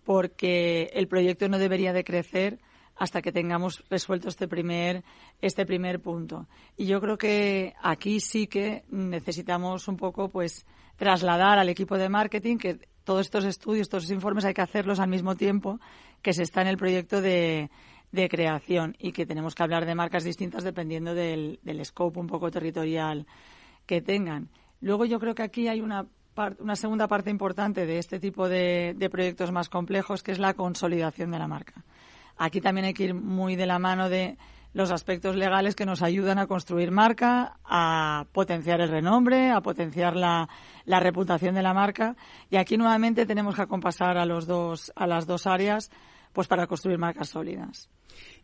porque 0.03 0.91
el 0.93 1.07
proyecto 1.07 1.47
no 1.47 1.57
debería 1.57 1.93
de 1.93 2.03
crecer 2.03 2.59
hasta 2.95 3.21
que 3.21 3.31
tengamos 3.31 3.83
resuelto 3.89 4.29
este 4.29 4.47
primer, 4.47 5.03
este 5.41 5.65
primer 5.65 5.99
punto. 5.99 6.47
Y 6.77 6.85
yo 6.85 7.01
creo 7.01 7.17
que 7.17 7.73
aquí 7.81 8.19
sí 8.19 8.47
que 8.47 8.83
necesitamos 8.89 9.87
un 9.87 9.97
poco, 9.97 10.29
pues, 10.29 10.65
trasladar 10.95 11.59
al 11.59 11.69
equipo 11.69 11.97
de 11.97 12.09
marketing 12.09 12.57
que 12.57 12.79
todos 13.03 13.21
estos 13.21 13.45
estudios, 13.45 13.89
todos 13.89 14.03
estos 14.03 14.15
informes 14.15 14.45
hay 14.45 14.53
que 14.53 14.61
hacerlos 14.61 14.99
al 14.99 15.09
mismo 15.09 15.35
tiempo 15.35 15.79
que 16.21 16.33
se 16.33 16.43
está 16.43 16.61
en 16.61 16.67
el 16.67 16.77
proyecto 16.77 17.21
de, 17.21 17.69
de 18.11 18.29
creación 18.29 18.95
y 18.99 19.11
que 19.11 19.25
tenemos 19.25 19.55
que 19.55 19.63
hablar 19.63 19.85
de 19.85 19.95
marcas 19.95 20.23
distintas 20.23 20.63
dependiendo 20.63 21.13
del, 21.13 21.59
del 21.63 21.83
scope 21.83 22.19
un 22.19 22.27
poco 22.27 22.51
territorial 22.51 23.25
que 23.85 24.01
tengan. 24.01 24.49
Luego 24.79 25.05
yo 25.05 25.19
creo 25.19 25.35
que 25.35 25.43
aquí 25.43 25.67
hay 25.67 25.81
una 25.81 26.05
una 26.59 26.75
segunda 26.75 27.07
parte 27.07 27.29
importante 27.29 27.85
de 27.85 27.99
este 27.99 28.19
tipo 28.19 28.49
de, 28.49 28.95
proyectos 29.11 29.51
más 29.51 29.69
complejos, 29.69 30.23
que 30.23 30.31
es 30.31 30.39
la 30.39 30.53
consolidación 30.53 31.31
de 31.31 31.39
la 31.39 31.47
marca. 31.47 31.83
Aquí 32.37 32.61
también 32.61 32.85
hay 32.85 32.93
que 32.93 33.05
ir 33.05 33.13
muy 33.13 33.55
de 33.55 33.65
la 33.65 33.79
mano 33.79 34.09
de 34.09 34.37
los 34.73 34.91
aspectos 34.91 35.35
legales 35.35 35.75
que 35.75 35.85
nos 35.85 36.01
ayudan 36.01 36.39
a 36.39 36.47
construir 36.47 36.91
marca, 36.91 37.57
a 37.63 38.25
potenciar 38.31 38.81
el 38.81 38.89
renombre, 38.89 39.51
a 39.51 39.61
potenciar 39.61 40.15
la, 40.15 40.49
la 40.85 40.99
reputación 40.99 41.55
de 41.55 41.61
la 41.61 41.73
marca. 41.73 42.15
Y 42.49 42.57
aquí 42.57 42.75
nuevamente 42.75 43.25
tenemos 43.25 43.55
que 43.55 43.61
acompasar 43.61 44.17
a, 44.17 44.25
los 44.25 44.47
dos, 44.47 44.91
a 44.95 45.05
las 45.05 45.27
dos 45.27 45.45
áreas 45.45 45.91
pues 46.33 46.47
para 46.47 46.67
construir 46.67 46.97
marcas 46.97 47.29
sólidas. 47.29 47.89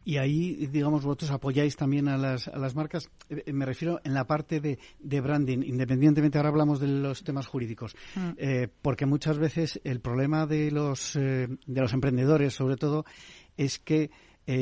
Y 0.06 0.18
ahí, 0.18 0.68
digamos, 0.68 1.04
vosotros 1.04 1.32
apoyáis 1.32 1.76
también 1.76 2.08
a 2.08 2.18
las, 2.18 2.48
a 2.48 2.58
las 2.58 2.76
marcas, 2.76 3.10
eh, 3.30 3.52
me 3.52 3.66
refiero 3.66 4.00
en 4.04 4.14
la 4.14 4.26
parte 4.26 4.60
de, 4.60 4.80
de, 5.00 5.22
branding, 5.22 5.60
independientemente, 5.64 6.38
ahora 6.38 6.50
hablamos 6.50 6.80
de 6.80 6.88
los 6.88 7.24
temas 7.24 7.48
jurídicos, 7.48 7.96
mm. 8.16 8.30
eh, 8.38 8.68
porque 8.82 9.06
muchas 9.06 9.38
veces 9.38 9.80
el 9.84 10.00
problema 10.00 10.46
de 10.46 10.72
los, 10.72 11.16
eh, 11.16 11.48
de 11.66 11.82
los 11.82 11.94
emprendedores, 11.94 12.54
sobre 12.54 12.78
todo, 12.78 13.06
es 13.60 13.80
que 13.80 14.10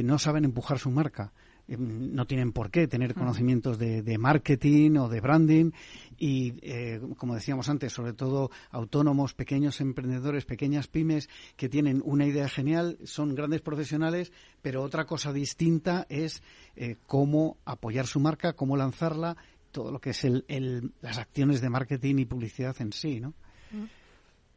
no 0.04 0.20
saben 0.20 0.44
empujar 0.44 0.80
su 0.80 0.92
marca. 0.92 1.32
Em, 1.68 2.16
no 2.16 2.26
tienen 2.26 2.54
por 2.54 2.72
qué 2.72 2.88
tener 2.88 3.14
conocimientos 3.14 3.78
de, 3.78 4.18
marketing 4.18 4.98
o 4.98 5.10
de 5.10 5.20
branding 5.20 5.72
y, 6.18 6.54
eh, 6.62 7.02
como 7.18 7.36
decíamos 7.36 7.68
antes, 7.68 7.92
sobre 7.92 8.14
todo 8.14 8.50
autónomos, 8.72 9.34
pequeños 9.34 9.82
emprendedores, 9.82 10.46
pequeñas 10.46 10.88
pymes 10.88 11.30
que 11.58 11.68
tienen 11.68 12.02
una 12.06 12.26
idea 12.26 12.48
genial, 12.48 12.98
son 13.04 13.36
grandes 13.36 13.62
profesionales, 13.62 14.32
pero 14.62 14.82
otra 14.82 15.06
cosa 15.06 15.34
distinta 15.34 16.06
es 16.10 16.42
eh, 16.76 16.96
cómo 17.06 17.58
apoyar 17.66 18.08
su 18.08 18.20
marca, 18.20 18.54
cómo 18.54 18.78
lanzarla, 18.78 19.36
todo 19.72 19.92
lo 19.92 20.00
que 20.00 20.12
es 20.12 20.24
el, 20.24 20.94
las 21.02 21.18
acciones 21.18 21.60
de 21.60 21.70
marketing 21.70 22.16
y 22.20 22.26
publicidad 22.26 22.76
en 22.80 22.94
sí, 22.94 23.20
¿no? 23.20 23.34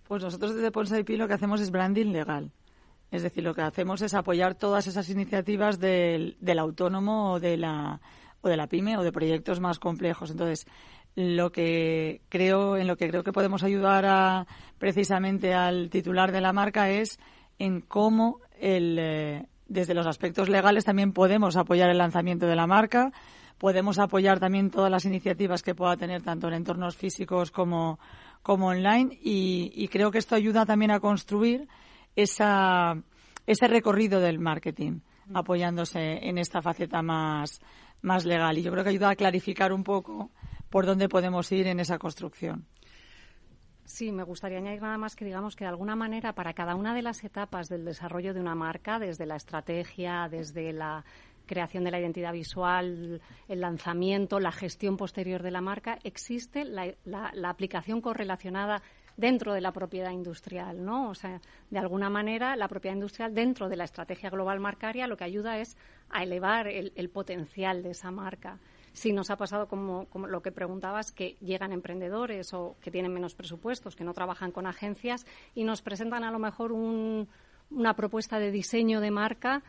Pues 0.07 0.23
nosotros 0.23 0.55
desde 0.55 0.71
Ponsa 0.71 0.99
IP 0.99 1.11
lo 1.11 1.29
que 1.29 1.35
hacemos 1.35 1.61
es 1.61 1.71
branding 1.71 2.13
legal. 2.13 2.53
Es 3.11 3.23
decir, 3.23 3.43
lo 3.43 3.55
que 3.55 3.63
hacemos 3.63 4.03
es 4.03 4.15
apoyar 4.15 4.55
todas 4.55 4.87
esas 4.87 5.09
iniciativas 5.11 5.81
del, 5.81 6.37
autónomo 6.59 7.33
o 7.33 7.41
de, 7.41 7.57
la, 7.57 8.01
o 8.41 8.49
de 8.49 8.57
la 8.57 8.69
pyme 8.69 8.97
o 8.97 9.03
de 9.03 9.13
proyectos 9.13 9.59
más 9.59 9.79
complejos. 9.79 10.31
Entonces, 10.31 10.67
lo 11.17 11.51
que 11.51 12.23
creo, 12.29 12.77
en 12.77 12.87
lo 12.87 12.97
que 12.97 13.09
creo 13.09 13.25
que 13.25 13.33
podemos 13.33 13.65
ayudar 13.65 14.07
a, 14.07 14.47
precisamente 14.79 15.55
al 15.55 15.91
titular 15.91 16.31
de 16.31 16.41
la 16.41 16.53
marca 16.53 16.91
es 16.91 17.19
en 17.59 17.81
cómo 17.81 18.41
el, 18.61 18.97
eh, 19.01 19.47
desde 19.67 19.95
los 19.95 20.07
aspectos 20.07 20.49
legales 20.49 20.85
también 20.85 21.13
podemos 21.13 21.57
apoyar 21.57 21.91
el 21.91 21.99
lanzamiento 21.99 22.47
de 22.47 22.55
la 22.55 22.69
marca, 22.69 23.13
podemos 23.59 23.99
apoyar 23.99 24.39
también 24.39 24.71
todas 24.71 24.91
las 24.91 25.05
iniciativas 25.05 25.65
que 25.65 25.75
pueda 25.75 25.97
tener 25.97 26.23
tanto 26.23 26.47
en 26.47 26.55
entornos 26.55 26.97
físicos 26.97 27.51
como, 27.51 27.99
como 28.43 28.69
online 28.69 29.19
y 29.21 29.87
creo 29.89 30.11
que 30.11 30.19
esto 30.19 30.37
ayuda 30.37 30.65
también 30.65 30.93
a 30.93 31.01
construir 31.01 31.69
esa, 32.17 33.03
ese 33.47 33.69
recorrido 33.69 34.21
del 34.21 34.39
marketing, 34.39 35.01
apoyándose 35.35 36.29
en 36.29 36.39
esta 36.39 36.63
faceta 36.63 37.03
más, 37.03 37.61
más 38.03 38.25
legal. 38.25 38.59
Y 38.59 38.63
yo 38.63 38.73
creo 38.73 38.85
que 38.85 38.91
ayuda 38.91 39.11
a 39.11 39.17
clarificar 39.17 39.73
un 39.73 39.85
poco 39.85 40.31
por 40.71 40.87
dónde 40.87 41.09
podemos 41.09 41.51
ir 41.53 41.67
en 41.67 41.81
esa 41.81 41.99
construcción. 41.99 42.67
Sí, 43.85 44.13
me 44.13 44.23
gustaría 44.23 44.59
añadir 44.59 44.83
nada 44.83 44.99
más 44.99 45.17
que 45.17 45.25
digamos 45.25 45.57
que 45.57 45.65
de 45.65 45.71
alguna 45.71 45.97
manera 45.97 46.33
para 46.33 46.55
cada 46.55 46.77
una 46.77 46.95
de 46.95 47.03
las 47.03 47.25
etapas 47.25 47.69
del 47.69 47.85
desarrollo 47.85 48.33
de 48.33 48.41
una 48.41 48.55
marca, 48.55 49.01
desde 49.01 49.27
la 49.27 49.35
estrategia, 49.35 50.29
desde 50.31 50.73
la 50.73 51.05
creación 51.45 51.83
de 51.83 51.91
la 51.91 51.99
identidad 51.99 52.33
visual, 52.33 53.21
el 53.49 53.61
lanzamiento, 53.61 54.39
la 54.39 54.53
gestión 54.53 54.97
posterior 54.97 55.43
de 55.43 55.51
la 55.51 55.61
marca, 55.61 55.99
existe 56.05 56.65
la, 56.65 56.95
la 57.05 57.51
aplicación 57.51 58.01
correlacionada 58.01 58.81
dentro 59.17 59.55
de 59.55 59.61
la 59.61 59.73
propiedad 59.73 60.11
industrial, 60.11 60.85
¿no? 60.85 61.11
O 61.11 61.15
sea, 61.15 61.41
de 61.71 61.79
alguna 61.79 62.11
manera, 62.11 62.57
la 62.57 62.69
propiedad 62.69 62.95
industrial 62.95 63.35
dentro 63.35 63.69
de 63.69 63.77
la 63.77 63.85
estrategia 63.85 64.31
global 64.31 64.61
marcaria 64.61 65.07
lo 65.07 65.17
que 65.17 65.25
ayuda 65.25 65.59
es 65.59 65.77
a 66.11 66.23
elevar 66.23 66.69
el, 66.69 67.11
potencial 67.11 67.83
de 67.83 67.91
esa 67.91 68.11
marca. 68.11 68.59
Si 68.93 69.13
nos 69.13 69.31
ha 69.31 69.37
pasado 69.37 69.69
como, 69.69 70.09
lo 70.27 70.43
que 70.43 70.51
preguntabas, 70.51 71.13
que 71.13 71.37
llegan 71.41 71.73
emprendedores 71.73 72.53
o 72.55 72.77
que 72.81 72.91
tienen 72.91 73.13
menos 73.13 73.35
presupuestos, 73.35 73.95
que 73.95 74.05
no 74.05 74.15
trabajan 74.15 74.51
con 74.51 74.67
agencias 74.67 75.25
y 75.55 75.65
nos 75.65 75.83
presentan 75.83 76.25
a 76.25 76.31
lo 76.31 76.39
mejor 76.39 76.73
una 76.73 77.95
propuesta 77.95 78.39
de 78.39 78.51
diseño 78.51 79.01
de 79.01 79.11
marca 79.11 79.63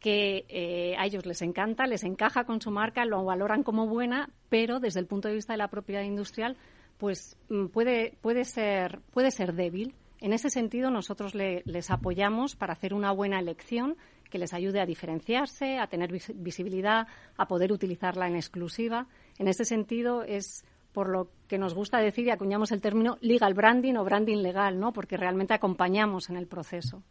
que 0.00 0.46
eh, 0.48 0.96
a 0.98 1.04
ellos 1.04 1.26
les 1.26 1.42
encanta, 1.42 1.86
les 1.86 2.04
encaja 2.04 2.44
con 2.44 2.60
su 2.60 2.70
marca, 2.70 3.04
lo 3.04 3.22
valoran 3.24 3.62
como 3.62 3.86
buena, 3.86 4.30
pero 4.48 4.80
desde 4.80 4.98
el 4.98 5.06
punto 5.06 5.28
de 5.28 5.34
vista 5.34 5.52
de 5.52 5.58
la 5.58 5.68
propiedad 5.68 6.02
industrial 6.02 6.56
pues 7.00 7.36
mm, 7.48 7.66
puede, 7.66 8.16
puede, 8.20 8.44
ser, 8.44 9.00
puede 9.12 9.32
ser 9.32 9.54
débil. 9.54 9.94
En 10.20 10.34
ese 10.34 10.50
sentido, 10.50 10.90
nosotros 10.90 11.34
les 11.34 11.90
apoyamos 11.90 12.54
para 12.54 12.74
hacer 12.74 12.92
una 12.92 13.10
buena 13.10 13.40
elección 13.40 13.96
que 14.28 14.38
les 14.38 14.52
ayude 14.52 14.80
a 14.80 14.86
diferenciarse, 14.86 15.78
a 15.78 15.86
tener 15.86 16.12
visibilidad, 16.34 17.08
a 17.38 17.48
poder 17.48 17.72
utilizarla 17.72 18.28
en 18.28 18.36
exclusiva. 18.36 19.08
En 19.38 19.48
ese 19.48 19.64
sentido, 19.64 20.22
es 20.22 20.62
por 20.92 21.08
lo 21.08 21.30
que 21.48 21.56
nos 21.56 21.74
gusta 21.74 21.98
decir 21.98 22.26
y 22.26 22.30
acuñamos 22.30 22.70
el 22.70 22.82
término 22.82 23.16
legal 23.22 23.54
branding 23.54 23.94
o 23.94 24.04
branding 24.04 24.42
legal, 24.42 24.78
¿no? 24.78 24.92
porque 24.92 25.16
realmente 25.16 25.54
acompañamos 25.54 26.28
en 26.28 26.36
el 26.36 26.46
proceso. 26.46 27.02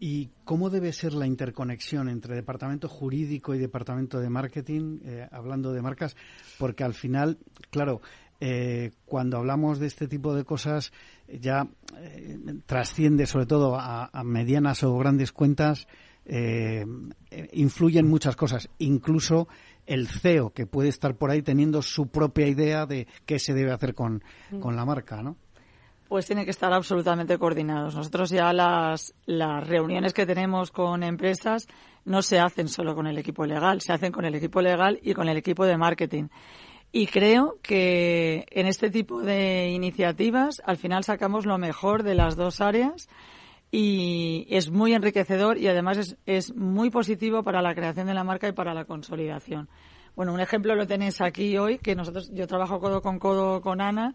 ¿Y 0.00 0.30
cómo 0.44 0.70
debe 0.70 0.92
ser 0.92 1.12
la 1.12 1.26
interconexión 1.26 2.08
entre 2.08 2.36
departamento 2.36 2.88
jurídico 2.88 3.54
y 3.54 3.58
departamento 3.58 4.20
de 4.20 4.30
marketing, 4.30 5.00
eh, 5.04 5.28
hablando 5.32 5.72
de 5.72 5.82
marcas? 5.82 6.16
Porque 6.56 6.84
al 6.84 6.94
final, 6.94 7.38
claro, 7.70 8.00
eh, 8.40 8.92
cuando 9.04 9.38
hablamos 9.38 9.80
de 9.80 9.86
este 9.86 10.06
tipo 10.06 10.34
de 10.34 10.44
cosas 10.44 10.92
ya 11.26 11.66
eh, 11.96 12.38
trasciende 12.66 13.26
sobre 13.26 13.46
todo 13.46 13.76
a, 13.78 14.10
medianas 14.24 14.82
o 14.84 14.96
grandes 14.96 15.32
cuentas, 15.32 15.88
eh, 16.24 16.84
influyen 17.52 18.06
muchas 18.08 18.36
cosas, 18.36 18.68
incluso 18.78 19.48
el 19.86 20.06
CEO 20.06 20.50
que 20.50 20.66
puede 20.66 20.88
estar 20.88 21.16
por 21.16 21.30
ahí 21.30 21.42
teniendo 21.42 21.82
su 21.82 22.08
propia 22.08 22.46
idea 22.46 22.86
de 22.86 23.08
qué 23.26 23.38
se 23.38 23.54
debe 23.54 23.72
hacer 23.72 23.94
con, 23.94 24.22
con 24.60 24.76
la 24.76 24.84
marca, 24.84 25.22
¿no? 25.22 25.36
Pues 26.08 26.24
tiene 26.24 26.46
que 26.46 26.52
estar 26.52 26.72
absolutamente 26.72 27.36
coordinados. 27.36 27.94
Nosotros 27.94 28.30
ya 28.30 28.50
las, 28.54 29.14
las 29.26 29.66
reuniones 29.66 30.14
que 30.14 30.24
tenemos 30.24 30.70
con 30.70 31.02
empresas 31.02 31.66
no 32.06 32.22
se 32.22 32.38
hacen 32.38 32.68
solo 32.68 32.94
con 32.94 33.06
el 33.06 33.18
equipo 33.18 33.44
legal, 33.44 33.82
se 33.82 33.92
hacen 33.92 34.10
con 34.10 34.24
el 34.24 34.34
equipo 34.34 34.62
legal 34.62 34.98
y 35.02 35.12
con 35.12 35.28
el 35.28 35.36
equipo 35.36 35.66
de 35.66 35.76
marketing. 35.76 36.28
Y 36.90 37.06
creo 37.06 37.58
que 37.62 38.46
en 38.50 38.66
este 38.66 38.90
tipo 38.90 39.20
de 39.20 39.70
iniciativas 39.70 40.62
al 40.64 40.78
final 40.78 41.04
sacamos 41.04 41.44
lo 41.44 41.58
mejor 41.58 42.02
de 42.02 42.14
las 42.14 42.36
dos 42.36 42.60
áreas 42.60 43.08
y 43.70 44.46
es 44.48 44.70
muy 44.70 44.94
enriquecedor 44.94 45.58
y 45.58 45.68
además 45.68 45.98
es, 45.98 46.16
es 46.24 46.54
muy 46.54 46.90
positivo 46.90 47.42
para 47.42 47.60
la 47.60 47.74
creación 47.74 48.06
de 48.06 48.14
la 48.14 48.24
marca 48.24 48.48
y 48.48 48.52
para 48.52 48.72
la 48.72 48.86
consolidación. 48.86 49.68
Bueno, 50.16 50.32
un 50.32 50.40
ejemplo 50.40 50.74
lo 50.74 50.86
tenéis 50.86 51.20
aquí 51.20 51.56
hoy, 51.58 51.78
que 51.78 51.94
nosotros, 51.94 52.30
yo 52.32 52.46
trabajo 52.46 52.80
codo 52.80 53.02
con 53.02 53.18
codo 53.18 53.60
con 53.60 53.80
Ana 53.80 54.14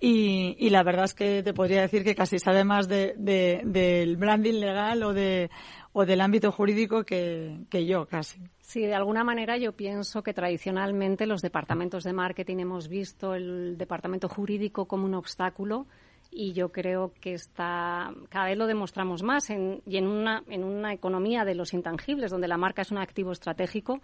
y, 0.00 0.56
y 0.58 0.70
la 0.70 0.82
verdad 0.82 1.04
es 1.04 1.14
que 1.14 1.42
te 1.42 1.54
podría 1.54 1.82
decir 1.82 2.04
que 2.04 2.14
casi 2.14 2.38
sabe 2.38 2.64
más 2.64 2.88
de, 2.88 3.14
del 3.16 4.16
branding 4.16 4.60
legal 4.60 5.02
o, 5.02 5.12
de, 5.14 5.50
o 5.98 6.04
del 6.04 6.20
ámbito 6.20 6.52
jurídico 6.52 7.04
que, 7.04 7.56
que 7.70 7.86
yo 7.86 8.04
casi. 8.04 8.38
Sí, 8.60 8.82
de 8.82 8.94
alguna 8.94 9.24
manera 9.24 9.56
yo 9.56 9.72
pienso 9.72 10.22
que 10.22 10.34
tradicionalmente 10.34 11.24
los 11.24 11.40
departamentos 11.40 12.04
de 12.04 12.12
marketing 12.12 12.58
hemos 12.58 12.88
visto 12.88 13.34
el 13.34 13.78
departamento 13.78 14.28
jurídico 14.28 14.84
como 14.84 15.06
un 15.06 15.14
obstáculo 15.14 15.86
y 16.30 16.52
yo 16.52 16.70
creo 16.70 17.14
que 17.18 17.32
está 17.32 18.12
cada 18.28 18.44
vez 18.44 18.58
lo 18.58 18.66
demostramos 18.66 19.22
más 19.22 19.48
en, 19.48 19.80
y 19.86 19.96
en 19.96 20.06
una, 20.06 20.44
en 20.48 20.64
una 20.64 20.92
economía 20.92 21.46
de 21.46 21.54
los 21.54 21.72
intangibles 21.72 22.30
donde 22.30 22.46
la 22.46 22.58
marca 22.58 22.82
es 22.82 22.90
un 22.90 22.98
activo 22.98 23.32
estratégico 23.32 24.02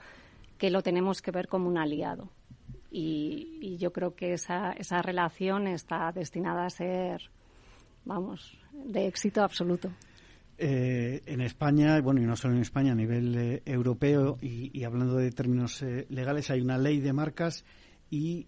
que 0.56 0.70
lo 0.70 0.80
tenemos 0.80 1.20
que 1.20 1.30
ver 1.30 1.46
como 1.46 1.68
un 1.68 1.76
aliado. 1.76 2.30
Y, 2.90 3.58
y 3.60 3.76
yo 3.76 3.92
creo 3.92 4.14
que 4.14 4.32
esa, 4.32 4.72
esa 4.72 5.02
relación 5.02 5.66
está 5.66 6.10
destinada 6.10 6.64
a 6.64 6.70
ser, 6.70 7.20
vamos, 8.06 8.58
de 8.72 9.08
éxito 9.08 9.42
absoluto. 9.42 9.90
Eh, 10.58 11.22
en 11.26 11.40
España, 11.40 12.00
bueno, 12.00 12.20
y 12.20 12.24
no 12.24 12.36
solo 12.36 12.54
en 12.54 12.60
España, 12.60 12.92
a 12.92 12.94
nivel 12.94 13.34
eh, 13.36 13.62
europeo, 13.64 14.38
y, 14.40 14.84
hablando 14.84 15.16
de 15.16 15.30
términos 15.30 15.82
eh, 15.82 16.06
legales, 16.10 16.50
hay 16.50 16.60
una 16.60 16.78
ley 16.78 17.00
de 17.00 17.12
marcas 17.12 17.64
y 18.10 18.46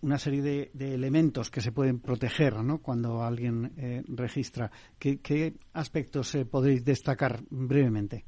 una 0.00 0.16
serie 0.16 0.40
de, 0.72 0.94
elementos 0.94 1.50
que 1.50 1.60
se 1.60 1.70
pueden 1.70 2.00
proteger 2.00 2.54
¿no? 2.64 2.78
cuando 2.78 3.22
alguien 3.22 4.04
registra. 4.08 4.70
¿Qué, 4.98 5.18
qué 5.18 5.52
aspectos 5.74 6.34
podéis 6.50 6.82
destacar 6.82 7.42
brevemente? 7.50 8.24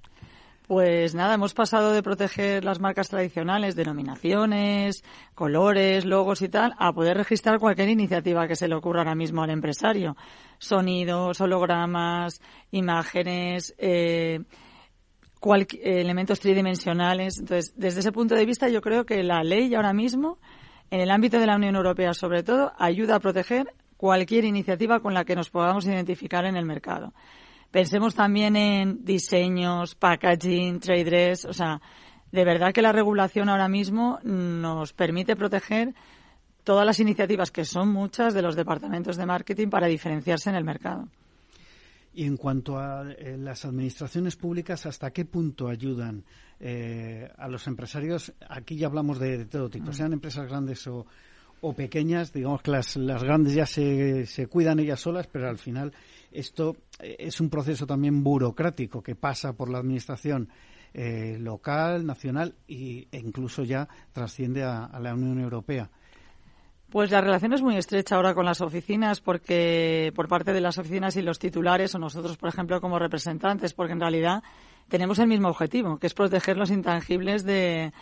Pues 0.69 1.14
nada, 1.14 1.33
hemos 1.33 1.55
pasado 1.55 1.93
de 1.93 2.03
proteger 2.03 2.62
las 2.62 2.79
marcas 2.79 3.09
tradicionales, 3.09 3.75
denominaciones, 3.75 5.03
colores, 5.35 6.05
logos 6.05 6.43
y 6.43 6.51
tal, 6.51 6.75
a 6.79 6.93
poder 6.93 7.16
registrar 7.16 7.59
cualquier 7.59 7.89
iniciativa 7.89 8.47
que 8.47 8.55
se 8.55 8.69
le 8.69 8.75
ocurra 8.75 8.99
ahora 8.99 9.14
mismo 9.14 9.43
al 9.43 9.49
empresario. 9.49 10.14
Sonidos, 10.59 11.41
hologramas, 11.41 12.43
imágenes, 12.71 13.75
eh, 13.79 14.41
elementos 15.83 16.39
tridimensionales. 16.39 17.39
Entonces, 17.39 17.73
desde 17.75 18.01
ese 18.01 18.12
punto 18.12 18.35
de 18.35 18.45
vista, 18.45 18.69
yo 18.69 18.83
creo 18.83 19.07
que 19.07 19.23
la 19.23 19.43
ley 19.43 19.75
ahora 19.75 19.95
mismo, 19.95 20.37
en 20.91 21.01
el 21.01 21.11
ámbito 21.11 21.39
de 21.39 21.47
la 21.47 21.57
Unión 21.57 21.77
Europea 21.77 22.12
sobre 22.12 22.43
todo, 22.43 22.75
ayuda 22.79 23.16
a 23.16 23.21
proteger 23.21 23.73
cualquier 23.97 24.45
iniciativa 24.45 25.01
con 25.01 25.14
la 25.14 25.25
que 25.25 25.35
nos 25.35 25.49
podamos 25.49 25.87
identificar 25.87 26.45
en 26.45 26.59
el 26.59 26.66
mercado. 26.66 27.14
Pensemos 27.71 28.14
también 28.14 28.57
en 28.57 29.05
diseños, 29.05 29.95
packaging, 29.95 30.81
trade 30.81 31.05
dress, 31.05 31.45
o 31.45 31.53
sea, 31.53 31.81
de 32.33 32.45
verdad 32.45 32.73
que 32.73 32.83
la 32.83 32.93
regulación 32.93 33.49
ahora 33.49 33.69
mismo 33.69 34.19
nos 34.23 34.93
permite 34.93 35.37
proteger 35.37 35.95
todas 36.64 36.85
las 36.85 37.01
iniciativas, 37.01 37.51
que 37.51 37.64
son 37.64 37.89
muchas, 37.89 38.35
de 38.35 38.43
los 38.43 38.57
departamentos 38.57 39.16
de 39.16 39.27
marketing 39.27 39.69
para 39.69 39.87
diferenciarse 39.87 40.51
en 40.51 40.57
el 40.57 40.64
mercado. 40.64 41.09
Y 42.12 42.25
en 42.25 42.37
cuanto 42.37 42.79
a 42.79 43.11
eh, 43.12 43.37
las 43.39 43.64
administraciones 43.64 44.37
públicas, 44.37 44.85
¿hasta 44.87 45.11
qué 45.11 45.25
punto 45.25 45.69
ayudan 45.69 46.25
eh, 46.59 47.31
a 47.37 47.49
los 47.49 47.66
empresarios? 47.66 48.33
Aquí 48.49 48.77
ya 48.77 48.89
hablamos 48.89 49.19
de, 49.19 49.45
todo 49.45 49.71
tipo, 49.71 49.91
mm. 49.91 49.93
sean 49.95 50.12
empresas 50.14 50.49
grandes 50.49 50.87
o, 50.87 51.07
pequeñas. 51.77 52.33
Digamos 52.33 52.62
que 52.62 52.71
las, 52.71 52.97
las 52.97 53.23
grandes 53.23 53.55
ya 53.55 53.66
se, 53.66 54.27
se 54.27 54.47
cuidan 54.47 54.81
ellas 54.81 55.01
solas, 55.01 55.27
pero 55.27 55.49
al 55.49 55.59
final 55.59 55.93
esto 56.33 56.76
eh, 57.01 57.16
es 57.18 57.41
un 57.41 57.51
proceso 57.51 57.87
también 57.87 58.22
burocrático 58.22 59.03
que 59.03 59.14
pasa 59.14 59.53
por 59.55 59.70
la 59.70 59.79
administración 59.79 60.49
local, 60.91 62.07
nacional 62.07 62.55
e 62.66 63.07
incluso 63.12 63.62
ya 63.62 63.87
trasciende 64.12 64.64
a 64.64 64.99
la 64.99 65.14
Unión 65.14 65.39
Europea. 65.39 65.91
Pues 66.91 67.11
la 67.11 67.20
relación 67.20 67.53
es 67.53 67.61
muy 67.61 67.76
estrecha 67.76 68.16
ahora 68.16 68.35
con 68.35 68.47
las 68.47 68.62
oficinas, 68.62 69.20
porque 69.20 70.11
por 70.16 70.26
parte 70.26 70.55
de 70.55 70.62
las 70.62 70.79
oficinas 70.79 71.16
y 71.16 71.22
los 71.22 71.39
titulares, 71.39 71.95
o 71.95 71.99
nosotros, 71.99 72.39
por 72.39 72.49
ejemplo, 72.49 72.81
como 72.81 72.99
representantes, 72.99 73.74
porque 73.74 73.93
en 73.93 74.01
realidad 74.01 74.43
tenemos 74.89 75.18
el 75.18 75.26
mismo 75.26 75.49
objetivo, 75.49 75.99
que 75.99 76.07
es 76.07 76.14
proteger 76.14 76.57
los 76.57 76.70
intangibles 76.70 77.45
de, 77.45 77.93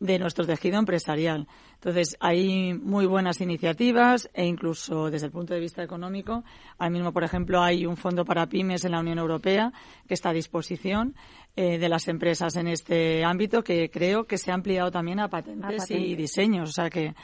de 0.00 0.18
nuestro 0.18 0.44
tejido 0.46 0.78
empresarial. 0.78 1.46
Entonces, 1.74 2.16
hay 2.20 2.74
muy 2.74 3.06
buenas 3.06 3.40
iniciativas 3.40 4.28
e 4.34 4.44
incluso 4.46 5.10
desde 5.10 5.26
el 5.26 5.32
punto 5.32 5.54
de 5.54 5.60
vista 5.60 5.82
económico. 5.82 6.44
Ahora 6.78 6.90
mismo, 6.90 7.12
por 7.12 7.24
ejemplo, 7.24 7.62
hay 7.62 7.86
un 7.86 7.96
fondo 7.96 8.24
para 8.24 8.46
pymes 8.46 8.84
en 8.84 8.92
la 8.92 9.00
Unión 9.00 9.18
Europea 9.18 9.72
que 10.06 10.14
está 10.14 10.30
a 10.30 10.32
disposición 10.32 11.14
eh, 11.56 11.78
de 11.78 11.88
las 11.88 12.08
empresas 12.08 12.56
en 12.56 12.68
este 12.68 13.24
ámbito 13.24 13.62
que 13.62 13.90
creo 13.90 14.24
que 14.24 14.38
se 14.38 14.50
ha 14.50 14.54
ampliado 14.54 14.90
también 14.90 15.20
a 15.20 15.28
patentes, 15.28 15.90
y 15.90 16.14
diseños. 16.14 16.70
O 16.70 16.72
sea 16.72 16.90
que 16.90 17.14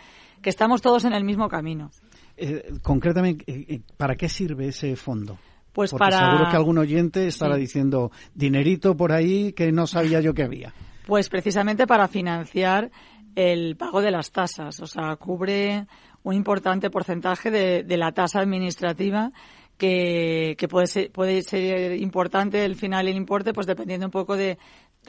que 0.40 0.50
estamos 0.50 0.80
todos 0.80 1.04
en 1.04 1.12
el 1.12 1.24
mismo 1.24 1.48
camino. 1.48 1.90
Eh, 2.36 2.72
concretamente, 2.82 3.44
eh, 3.46 3.80
¿para 3.96 4.16
qué 4.16 4.28
sirve 4.28 4.68
ese 4.68 4.96
fondo? 4.96 5.38
Pues 5.72 5.90
Porque 5.90 6.04
para... 6.04 6.30
seguro 6.30 6.50
que 6.50 6.56
algún 6.56 6.78
oyente 6.78 7.26
estará 7.26 7.56
diciendo 7.56 8.10
dinerito 8.34 8.96
por 8.96 9.12
ahí 9.12 9.52
que 9.52 9.70
no 9.72 9.86
sabía 9.86 10.20
yo 10.20 10.34
que 10.34 10.42
había. 10.42 10.74
Pues 11.10 11.28
precisamente 11.28 11.88
para 11.88 12.06
financiar 12.06 12.88
el 13.34 13.76
pago 13.76 14.00
de 14.00 14.12
las 14.12 14.30
tasas. 14.30 14.78
O 14.78 14.86
sea, 14.86 15.16
cubre 15.16 15.88
un 16.22 16.34
importante 16.34 16.88
porcentaje 16.88 17.50
de, 17.50 17.96
la 17.96 18.12
tasa 18.12 18.38
administrativa 18.38 19.32
que, 19.76 20.54
que, 20.56 20.68
puede, 20.68 20.86
ser, 20.86 21.10
puede 21.10 21.42
ser 21.42 21.96
importante 22.00 22.64
el 22.64 22.76
final 22.76 23.08
el 23.08 23.16
importe, 23.16 23.52
pues 23.52 23.66
dependiendo 23.66 24.06
un 24.06 24.12
poco 24.12 24.36
de 24.36 24.56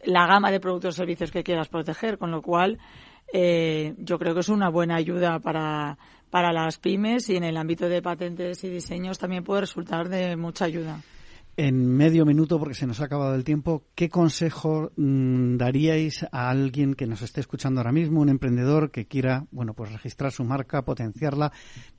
la 0.03 0.25
gama 0.25 0.49
de 0.49 0.59
productos 0.59 0.95
o 0.95 0.97
servicios 0.97 1.29
que 1.29 1.43
quieras 1.43 1.67
proteger, 1.67 2.17
con 2.17 2.31
lo 2.31 2.41
cual 2.41 2.79
eh, 3.31 3.93
yo 3.99 4.17
creo 4.17 4.33
que 4.33 4.39
es 4.39 4.49
una 4.49 4.69
buena 4.69 4.95
ayuda 4.95 5.37
para, 5.37 5.99
para 6.31 6.51
las 6.51 6.79
pymes 6.79 7.29
y 7.29 7.35
en 7.35 7.43
el 7.43 7.57
ámbito 7.57 7.87
de 7.87 8.01
patentes 8.01 8.63
y 8.63 8.69
diseños 8.69 9.19
también 9.19 9.43
puede 9.43 9.61
resultar 9.61 10.09
de 10.09 10.35
mucha 10.35 10.65
ayuda. 10.65 10.99
En 11.57 11.85
medio 11.85 12.25
minuto, 12.25 12.57
porque 12.57 12.75
se 12.75 12.87
nos 12.87 13.01
ha 13.01 13.05
acabado 13.05 13.35
el 13.35 13.43
tiempo, 13.43 13.83
¿qué 13.93 14.09
consejo 14.09 14.91
mm, 14.95 15.57
daríais 15.57 16.25
a 16.31 16.49
alguien 16.49 16.93
que 16.93 17.07
nos 17.07 17.21
esté 17.21 17.41
escuchando 17.41 17.81
ahora 17.81 17.91
mismo, 17.91 18.21
un 18.21 18.29
emprendedor 18.29 18.89
que 18.89 19.05
quiera, 19.05 19.45
bueno, 19.51 19.73
pues 19.73 19.91
registrar 19.91 20.31
su 20.31 20.43
marca, 20.45 20.83
potenciarla, 20.83 21.51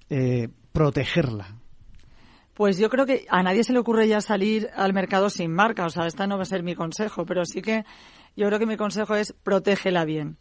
eh, 0.09 0.49
protegerla? 0.73 1.59
Pues 2.55 2.79
yo 2.79 2.89
creo 2.91 3.07
que 3.07 3.27
a 3.29 3.43
nadie 3.43 3.65
se 3.65 3.73
le 3.73 3.79
ocurre 3.79 4.09
ya 4.09 4.21
salir 4.21 4.69
al 4.75 4.93
mercado 4.93 5.31
sin 5.31 5.53
marca, 5.53 5.87
o 5.87 5.91
sea, 5.91 6.07
esta 6.07 6.27
no 6.27 6.37
va 6.37 6.43
a 6.43 6.47
ser 6.47 6.63
mi 6.63 6.75
consejo, 6.75 7.25
pero 7.25 7.45
sí 7.45 7.63
que 7.63 7.85
yo 8.37 8.47
creo 8.47 8.59
que 8.59 8.67
mi 8.67 8.77
consejo 8.77 9.15
es 9.15 9.33
protégela 9.33 10.05
bien. 10.05 10.37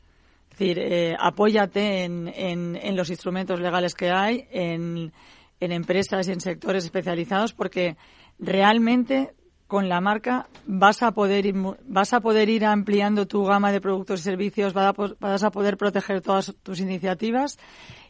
Es 0.52 0.60
decir, 0.60 0.80
eh, 0.80 1.16
apóyate 1.18 2.04
en, 2.04 2.28
en, 2.28 2.96
los 2.96 3.10
instrumentos 3.10 3.60
legales 3.62 3.96
que 3.96 4.12
hay, 4.12 4.48
en, 4.52 5.14
en 5.62 5.72
empresas 5.72 6.28
y 6.28 6.34
en 6.34 6.42
sectores 6.42 6.84
especializados, 6.84 7.54
porque 7.54 7.96
realmente 8.42 9.34
con 9.68 9.88
la 9.88 10.02
marca 10.02 10.50
vas 10.66 11.02
a 11.02 11.12
poder 11.12 11.46
ir, 11.46 11.56
vas 11.86 12.12
a 12.12 12.20
poder 12.20 12.50
ir 12.50 12.66
ampliando 12.66 13.26
tu 13.26 13.46
gama 13.46 13.72
de 13.72 13.80
productos 13.80 14.20
y 14.20 14.24
servicios, 14.24 14.74
vas 14.74 15.44
a, 15.44 15.52
poder 15.52 15.78
proteger 15.78 16.20
todas 16.20 16.54
tus 16.62 16.82
iniciativas 16.82 17.58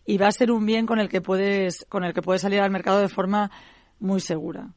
y 0.04 0.18
va 0.18 0.28
a 0.28 0.32
ser 0.32 0.52
un 0.52 0.66
bien 0.66 0.88
con 0.88 1.00
el 1.00 1.08
que 1.08 1.22
puedes 1.22 1.86
con 1.88 2.04
el 2.04 2.16
que 2.16 2.24
puedes 2.24 2.42
salir 2.42 2.62
al 2.62 2.72
mercado 2.72 3.00
de 3.00 3.10
forma 3.10 3.52
muy 4.00 4.22
segura. 4.22 4.74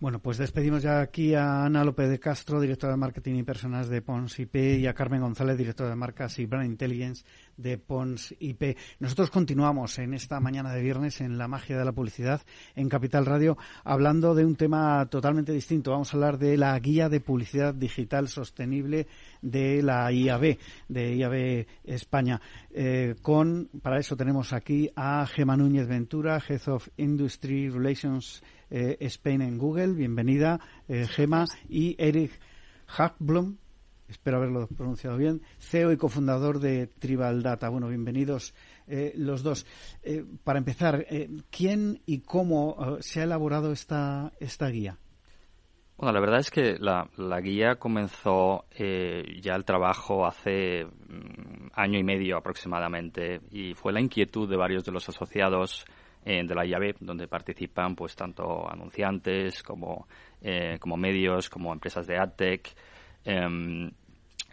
Bueno, 0.00 0.20
pues 0.20 0.38
despedimos 0.38 0.84
ya 0.84 1.00
aquí 1.00 1.34
a 1.34 1.64
Ana 1.64 1.82
López 1.82 2.08
de 2.08 2.20
Castro, 2.20 2.60
directora 2.60 2.92
de 2.92 2.98
Marketing 2.98 3.34
y 3.34 3.42
Personas 3.42 3.88
de 3.88 4.00
Pons 4.00 4.38
IP, 4.38 4.54
y 4.54 4.86
a 4.86 4.94
Carmen 4.94 5.20
González, 5.20 5.58
directora 5.58 5.90
de 5.90 5.96
Marcas 5.96 6.38
y 6.38 6.46
Brand 6.46 6.70
Intelligence 6.70 7.24
de 7.56 7.78
Pons 7.78 8.32
IP. 8.38 8.76
Nosotros 9.00 9.28
continuamos 9.30 9.98
en 9.98 10.14
esta 10.14 10.38
mañana 10.38 10.72
de 10.72 10.82
viernes 10.82 11.20
en 11.20 11.36
La 11.36 11.48
Magia 11.48 11.76
de 11.76 11.84
la 11.84 11.90
Publicidad 11.90 12.42
en 12.76 12.88
Capital 12.88 13.26
Radio, 13.26 13.58
hablando 13.82 14.36
de 14.36 14.44
un 14.44 14.54
tema 14.54 15.04
totalmente 15.10 15.50
distinto. 15.50 15.90
Vamos 15.90 16.14
a 16.14 16.16
hablar 16.16 16.38
de 16.38 16.56
la 16.56 16.78
Guía 16.78 17.08
de 17.08 17.18
Publicidad 17.18 17.74
Digital 17.74 18.28
Sostenible 18.28 19.08
de 19.42 19.82
la 19.82 20.12
IAB, 20.12 20.58
de 20.86 21.16
IAB 21.16 21.66
España. 21.82 22.40
Eh, 22.70 23.16
con, 23.20 23.68
para 23.82 23.98
eso 23.98 24.16
tenemos 24.16 24.52
aquí 24.52 24.92
a 24.94 25.26
Gema 25.26 25.56
Núñez 25.56 25.88
Ventura, 25.88 26.40
Head 26.48 26.68
of 26.68 26.86
Industry 26.96 27.68
Relations 27.68 28.44
eh, 28.70 28.96
Spain 29.00 29.42
en 29.42 29.58
Google. 29.58 29.94
Bienvenida, 29.94 30.60
eh, 30.88 31.06
Gema. 31.06 31.46
Y 31.68 31.96
Eric 31.98 32.32
Hackblom, 32.86 33.56
espero 34.08 34.38
haberlo 34.38 34.66
pronunciado 34.66 35.16
bien, 35.16 35.42
CEO 35.58 35.92
y 35.92 35.96
cofundador 35.96 36.60
de 36.60 36.86
Tribal 36.86 37.42
Data. 37.42 37.68
Bueno, 37.68 37.88
bienvenidos 37.88 38.54
eh, 38.86 39.12
los 39.16 39.42
dos. 39.42 39.66
para 40.44 40.58
empezar, 40.58 41.06
¿quién 41.50 42.00
y 42.06 42.20
cómo 42.20 42.98
se 43.00 43.20
ha 43.20 43.24
elaborado 43.24 43.72
esta, 43.72 44.32
esta 44.40 44.68
guía? 44.68 44.98
Bueno, 45.96 46.12
la 46.12 46.20
verdad 46.20 46.38
es 46.38 46.50
que 46.50 46.76
la, 46.78 47.10
la 47.16 47.40
guía 47.40 47.74
comenzó 47.74 48.66
ya 48.78 49.56
el 49.56 49.64
trabajo 49.64 50.26
hace 50.26 50.84
mm, 50.84 51.70
año 51.74 51.98
y 51.98 52.04
medio 52.04 52.36
aproximadamente 52.36 53.40
y 53.50 53.74
fue 53.74 53.92
la 53.92 54.00
inquietud 54.00 54.48
de 54.48 54.56
varios 54.56 54.84
de 54.84 54.92
los 54.92 55.08
asociados 55.08 55.84
de 56.24 56.54
la 56.54 56.66
IAB, 56.66 56.96
donde 57.00 57.26
participan 57.26 57.94
pues 57.96 58.14
tanto 58.14 58.70
anunciantes 58.70 59.62
como, 59.62 60.06
eh, 60.42 60.76
como 60.78 60.96
medios, 60.96 61.48
como 61.48 61.72
empresas 61.72 62.06
de 62.06 62.18
AdTech. 62.18 62.74
Em, 63.24 63.90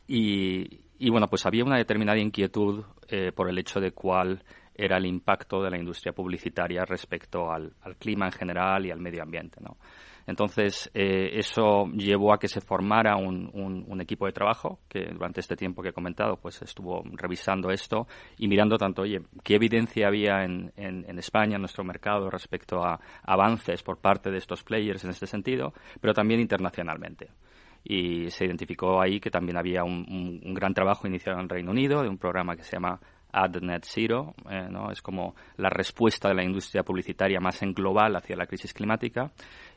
y, 0.07 0.79
y, 0.97 1.09
bueno, 1.09 1.27
pues 1.29 1.45
había 1.45 1.65
una 1.65 1.77
determinada 1.77 2.17
inquietud 2.17 2.83
eh, 3.09 3.31
por 3.35 3.49
el 3.49 3.57
hecho 3.57 3.79
de 3.79 3.91
cuál 3.91 4.43
era 4.73 4.97
el 4.97 5.05
impacto 5.05 5.61
de 5.63 5.71
la 5.71 5.77
industria 5.77 6.13
publicitaria 6.13 6.85
respecto 6.85 7.51
al, 7.51 7.73
al 7.81 7.95
clima 7.97 8.25
en 8.25 8.31
general 8.31 8.85
y 8.85 8.91
al 8.91 8.99
medio 8.99 9.23
ambiente. 9.23 9.59
¿no? 9.61 9.77
Entonces, 10.27 10.89
eh, 10.93 11.31
eso 11.33 11.85
llevó 11.93 12.33
a 12.33 12.39
que 12.39 12.47
se 12.47 12.61
formara 12.61 13.15
un, 13.15 13.45
equipo 14.01 14.25
de 14.25 14.33
trabajo 14.33 14.79
que 14.87 15.05
durante 15.05 15.39
este 15.39 15.55
tiempo 15.55 15.81
que 15.81 15.89
he 15.89 15.93
comentado, 15.93 16.37
pues 16.37 16.61
estuvo 16.61 17.03
revisando 17.13 17.71
esto 17.71 18.07
y 18.37 18.47
mirando 18.47 18.77
tanto, 18.77 19.03
oye, 19.03 19.21
qué 19.43 19.55
evidencia 19.55 20.07
había 20.07 20.43
en, 20.43 20.71
España, 21.17 21.55
en 21.55 21.61
nuestro 21.61 21.83
mercado, 21.83 22.29
respecto 22.29 22.83
a 22.83 22.99
avances 23.23 23.81
por 23.81 23.97
parte 23.97 24.29
de 24.29 24.37
estos 24.37 24.63
players 24.63 25.03
en 25.05 25.11
este 25.11 25.27
sentido, 25.27 25.73
pero 26.01 26.13
también 26.13 26.39
internacionalmente 26.39 27.29
y 27.87 28.31
se 28.31 28.45
identificó 28.45 28.99
ahí 28.99 29.19
que 29.19 29.29
también 29.29 29.57
había 29.57 29.83
un, 29.83 30.41
gran 30.55 30.73
trabajo 30.73 31.07
iniciado 31.07 31.37
en 31.37 31.43
el 31.43 31.49
Reino 31.49 31.71
Unido 31.71 32.01
de 32.01 32.09
un 32.09 32.17
programa 32.17 32.55
que 32.55 32.63
se 32.63 32.71
llama 32.71 32.99
AdNet 33.31 33.85
Zero, 33.85 34.33
eh, 34.49 34.67
¿no? 34.71 34.91
es 34.91 35.01
como 35.01 35.35
la 35.57 35.69
respuesta 35.69 36.29
de 36.29 36.35
la 36.35 36.43
industria 36.43 36.83
publicitaria 36.83 37.39
más 37.39 37.61
en 37.61 37.73
global 37.73 38.15
hacia 38.15 38.35
la 38.35 38.47
crisis 38.47 38.73
climática 38.73 39.31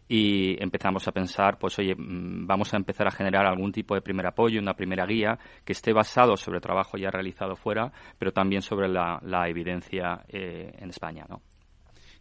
y 0.08 0.62
empezamos 0.62 1.06
a 1.06 1.12
pensar, 1.12 1.58
pues 1.58 1.78
oye, 1.78 1.94
mm, 1.94 2.46
vamos 2.46 2.72
a 2.72 2.78
empezar 2.78 3.06
a 3.06 3.10
generar 3.10 3.46
algún 3.46 3.72
tipo 3.72 3.94
de 3.94 4.00
primer 4.00 4.26
apoyo, 4.26 4.60
una 4.60 4.74
primera 4.74 5.04
guía 5.06 5.38
que 5.64 5.72
esté 5.72 5.92
basado 5.92 6.36
sobre 6.36 6.60
trabajo 6.60 6.96
ya 6.96 7.10
realizado 7.10 7.56
fuera, 7.56 7.92
pero 8.18 8.32
también 8.32 8.62
sobre 8.62 8.88
la, 8.88 9.20
evidencia 9.48 10.24
eh, 10.28 10.72
en 10.78 10.90
España, 10.90 11.26
¿no? 11.28 11.42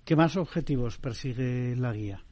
¿Qué 0.04 0.16
más 0.16 0.38
objetivos 0.38 0.98
persigue 0.98 1.76
la 1.76 1.92
guía? 1.92 2.24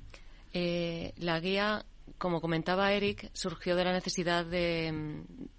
Eh, 0.54 1.14
la 1.18 1.40
guía 1.40 1.86
como 2.18 2.40
comentaba 2.40 2.94
Eric, 2.94 3.30
surgió 3.34 3.76
de 3.76 3.84
la 3.84 3.92
necesidad 3.92 4.46
de, 4.46 4.88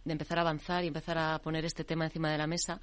empezar 0.07 0.39
a 0.39 0.43
avanzar 0.43 0.85
y 0.85 0.89
empezar 0.89 1.19
a 1.19 1.39
poner 1.41 1.65
este 1.65 1.85
tema 1.85 2.07
encima 2.07 2.31
de 2.31 2.39
la 2.39 2.47
mesa, 2.47 2.81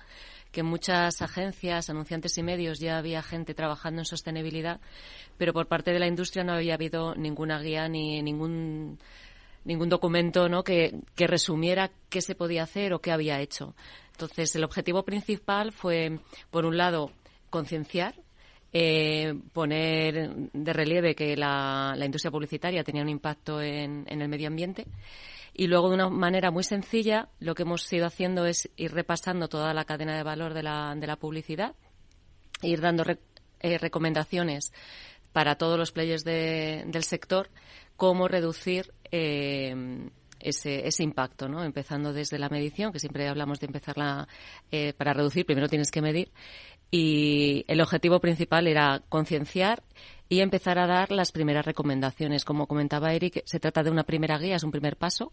que 0.53 0.63
muchas 0.63 1.21
agencias, 1.21 1.89
anunciantes 1.89 2.37
y 2.37 2.43
medios 2.43 2.79
ya 2.79 2.97
había 2.97 3.21
gente 3.21 3.53
trabajando 3.53 3.99
en 4.01 4.05
sostenibilidad, 4.05 4.79
pero 5.37 5.51
por 5.51 5.67
parte 5.67 5.91
de 5.91 5.99
la 5.99 6.07
industria 6.07 6.45
no 6.45 6.53
había 6.53 6.75
habido 6.75 7.15
ninguna 7.15 7.59
guía 7.59 7.89
ni 7.89 8.21
ningún 8.21 8.99
ningún 9.65 9.89
documento 9.89 10.47
que, 10.63 10.99
que 11.15 11.27
resumiera 11.27 11.91
qué 12.09 12.21
se 12.21 12.35
podía 12.35 12.63
hacer 12.63 12.93
o 12.93 12.99
qué 12.99 13.11
había 13.11 13.39
hecho. 13.41 13.75
Entonces, 14.11 14.55
el 14.55 14.63
objetivo 14.63 15.03
principal 15.03 15.71
fue, 15.71 16.19
por 16.51 16.65
un 16.65 16.77
lado, 16.77 17.11
concienciar 17.49 18.13
eh, 18.75 19.35
poner 19.53 20.31
de 20.51 20.73
relieve 20.73 21.13
que 21.13 21.37
la, 21.37 21.95
industria 22.03 22.31
publicitaria 22.31 22.83
tenía 22.83 23.03
un 23.03 23.09
impacto 23.09 23.61
en, 23.61 24.03
el 24.07 24.27
medio 24.27 24.47
ambiente. 24.47 24.87
Y 25.53 25.67
luego, 25.67 25.89
de 25.89 25.95
una 25.95 26.09
manera 26.09 26.49
muy 26.49 26.63
sencilla, 26.63 27.29
lo 27.39 27.53
que 27.53 27.63
hemos 27.63 27.91
ido 27.93 28.07
haciendo 28.07 28.45
es 28.45 28.69
ir 28.75 28.91
repasando 28.91 29.47
toda 29.47 29.73
la 29.73 29.85
cadena 29.85 30.17
de 30.17 30.23
valor 30.23 30.53
de 30.53 30.63
la, 30.63 30.95
de 30.95 31.07
la 31.07 31.15
publicidad, 31.15 31.75
ir 32.61 32.81
dando 32.81 33.03
eh, 33.59 33.77
recomendaciones 33.77 34.73
para 35.31 35.55
todos 35.55 35.77
los 35.77 35.91
players 35.91 36.23
del 36.23 37.03
sector, 37.03 37.49
cómo 37.95 38.27
reducir 38.27 38.93
eh, 39.11 40.09
ese, 40.39 40.87
ese 40.87 41.03
impacto, 41.03 41.47
¿no? 41.47 41.63
Empezando 41.63 42.13
desde 42.13 42.37
la 42.37 42.49
medición, 42.49 42.91
que 42.91 42.99
siempre 42.99 43.27
hablamos 43.27 43.59
de 43.59 43.67
empezarla 43.67 44.27
eh, 44.71 44.93
para 44.93 45.13
reducir, 45.13 45.45
primero 45.45 45.67
tienes 45.67 45.91
que 45.91 46.01
medir. 46.01 46.31
Y 46.91 47.65
el 47.67 47.81
objetivo 47.81 48.19
principal 48.19 48.67
era 48.67 49.01
concienciar 49.09 49.83
y 50.30 50.39
empezar 50.39 50.80
a 50.80 50.88
dar 50.88 51.11
las 51.11 51.32
primeras 51.32 51.65
recomendaciones. 51.65 52.45
Como 52.45 52.67
comentaba 52.67 53.13
Eric, 53.13 53.43
se 53.45 53.59
trata 53.59 53.84
de 53.84 53.91
una 53.91 54.03
primera 54.03 54.38
guía, 54.38 54.55
es 54.55 54.63
un 54.63 54.71
primer 54.71 54.97
paso. 54.97 55.32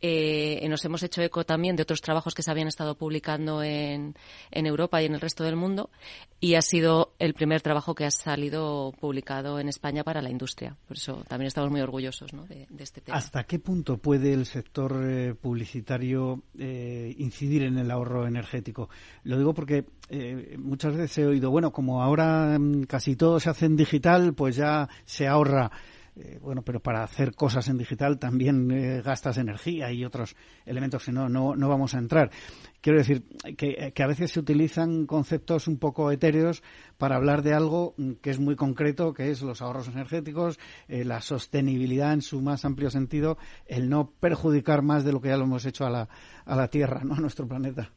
Eh, 0.00 0.64
nos 0.68 0.84
hemos 0.84 1.02
hecho 1.02 1.22
eco 1.22 1.44
también 1.44 1.74
de 1.74 1.82
otros 1.82 2.00
trabajos 2.00 2.32
que 2.32 2.44
se 2.44 2.50
habían 2.52 2.68
estado 2.68 2.94
publicando 2.94 3.64
en, 3.64 4.14
en, 4.52 4.66
Europa 4.66 5.02
y 5.02 5.06
en 5.06 5.14
el 5.14 5.20
resto 5.20 5.42
del 5.42 5.56
mundo 5.56 5.90
y 6.38 6.54
ha 6.54 6.62
sido 6.62 7.14
el 7.18 7.34
primer 7.34 7.62
trabajo 7.62 7.96
que 7.96 8.04
ha 8.04 8.12
salido 8.12 8.92
publicado 9.00 9.58
en 9.58 9.68
España 9.68 10.04
para 10.04 10.22
la 10.22 10.30
industria. 10.30 10.76
Por 10.86 10.98
eso 10.98 11.24
también 11.26 11.48
estamos 11.48 11.72
muy 11.72 11.80
orgullosos 11.80 12.30
de, 12.48 12.68
este 12.78 13.00
tema. 13.00 13.18
¿Hasta 13.18 13.42
qué 13.42 13.58
punto 13.58 13.98
puede 13.98 14.32
el 14.32 14.46
sector 14.46 15.02
eh, 15.04 15.34
publicitario 15.34 16.44
eh, 16.56 17.12
incidir 17.18 17.64
en 17.64 17.76
el 17.78 17.90
ahorro 17.90 18.28
energético? 18.28 18.88
Lo 19.24 19.36
digo 19.36 19.52
porque 19.52 19.84
muchas 20.58 20.96
veces 20.96 21.18
he 21.18 21.26
oído, 21.26 21.50
bueno, 21.50 21.70
como 21.70 22.02
ahora 22.02 22.56
mm, 22.58 22.84
casi 22.84 23.16
todo 23.16 23.40
se 23.40 23.50
hace 23.50 23.66
en 23.66 23.76
digital, 23.76 24.27
pues 24.32 24.56
ya 24.56 24.88
se 25.04 25.26
ahorra. 25.26 25.70
Eh, 26.20 26.38
bueno, 26.42 26.62
pero 26.62 26.80
para 26.80 27.04
hacer 27.04 27.34
cosas 27.34 27.68
en 27.68 27.78
digital 27.78 28.18
también 28.18 28.68
eh, 28.72 29.02
gastas 29.02 29.38
energía 29.38 29.92
y 29.92 30.04
otros 30.04 30.34
elementos 30.66 31.04
que 31.04 31.12
no, 31.12 31.28
no, 31.28 31.68
vamos 31.68 31.94
a 31.94 31.98
entrar. 31.98 32.30
Quiero 32.80 32.98
decir 32.98 33.22
que, 33.56 33.92
a 33.96 34.06
veces 34.06 34.32
se 34.32 34.40
utilizan 34.40 35.06
conceptos 35.06 35.68
un 35.68 35.78
poco 35.78 36.10
etéreos 36.10 36.62
para 36.96 37.14
hablar 37.14 37.42
de 37.42 37.54
algo 37.54 37.94
que 38.20 38.30
es 38.30 38.40
muy 38.40 38.56
concreto, 38.56 39.14
que 39.14 39.30
es 39.30 39.42
los 39.42 39.62
ahorros 39.62 39.88
energéticos, 39.88 40.58
eh, 40.88 41.04
la 41.04 41.20
sostenibilidad 41.20 42.12
en 42.12 42.22
su 42.22 42.40
más 42.40 42.64
amplio 42.64 42.90
sentido, 42.90 43.38
el 43.66 43.88
no 43.88 44.10
perjudicar 44.18 44.82
más 44.82 45.04
de 45.04 45.12
lo 45.12 45.20
que 45.20 45.28
ya 45.28 45.36
lo 45.36 45.44
hemos 45.44 45.66
hecho 45.66 45.86
a 45.86 45.90
la, 45.90 46.08
a 46.44 46.56
la 46.56 46.68
Tierra, 46.68 47.02
¿no? 47.04 47.14
a 47.14 47.20
nuestro 47.20 47.46
planeta. 47.46 47.92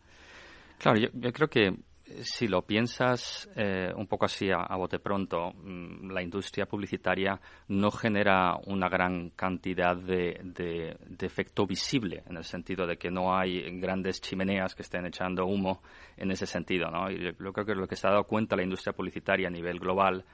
Claro, 0.77 0.99
yo 0.99 1.31
creo 1.31 1.47
que 1.47 1.75
si 2.23 2.47
lo 2.47 2.61
piensas 2.63 3.49
eh, 3.55 3.91
un 3.95 4.07
poco 4.07 4.25
así 4.25 4.49
a, 4.51 4.75
bote 4.75 4.99
pronto, 4.99 5.51
mm, 5.51 6.11
la 6.11 6.21
industria 6.21 6.65
publicitaria 6.65 7.39
no 7.69 7.91
genera 7.91 8.55
una 8.65 8.89
gran 8.89 9.31
cantidad 9.31 9.95
de, 9.95 10.97
efecto 11.19 11.65
visible, 11.65 12.23
en 12.27 12.37
el 12.37 12.43
sentido 12.43 12.85
de 12.85 12.97
que 12.97 13.11
no 13.11 13.35
hay 13.35 13.79
grandes 13.79 14.21
chimeneas 14.21 14.75
que 14.75 14.81
estén 14.81 15.05
echando 15.05 15.45
humo 15.45 15.81
en 16.17 16.31
ese 16.31 16.45
sentido. 16.45 16.89
¿no? 16.89 17.09
Y 17.09 17.23
yo 17.23 17.53
creo 17.53 17.65
que 17.65 17.75
lo 17.75 17.87
que 17.87 17.95
se 17.95 18.07
ha 18.07 18.11
dado 18.11 18.25
cuenta 18.25 18.55
la 18.55 18.63
industria 18.63 18.93
publicitaria 18.93 19.47
a 19.47 19.51
nivel 19.51 19.79
global 19.79 20.25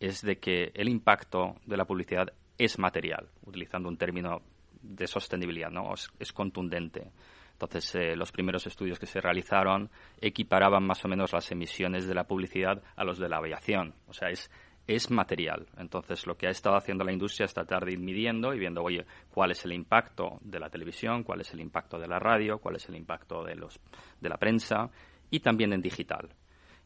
es 0.00 0.22
de 0.22 0.38
que 0.38 0.70
el 0.74 0.88
impacto 0.88 1.56
de 1.66 1.76
la 1.76 1.84
publicidad 1.84 2.32
es 2.56 2.78
material, 2.78 3.28
utilizando 3.44 3.88
un 3.88 3.96
término 3.96 4.42
de 4.80 5.06
sostenibilidad, 5.06 5.70
¿no? 5.70 5.92
es 6.18 6.32
contundente. 6.32 7.10
Entonces, 7.60 7.92
eh, 7.96 8.14
los 8.14 8.30
primeros 8.30 8.68
estudios 8.68 9.00
que 9.00 9.06
se 9.06 9.20
realizaron 9.20 9.90
equiparaban 10.20 10.86
más 10.86 11.04
o 11.04 11.08
menos 11.08 11.32
las 11.32 11.50
emisiones 11.50 12.06
de 12.06 12.14
la 12.14 12.22
publicidad 12.22 12.80
a 12.94 13.02
los 13.02 13.18
de 13.18 13.28
la 13.28 13.38
aviación. 13.38 13.94
O 14.06 14.12
sea, 14.12 14.28
es, 14.30 14.48
es 14.86 15.10
material. 15.10 15.66
Entonces, 15.76 16.24
lo 16.28 16.36
que 16.36 16.46
ha 16.46 16.50
estado 16.50 16.76
haciendo 16.76 17.02
la 17.02 17.12
industria 17.12 17.46
es 17.46 17.54
tratar 17.54 17.84
de 17.84 17.94
ir 17.94 17.98
midiendo 17.98 18.54
y 18.54 18.60
viendo, 18.60 18.84
oye, 18.84 19.04
cuál 19.32 19.50
es 19.50 19.64
el 19.64 19.72
impacto 19.72 20.38
de 20.40 20.60
la 20.60 20.70
televisión, 20.70 21.24
cuál 21.24 21.40
es 21.40 21.52
el 21.52 21.60
impacto 21.60 21.98
de 21.98 22.06
la 22.06 22.20
radio, 22.20 22.58
cuál 22.58 22.76
es 22.76 22.88
el 22.88 22.94
impacto 22.94 23.42
de, 23.42 23.56
los, 23.56 23.80
de 24.20 24.28
la 24.28 24.36
prensa 24.36 24.88
y 25.28 25.40
también 25.40 25.72
en 25.72 25.82
digital. 25.82 26.28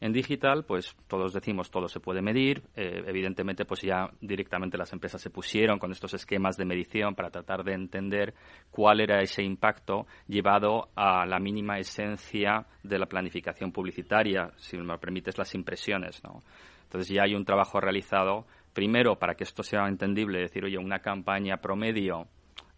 En 0.03 0.11
digital, 0.11 0.65
pues 0.65 0.97
todos 1.07 1.31
decimos 1.31 1.71
todo 1.71 1.87
se 1.87 2.01
puede 2.01 2.21
medir. 2.21 2.61
Eh, 2.75 3.05
evidentemente, 3.07 3.63
pues 3.63 3.83
ya 3.83 4.09
directamente 4.19 4.77
las 4.77 4.91
empresas 4.91 5.21
se 5.21 5.29
pusieron 5.29 5.79
con 5.79 5.93
estos 5.93 6.13
esquemas 6.13 6.57
de 6.57 6.65
medición 6.65 7.15
para 7.15 7.29
tratar 7.29 7.63
de 7.63 7.71
entender 7.71 8.33
cuál 8.69 8.99
era 8.99 9.21
ese 9.21 9.43
impacto 9.43 10.05
llevado 10.27 10.89
a 10.93 11.25
la 11.25 11.39
mínima 11.39 11.79
esencia 11.79 12.65
de 12.83 12.99
la 12.99 13.05
planificación 13.05 13.71
publicitaria, 13.71 14.51
si 14.57 14.75
me 14.75 14.97
permites 14.97 15.37
las 15.37 15.55
impresiones, 15.55 16.21
¿no? 16.21 16.41
Entonces 16.83 17.07
ya 17.07 17.23
hay 17.23 17.33
un 17.33 17.45
trabajo 17.45 17.79
realizado 17.79 18.45
primero 18.73 19.17
para 19.17 19.35
que 19.35 19.45
esto 19.45 19.63
sea 19.63 19.87
entendible, 19.87 20.41
decir, 20.41 20.65
oye, 20.65 20.77
una 20.77 20.99
campaña 20.99 21.61
promedio 21.61 22.27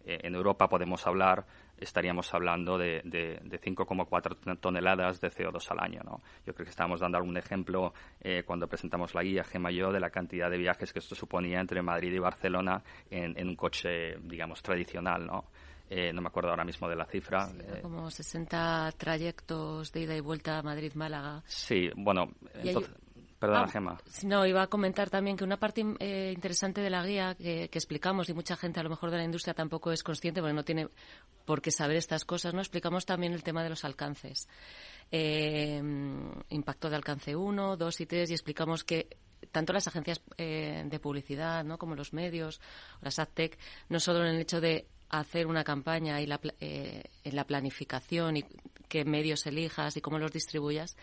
en 0.06 0.34
Europa 0.34 0.68
podemos 0.68 1.06
hablar 1.06 1.44
estaríamos 1.78 2.32
hablando 2.32 2.78
de, 2.78 3.02
de, 3.04 3.60
5,4 3.60 4.58
toneladas 4.60 5.20
de 5.20 5.30
CO2 5.30 5.70
al 5.70 5.80
año. 5.80 6.00
¿no? 6.04 6.22
Yo 6.46 6.54
creo 6.54 6.64
que 6.64 6.70
estábamos 6.70 7.00
dando 7.00 7.18
algún 7.18 7.36
ejemplo 7.36 7.92
eh, 8.20 8.42
cuando 8.44 8.66
presentamos 8.66 9.14
la 9.14 9.22
guía 9.22 9.44
GEMAYO 9.44 9.92
de 9.92 10.00
la 10.00 10.10
cantidad 10.10 10.50
de 10.50 10.58
viajes 10.58 10.92
que 10.92 10.98
esto 10.98 11.14
suponía 11.14 11.60
entre 11.60 11.82
Madrid 11.82 12.12
y 12.12 12.18
Barcelona 12.18 12.82
en, 13.10 13.38
en 13.38 13.48
un 13.48 13.56
coche, 13.56 14.16
digamos, 14.22 14.62
tradicional. 14.62 15.26
¿no? 15.26 15.44
Eh, 15.88 16.12
no 16.12 16.20
me 16.20 16.28
acuerdo 16.28 16.50
ahora 16.50 16.64
mismo 16.64 16.88
de 16.88 16.96
la 16.96 17.04
cifra. 17.04 17.48
Eh. 17.58 17.80
como 17.82 18.10
60 18.10 18.92
trayectos 18.96 19.92
de 19.92 20.00
ida 20.00 20.16
y 20.16 20.20
vuelta 20.20 20.58
a 20.58 20.62
Madrid-Málaga. 20.62 21.42
Sí, 21.46 21.90
bueno, 21.96 22.32
entonces, 22.54 22.92
Perdona, 23.38 23.68
ah, 23.74 23.98
No, 24.22 24.46
iba 24.46 24.62
a 24.62 24.66
comentar 24.66 25.10
también 25.10 25.36
que 25.36 25.44
una 25.44 25.58
parte 25.58 25.84
eh, 25.98 26.32
interesante 26.34 26.80
de 26.80 26.88
la 26.88 27.04
guía 27.04 27.34
que, 27.34 27.64
explicamos, 27.64 28.28
y 28.30 28.34
mucha 28.34 28.56
gente 28.56 28.80
a 28.80 28.82
lo 28.82 28.88
mejor 28.88 29.10
de 29.10 29.18
la 29.18 29.24
industria 29.24 29.52
tampoco 29.52 29.92
es 29.92 30.02
consciente 30.02 30.40
porque 30.40 30.54
no 30.54 30.64
tiene 30.64 30.88
por 31.44 31.60
qué 31.60 31.70
saber 31.70 31.96
estas 31.96 32.24
cosas, 32.24 32.54
¿no? 32.54 32.60
Explicamos 32.60 33.04
también 33.04 33.34
el 33.34 33.42
tema 33.42 33.62
de 33.62 33.68
los 33.68 33.84
alcances. 33.84 34.48
Eh, 35.12 35.82
impacto 36.48 36.88
de 36.88 36.96
alcance 36.96 37.36
1, 37.36 37.76
2 37.76 38.00
y 38.00 38.06
3 38.06 38.30
y 38.30 38.32
explicamos 38.32 38.84
que 38.84 39.18
tanto 39.52 39.72
las 39.72 39.86
agencias 39.86 40.22
eh, 40.38 40.82
de 40.86 40.98
publicidad 40.98 41.62
¿no? 41.62 41.78
como 41.78 41.94
los 41.94 42.12
medios, 42.12 42.60
las 43.02 43.18
AdTech, 43.18 43.58
no 43.90 44.00
solo 44.00 44.20
en 44.24 44.34
el 44.34 44.40
hecho 44.40 44.60
de 44.60 44.88
hacer 45.08 45.46
una 45.46 45.62
campaña 45.62 46.20
y 46.20 46.26
la, 46.26 46.40
en 46.58 47.36
la 47.36 47.44
planificación 47.44 48.38
y 48.38 48.44
qué 48.88 49.04
medios 49.04 49.46
elijas 49.46 49.96
y 49.96 50.00
cómo 50.00 50.18
los 50.18 50.32
distribuyas, 50.32 50.96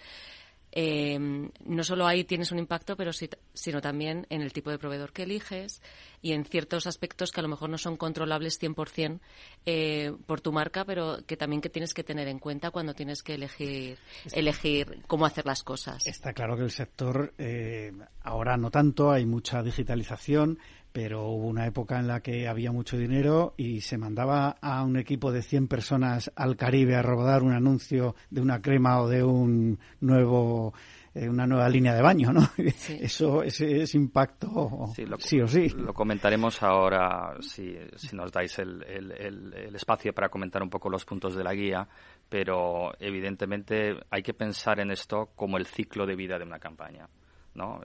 eh, 0.76 1.20
no 1.20 1.84
solo 1.84 2.08
ahí 2.08 2.24
tienes 2.24 2.52
un 2.52 2.58
impacto, 2.58 2.98
pero 2.98 3.12
sino 3.14 3.80
también 3.80 4.26
en 4.32 4.42
el 4.42 4.52
tipo 4.52 4.72
de 4.72 4.80
proveedor 4.80 5.14
que 5.14 5.24
eliges 5.24 5.84
y 6.24 6.32
en 6.32 6.46
ciertos 6.46 6.88
aspectos 6.88 7.32
que 7.32 7.42
a 7.42 7.44
lo 7.44 7.50
mejor 7.50 7.70
no 7.70 7.78
son 7.78 7.96
controlables 7.96 8.60
100% 8.60 9.20
eh, 9.68 10.14
por 10.26 10.42
tu 10.42 10.52
marca, 10.52 10.84
pero 10.84 11.20
que 11.28 11.38
también 11.38 11.62
que 11.62 11.70
tienes 11.70 11.94
que 11.94 12.04
tener 12.04 12.28
en 12.28 12.40
cuenta 12.40 12.72
cuando 12.72 12.96
tienes 12.96 13.22
que 13.22 13.36
elegir, 13.36 14.00
elegir 14.32 15.04
cómo 15.06 15.28
hacer 15.28 15.46
las 15.46 15.62
cosas. 15.62 16.08
Está 16.08 16.34
claro 16.34 16.58
que 16.58 16.64
el 16.64 16.72
sector 16.72 17.36
eh, 17.38 17.94
ahora 18.24 18.58
no 18.58 18.72
tanto, 18.72 19.12
hay 19.12 19.28
mucha 19.28 19.62
digitalización, 19.62 20.58
pero 20.94 21.28
hubo 21.28 21.48
una 21.48 21.66
época 21.66 22.00
en 22.00 22.08
la 22.08 22.22
que 22.22 22.48
había 22.48 22.72
mucho 22.72 22.98
dinero 22.98 23.56
y 23.58 23.82
se 23.82 23.98
mandaba 23.98 24.58
a 24.62 24.84
un 24.84 24.96
equipo 24.96 25.32
de 25.32 25.42
100 25.42 25.68
personas 25.68 26.32
al 26.36 26.56
Caribe 26.56 26.96
a 26.96 27.02
rodar 27.02 27.44
un 27.44 27.52
anuncio 27.52 28.16
de 28.30 28.42
una 28.42 28.62
crema 28.62 29.02
o 29.02 29.10
de 29.10 29.24
un 29.24 29.80
nuevo 30.00 30.74
eh, 31.16 31.30
una 31.30 31.46
nueva 31.46 31.70
línea 31.70 31.94
de 31.94 32.02
baño, 32.02 32.34
¿no? 32.34 32.42
Eso, 32.58 33.44
ese, 33.44 33.86
impacto 33.94 34.92
sí, 35.20 35.42
o 35.42 35.48
sí. 35.48 35.70
Lo 35.70 35.94
comentaremos 35.94 36.64
ahora, 36.64 37.36
si, 37.40 37.76
si 37.96 38.16
nos 38.16 38.32
dais 38.32 38.58
el, 38.58 38.84
el, 38.84 39.76
espacio 39.76 40.12
para 40.14 40.30
comentar 40.30 40.64
un 40.64 40.72
poco 40.72 40.90
los 40.90 41.06
puntos 41.06 41.36
de 41.36 41.44
la 41.44 41.54
guía, 41.54 41.88
pero 42.28 42.94
evidentemente 43.00 43.96
hay 44.10 44.24
que 44.24 44.34
pensar 44.34 44.80
en 44.80 44.90
esto 44.90 45.30
como 45.36 45.58
el 45.58 45.68
ciclo 45.68 46.08
de 46.08 46.16
vida 46.16 46.40
de 46.40 46.46
una 46.46 46.58
campaña, 46.58 47.08
¿no? 47.54 47.80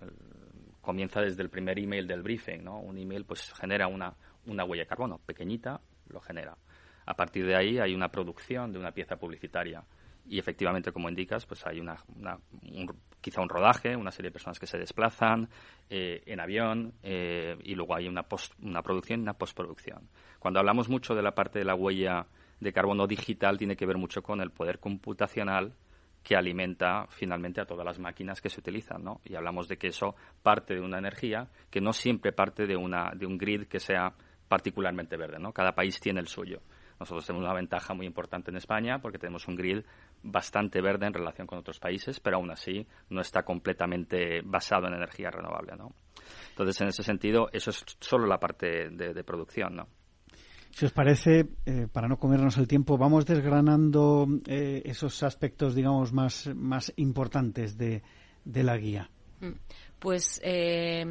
Comienza 0.88 1.20
desde 1.20 1.42
el 1.42 1.50
primer 1.50 1.78
email 1.78 2.06
del 2.06 2.22
briefing, 2.22 2.64
¿no? 2.64 2.80
Un 2.80 2.96
email 2.96 3.26
pues 3.26 3.52
genera 3.52 3.88
una, 3.88 4.14
una 4.46 4.64
huella 4.64 4.84
de 4.84 4.86
carbono, 4.86 5.18
pequeñita, 5.18 5.82
lo 6.08 6.18
genera. 6.18 6.56
A 7.04 7.12
partir 7.12 7.44
de 7.44 7.54
ahí 7.54 7.78
hay 7.78 7.94
una 7.94 8.08
producción 8.08 8.72
de 8.72 8.78
una 8.78 8.92
pieza 8.92 9.16
publicitaria 9.16 9.84
y 10.26 10.38
efectivamente, 10.38 10.90
como 10.90 11.10
indicas, 11.10 11.44
pues 11.44 11.66
hay 11.66 11.78
una, 11.78 11.98
quizá 13.20 13.42
un 13.42 13.50
rodaje, 13.50 13.96
una 13.96 14.10
serie 14.10 14.30
de 14.30 14.32
personas 14.32 14.58
que 14.58 14.66
se 14.66 14.78
desplazan 14.78 15.50
eh, 15.90 16.22
en 16.24 16.40
avión 16.40 16.94
eh, 17.02 17.58
y 17.64 17.74
luego 17.74 17.94
hay 17.94 18.08
una, 18.08 18.22
post, 18.22 18.54
una 18.62 18.80
producción 18.80 19.20
y 19.20 19.24
una 19.24 19.34
postproducción. 19.34 20.08
Cuando 20.38 20.58
hablamos 20.58 20.88
mucho 20.88 21.14
de 21.14 21.20
la 21.20 21.34
parte 21.34 21.58
de 21.58 21.66
la 21.66 21.74
huella 21.74 22.28
de 22.60 22.72
carbono 22.72 23.06
digital, 23.06 23.58
tiene 23.58 23.76
que 23.76 23.84
ver 23.84 23.98
mucho 23.98 24.22
con 24.22 24.40
el 24.40 24.52
poder 24.52 24.78
computacional 24.78 25.74
que 26.28 26.36
alimenta 26.36 27.06
finalmente 27.08 27.58
a 27.58 27.64
todas 27.64 27.86
las 27.86 27.98
máquinas 27.98 28.42
que 28.42 28.50
se 28.50 28.60
utilizan, 28.60 29.02
¿no? 29.02 29.22
Y 29.24 29.34
hablamos 29.34 29.66
de 29.66 29.78
que 29.78 29.86
eso 29.86 30.14
parte 30.42 30.74
de 30.74 30.80
una 30.82 30.98
energía 30.98 31.48
que 31.70 31.80
no 31.80 31.94
siempre 31.94 32.32
parte 32.32 32.66
de, 32.66 32.76
una, 32.76 33.12
de 33.14 33.24
un 33.24 33.38
grid 33.38 33.66
que 33.66 33.80
sea 33.80 34.12
particularmente 34.46 35.16
verde, 35.16 35.38
¿no? 35.38 35.54
Cada 35.54 35.72
país 35.72 35.98
tiene 35.98 36.20
el 36.20 36.28
suyo. 36.28 36.60
Nosotros 37.00 37.24
tenemos 37.24 37.46
una 37.46 37.54
ventaja 37.54 37.94
muy 37.94 38.04
importante 38.04 38.50
en 38.50 38.58
España 38.58 38.98
porque 38.98 39.16
tenemos 39.16 39.48
un 39.48 39.56
grid 39.56 39.82
bastante 40.22 40.82
verde 40.82 41.06
en 41.06 41.14
relación 41.14 41.46
con 41.46 41.60
otros 41.60 41.80
países, 41.80 42.20
pero 42.20 42.36
aún 42.36 42.50
así 42.50 42.86
no 43.08 43.22
está 43.22 43.42
completamente 43.42 44.42
basado 44.44 44.86
en 44.86 44.96
energía 44.96 45.30
renovable, 45.30 45.76
¿no? 45.78 45.94
Entonces, 46.50 46.78
en 46.82 46.88
ese 46.88 47.04
sentido, 47.04 47.48
eso 47.54 47.70
es 47.70 47.82
solo 48.00 48.26
la 48.26 48.38
parte 48.38 48.90
de, 48.90 49.24
producción, 49.24 49.76
¿no? 49.76 49.88
Si 50.70 50.84
os 50.84 50.92
parece, 50.92 51.48
eh, 51.66 51.88
para 51.90 52.08
no 52.08 52.18
comernos 52.18 52.56
el 52.56 52.68
tiempo, 52.68 52.98
vamos 52.98 53.26
desgranando 53.26 54.28
eh, 54.46 54.82
esos 54.84 55.22
aspectos, 55.22 55.74
digamos, 55.74 56.12
más, 56.12 56.50
más 56.54 56.92
importantes 56.96 57.76
de, 57.76 58.02
de 58.44 58.62
la 58.62 58.76
guía. 58.76 59.10
Mm. 59.40 59.52
Pues 59.98 60.40
eh, 60.44 61.04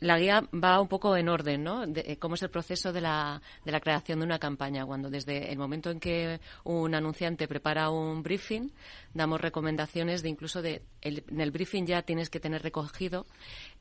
la 0.00 0.18
guía 0.18 0.42
va 0.52 0.80
un 0.80 0.88
poco 0.88 1.16
en 1.16 1.28
orden, 1.28 1.62
¿no? 1.62 1.86
De, 1.86 2.04
eh, 2.06 2.16
cómo 2.18 2.34
es 2.34 2.42
el 2.42 2.50
proceso 2.50 2.92
de 2.92 3.00
la, 3.00 3.40
de 3.64 3.72
la 3.72 3.80
creación 3.80 4.18
de 4.18 4.24
una 4.24 4.38
campaña. 4.38 4.84
Cuando 4.84 5.08
desde 5.08 5.52
el 5.52 5.58
momento 5.58 5.90
en 5.90 6.00
que 6.00 6.40
un 6.64 6.94
anunciante 6.94 7.46
prepara 7.46 7.90
un 7.90 8.22
briefing, 8.22 8.70
damos 9.14 9.40
recomendaciones 9.40 10.22
de 10.22 10.28
incluso 10.28 10.62
de 10.62 10.82
en 11.00 11.40
el 11.40 11.50
briefing 11.50 11.86
ya 11.86 12.02
tienes 12.02 12.28
que 12.28 12.40
tener 12.40 12.62
recogido 12.62 13.26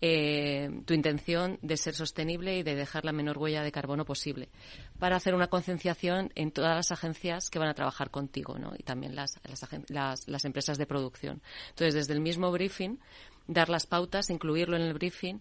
eh, 0.02 0.70
tu 0.86 0.94
intención 0.94 1.58
de 1.62 1.78
ser 1.78 1.96
sostenible 1.96 2.58
y 2.58 2.64
de 2.64 2.76
dejar 2.76 3.06
la 3.06 3.12
menor 3.12 3.38
huella 3.38 3.64
de 3.64 3.72
carbono 3.72 4.06
posible 4.06 4.50
para 5.00 5.16
hacer 5.16 5.34
una 5.34 5.48
concienciación 5.48 6.32
en 6.36 6.52
todas 6.52 6.76
las 6.76 6.92
agencias 6.92 7.50
que 7.50 7.60
van 7.60 7.70
a 7.70 7.74
trabajar 7.74 8.12
contigo, 8.12 8.58
¿no? 8.58 8.74
Y 8.78 8.84
también 8.84 9.16
las, 9.16 9.40
las, 9.90 10.28
las 10.28 10.46
empresas 10.46 10.78
de 10.78 10.86
producción. 10.86 11.42
Entonces, 11.70 11.96
desde 11.96 12.14
el 12.14 12.22
mismo 12.22 12.52
briefing 12.52 12.98
dar 13.48 13.70
las 13.70 13.86
pautas, 13.86 14.30
incluirlo 14.30 14.76
en 14.76 14.84
el 14.84 14.94
briefing 14.94 15.40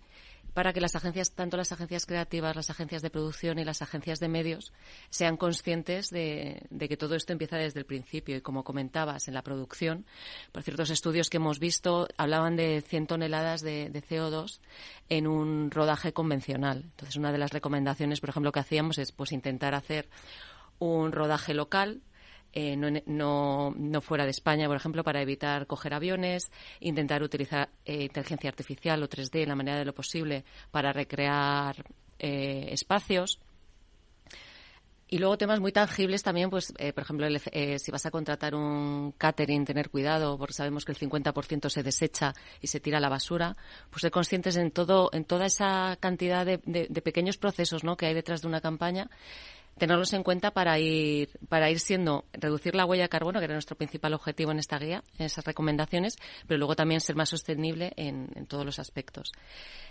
para 0.56 0.72
que 0.72 0.80
las 0.80 0.96
agencias, 0.96 1.32
tanto 1.32 1.58
las 1.58 1.70
agencias 1.72 2.06
creativas, 2.06 2.56
las 2.56 2.70
agencias 2.70 3.02
de 3.02 3.10
producción 3.10 3.58
y 3.58 3.64
las 3.64 3.82
agencias 3.82 4.20
de 4.20 4.28
medios, 4.28 4.72
sean 5.10 5.36
conscientes 5.36 6.08
de, 6.08 6.66
que 6.78 6.96
todo 6.96 7.14
esto 7.14 7.34
empieza 7.34 7.58
desde 7.58 7.80
el 7.80 7.84
principio. 7.84 8.34
Y 8.34 8.40
como 8.40 8.64
comentabas, 8.64 9.28
en 9.28 9.34
la 9.34 9.42
producción, 9.42 10.06
por 10.52 10.62
ciertos 10.62 10.88
estudios 10.88 11.28
que 11.28 11.36
hemos 11.36 11.58
visto, 11.58 12.08
hablaban 12.16 12.56
de 12.56 12.80
100 12.80 13.06
toneladas 13.06 13.60
de, 13.60 13.90
de 13.90 14.02
CO2 14.02 14.60
en 15.10 15.26
un 15.26 15.70
rodaje 15.70 16.14
convencional. 16.14 16.84
Entonces, 16.84 17.16
una 17.16 17.32
de 17.32 17.38
las 17.38 17.52
recomendaciones, 17.52 18.20
por 18.20 18.30
ejemplo, 18.30 18.50
que 18.50 18.60
hacíamos 18.60 18.96
es 18.96 19.12
pues 19.12 19.32
intentar 19.32 19.74
hacer 19.74 20.08
un 20.78 21.12
rodaje 21.12 21.52
local 21.52 22.00
eh, 22.58 22.74
no, 22.74 23.74
no, 23.76 24.00
fuera 24.00 24.24
de 24.24 24.30
España, 24.30 24.66
por 24.66 24.78
ejemplo, 24.78 25.04
para 25.04 25.20
evitar 25.20 25.66
coger 25.66 25.92
aviones, 25.92 26.50
intentar 26.80 27.22
utilizar 27.22 27.68
eh, 27.84 28.04
inteligencia 28.04 28.48
artificial 28.48 29.02
o 29.02 29.10
3D 29.10 29.42
en 29.42 29.50
la 29.50 29.54
manera 29.54 29.78
de 29.78 29.84
lo 29.84 29.92
posible 29.92 30.42
para 30.70 30.90
recrear 30.90 31.84
eh, 32.18 32.68
espacios. 32.70 33.40
Y 35.06 35.18
luego 35.18 35.36
temas 35.36 35.60
muy 35.60 35.70
tangibles 35.70 36.22
también, 36.22 36.48
pues, 36.48 36.72
por 36.72 37.02
ejemplo, 37.04 37.28
si 37.78 37.90
vas 37.92 38.06
a 38.06 38.10
contratar 38.10 38.54
un 38.54 39.12
catering, 39.12 39.66
tener 39.66 39.90
cuidado, 39.90 40.36
porque 40.38 40.54
sabemos 40.54 40.86
que 40.86 40.92
el 40.92 40.98
50% 40.98 41.68
se 41.68 41.82
desecha 41.82 42.32
y 42.62 42.68
se 42.68 42.80
tira 42.80 42.98
a 42.98 43.00
la 43.00 43.10
basura, 43.10 43.56
pues 43.90 44.00
ser 44.00 44.10
conscientes 44.10 44.56
en 44.56 44.72
todo, 44.72 45.10
en 45.12 45.24
toda 45.24 45.46
esa 45.46 45.96
cantidad 46.00 46.44
de, 46.44 46.58
de 46.64 47.02
pequeños 47.02 47.36
procesos, 47.36 47.84
¿no? 47.84 47.96
Que 47.96 48.06
hay 48.06 48.14
detrás 48.14 48.42
de 48.42 48.48
una 48.48 48.60
campaña 48.60 49.08
tenerlos 49.78 50.12
en 50.12 50.22
cuenta 50.22 50.50
para 50.50 50.78
ir, 50.78 51.28
para 51.48 51.70
ir 51.70 51.80
siendo, 51.80 52.24
reducir 52.32 52.74
la 52.74 52.86
huella 52.86 53.04
de 53.04 53.08
carbono, 53.08 53.38
que 53.38 53.44
era 53.44 53.54
nuestro 53.54 53.76
principal 53.76 54.14
objetivo 54.14 54.50
en 54.50 54.58
esta 54.58 54.78
guía, 54.78 55.02
en 55.18 55.26
esas 55.26 55.44
recomendaciones, 55.44 56.16
pero 56.46 56.58
luego 56.58 56.76
también 56.76 57.00
ser 57.00 57.16
más 57.16 57.28
sostenible 57.28 57.92
en, 57.96 58.46
todos 58.46 58.64
los 58.64 58.78
aspectos. 58.78 59.32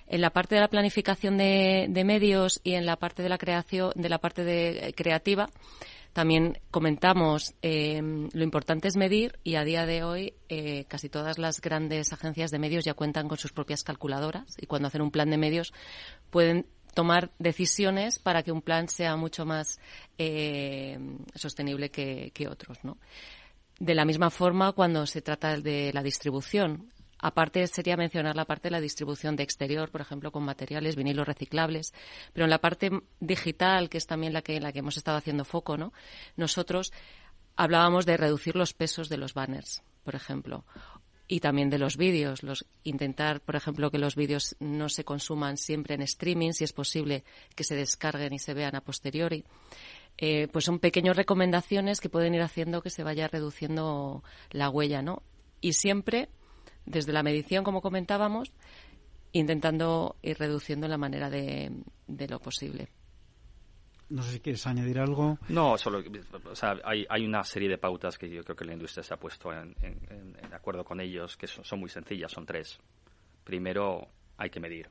En 0.08 0.22
la 0.22 0.32
parte 0.32 0.56
de 0.56 0.62
la 0.62 0.68
planificación 0.68 1.38
de, 1.38 2.04
medios 2.06 2.62
y 2.64 2.74
en 2.74 2.86
la 2.86 2.96
parte 2.96 3.24
de 3.24 3.30
la 3.30 3.38
creación, 3.38 3.92
de 3.96 4.10
la 4.10 4.18
parte 4.18 4.44
de, 4.44 4.94
creativa, 4.96 5.50
también 6.14 6.58
comentamos 6.72 7.56
eh, 7.62 8.02
lo 8.32 8.44
importante 8.44 8.88
es 8.88 8.96
medir 8.96 9.38
y 9.44 9.56
a 9.56 9.66
día 9.66 9.86
de 9.86 10.04
hoy 10.04 10.34
eh, 10.48 10.86
casi 10.88 11.10
todas 11.10 11.38
las 11.38 11.60
grandes 11.60 12.14
agencias 12.14 12.52
de 12.52 12.60
medios 12.60 12.86
ya 12.86 12.94
cuentan 12.94 13.28
con 13.28 13.38
sus 13.38 13.52
propias 13.52 13.84
calculadoras 13.84 14.46
y 14.58 14.66
cuando 14.66 14.88
hacen 14.88 15.02
un 15.02 15.12
plan 15.12 15.30
de 15.30 15.38
medios 15.38 15.74
pueden 16.30 16.68
tomar 16.96 17.30
decisiones 17.38 18.18
para 18.18 18.42
que 18.42 18.52
un 18.52 18.64
plan 18.64 18.88
sea 18.88 19.16
mucho 19.16 19.46
más 19.46 19.80
eh, 20.18 20.98
sostenible 21.36 21.92
que, 21.92 22.48
otros. 22.50 22.80
De 23.78 23.94
la 23.94 24.06
misma 24.06 24.32
forma, 24.32 24.72
cuando 24.72 25.06
se 25.06 25.22
trata 25.22 25.60
de 25.60 25.92
la 25.94 26.02
distribución, 26.02 26.90
Aparte 27.18 27.66
sería 27.68 27.98
mencionar 27.98 28.36
la 28.36 28.46
parte 28.46 28.68
de 28.68 28.74
la 28.74 28.82
distribución 28.82 29.36
de 29.36 29.42
exterior, 29.42 29.90
por 29.90 30.02
ejemplo, 30.02 30.32
con 30.32 30.44
materiales 30.44 30.96
vinilos 30.96 31.26
reciclables, 31.26 31.94
pero 32.34 32.44
en 32.44 32.50
la 32.50 32.60
parte 32.60 32.92
digital, 33.20 33.90
que 33.90 33.98
es 33.98 34.06
también 34.06 34.34
la 34.34 34.42
que, 34.42 34.60
la 34.60 34.72
que 34.72 34.80
hemos 34.80 34.98
estado 34.98 35.18
haciendo 35.18 35.46
foco, 35.46 35.78
¿no? 35.78 35.92
Nosotros 36.36 36.92
hablábamos 37.56 38.06
de 38.06 38.18
reducir 38.18 38.56
los 38.56 38.74
pesos 38.74 39.10
de 39.10 39.18
los 39.18 39.34
banners, 39.34 39.82
por 40.04 40.14
ejemplo, 40.14 40.66
y 41.28 41.40
también 41.40 41.70
de 41.70 41.80
los 41.80 41.98
vídeos. 41.98 42.44
Los, 42.44 42.66
intentar, 42.84 43.42
por 43.42 43.56
ejemplo, 43.56 43.92
que 43.92 43.98
los 43.98 44.16
vídeos 44.16 44.56
no 44.60 44.90
se 44.90 45.04
consuman 45.04 45.58
siempre 45.58 45.96
en 45.96 46.02
streaming, 46.02 46.52
si 46.52 46.64
es 46.64 46.74
posible 46.74 47.24
que 47.56 47.64
se 47.64 47.76
descarguen 47.76 48.34
y 48.34 48.40
se 48.40 48.54
vean 48.54 48.76
a 48.76 48.82
posteriori. 48.82 49.44
Eh, 50.18 50.48
pues 50.52 50.66
son 50.66 50.80
pequeñas 50.80 51.18
recomendaciones 51.18 52.00
que 52.00 52.10
pueden 52.10 52.36
ir 52.36 52.42
haciendo 52.42 52.82
que 52.82 52.90
se 52.90 53.04
vaya 53.04 53.28
reduciendo 53.28 54.24
la 54.52 54.70
huella, 54.70 55.02
¿no? 55.02 55.24
Y 55.62 55.74
siempre, 55.74 56.30
desde 56.86 57.12
la 57.12 57.24
medición, 57.24 57.64
como 57.64 57.82
comentábamos, 57.82 58.54
intentando 59.34 60.16
ir 60.22 60.38
reduciendo 60.38 60.88
la 60.88 60.98
manera 60.98 61.30
de 61.30 61.72
lo 62.30 62.40
posible. 62.40 62.90
No 64.10 64.22
sé 64.22 64.34
si 64.34 64.40
quieres 64.40 64.66
añadir 64.68 65.00
algo. 65.00 65.40
No, 65.50 65.78
solo, 65.78 66.04
o 66.46 66.56
sea, 66.56 66.76
hay, 66.84 67.06
hay 67.10 67.26
una 67.26 67.44
serie 67.44 67.70
de 67.70 67.78
pautas 67.78 68.18
que 68.18 68.30
yo 68.30 68.44
creo 68.44 68.56
que 68.56 68.66
la 68.66 68.74
industria 68.74 69.04
se 69.04 69.14
ha 69.14 69.18
puesto 69.18 69.52
en, 69.52 69.76
acuerdo 70.52 70.84
con 70.84 71.00
ellos, 71.00 71.38
que 71.38 71.48
son, 71.48 71.80
muy 71.80 71.90
sencillas, 71.90 72.32
son 72.32 72.46
tres. 72.46 72.80
Primero, 73.44 74.08
hay 74.38 74.50
que 74.50 74.60
medir. 74.60 74.90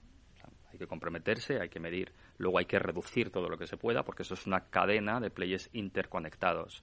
hay 0.72 0.78
que 0.78 0.86
comprometerse, 0.86 1.60
hay 1.60 1.68
que 1.68 1.80
medir. 1.80 2.12
Luego 2.38 2.58
hay 2.58 2.66
que 2.66 2.78
reducir 2.78 3.30
todo 3.30 3.48
lo 3.48 3.56
que 3.56 3.66
se 3.66 3.76
pueda, 3.76 4.04
porque 4.04 4.22
eso 4.22 4.34
es 4.34 4.46
una 4.46 4.60
cadena 4.68 5.20
de 5.20 5.30
players 5.30 5.70
interconectados. 5.72 6.82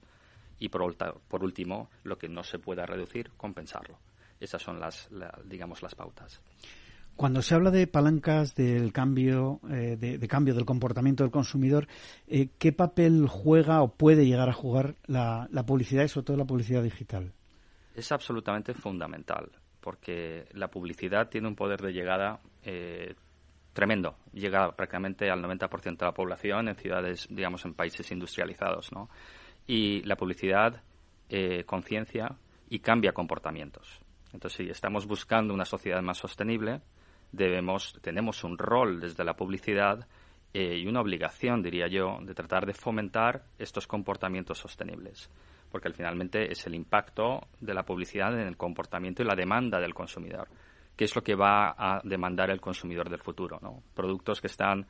Y 0.58 0.68
por, 0.68 0.96
por 0.96 1.44
último, 1.44 1.90
lo 2.02 2.16
que 2.16 2.28
no 2.28 2.42
se 2.44 2.58
pueda 2.58 2.86
reducir, 2.86 3.30
compensarlo. 3.36 3.98
Esas 4.40 4.62
son 4.62 4.80
las, 4.80 5.08
digamos, 5.44 5.82
las 5.82 5.94
pautas. 5.94 6.42
Cuando 7.16 7.42
se 7.42 7.54
habla 7.54 7.70
de 7.70 7.86
palancas 7.86 8.54
del 8.54 8.92
cambio, 8.92 9.60
eh, 9.70 9.96
de, 9.96 10.28
cambio 10.28 10.54
del 10.54 10.64
comportamiento 10.64 11.22
del 11.22 11.30
consumidor, 11.30 11.86
eh, 12.26 12.48
¿qué 12.58 12.72
papel 12.72 13.26
juega 13.28 13.82
o 13.82 13.94
puede 13.94 14.26
llegar 14.26 14.48
a 14.48 14.52
jugar 14.52 14.96
la, 15.06 15.48
publicidad 15.66 16.04
y 16.04 16.08
sobre 16.08 16.26
todo 16.26 16.36
la 16.36 16.44
publicidad 16.44 16.82
digital? 16.82 17.32
Es 17.94 18.10
absolutamente 18.10 18.74
fundamental, 18.74 19.52
porque 19.80 20.46
la 20.52 20.68
publicidad 20.68 21.28
tiene 21.28 21.48
un 21.48 21.54
poder 21.54 21.80
de 21.82 21.92
llegada 21.92 22.40
eh, 22.64 23.14
tremendo. 23.72 24.16
Llega 24.32 24.74
prácticamente 24.74 25.30
al 25.30 25.42
90% 25.42 25.98
de 25.98 26.06
la 26.06 26.14
población 26.14 26.68
en 26.68 26.76
ciudades, 26.76 27.28
digamos, 27.30 27.64
en 27.66 27.74
países 27.74 28.10
industrializados, 28.10 28.90
¿no? 28.92 29.08
Y 29.66 30.02
la 30.02 30.16
publicidad 30.16 30.82
conciencia 31.64 32.36
y 32.68 32.80
cambia 32.80 33.12
comportamientos. 33.12 34.02
Entonces, 34.32 34.66
si 34.66 34.70
estamos 34.70 35.06
buscando 35.06 35.54
una 35.54 35.64
sociedad 35.64 36.02
más 36.02 36.18
sostenible, 36.18 36.82
debemos, 37.32 37.98
tenemos 38.02 38.44
un 38.44 38.58
rol 38.58 39.00
desde 39.00 39.24
la 39.24 39.34
publicidad 39.34 40.06
eh, 40.54 40.76
y 40.76 40.86
una 40.86 41.00
obligación, 41.00 41.62
diría 41.62 41.88
yo, 41.88 42.18
de 42.22 42.34
tratar 42.34 42.66
de 42.66 42.74
fomentar 42.74 43.42
estos 43.58 43.86
comportamientos 43.86 44.58
sostenibles. 44.58 45.30
Porque 45.70 45.90
finalmente 45.90 46.52
es 46.52 46.66
el 46.66 46.74
impacto 46.74 47.48
de 47.58 47.72
la 47.72 47.84
publicidad 47.84 48.38
en 48.38 48.46
el 48.46 48.58
comportamiento 48.58 49.22
y 49.22 49.26
la 49.26 49.34
demanda 49.34 49.80
del 49.80 49.94
consumidor. 49.94 50.48
¿Qué 50.94 51.04
es 51.04 51.16
lo 51.16 51.22
que 51.22 51.34
va 51.34 51.74
a 51.76 52.00
demandar 52.04 52.50
el 52.50 52.60
consumidor 52.60 53.08
del 53.08 53.20
futuro? 53.20 53.58
¿no? 53.62 53.82
Productos 53.94 54.42
que 54.42 54.48
están 54.48 54.86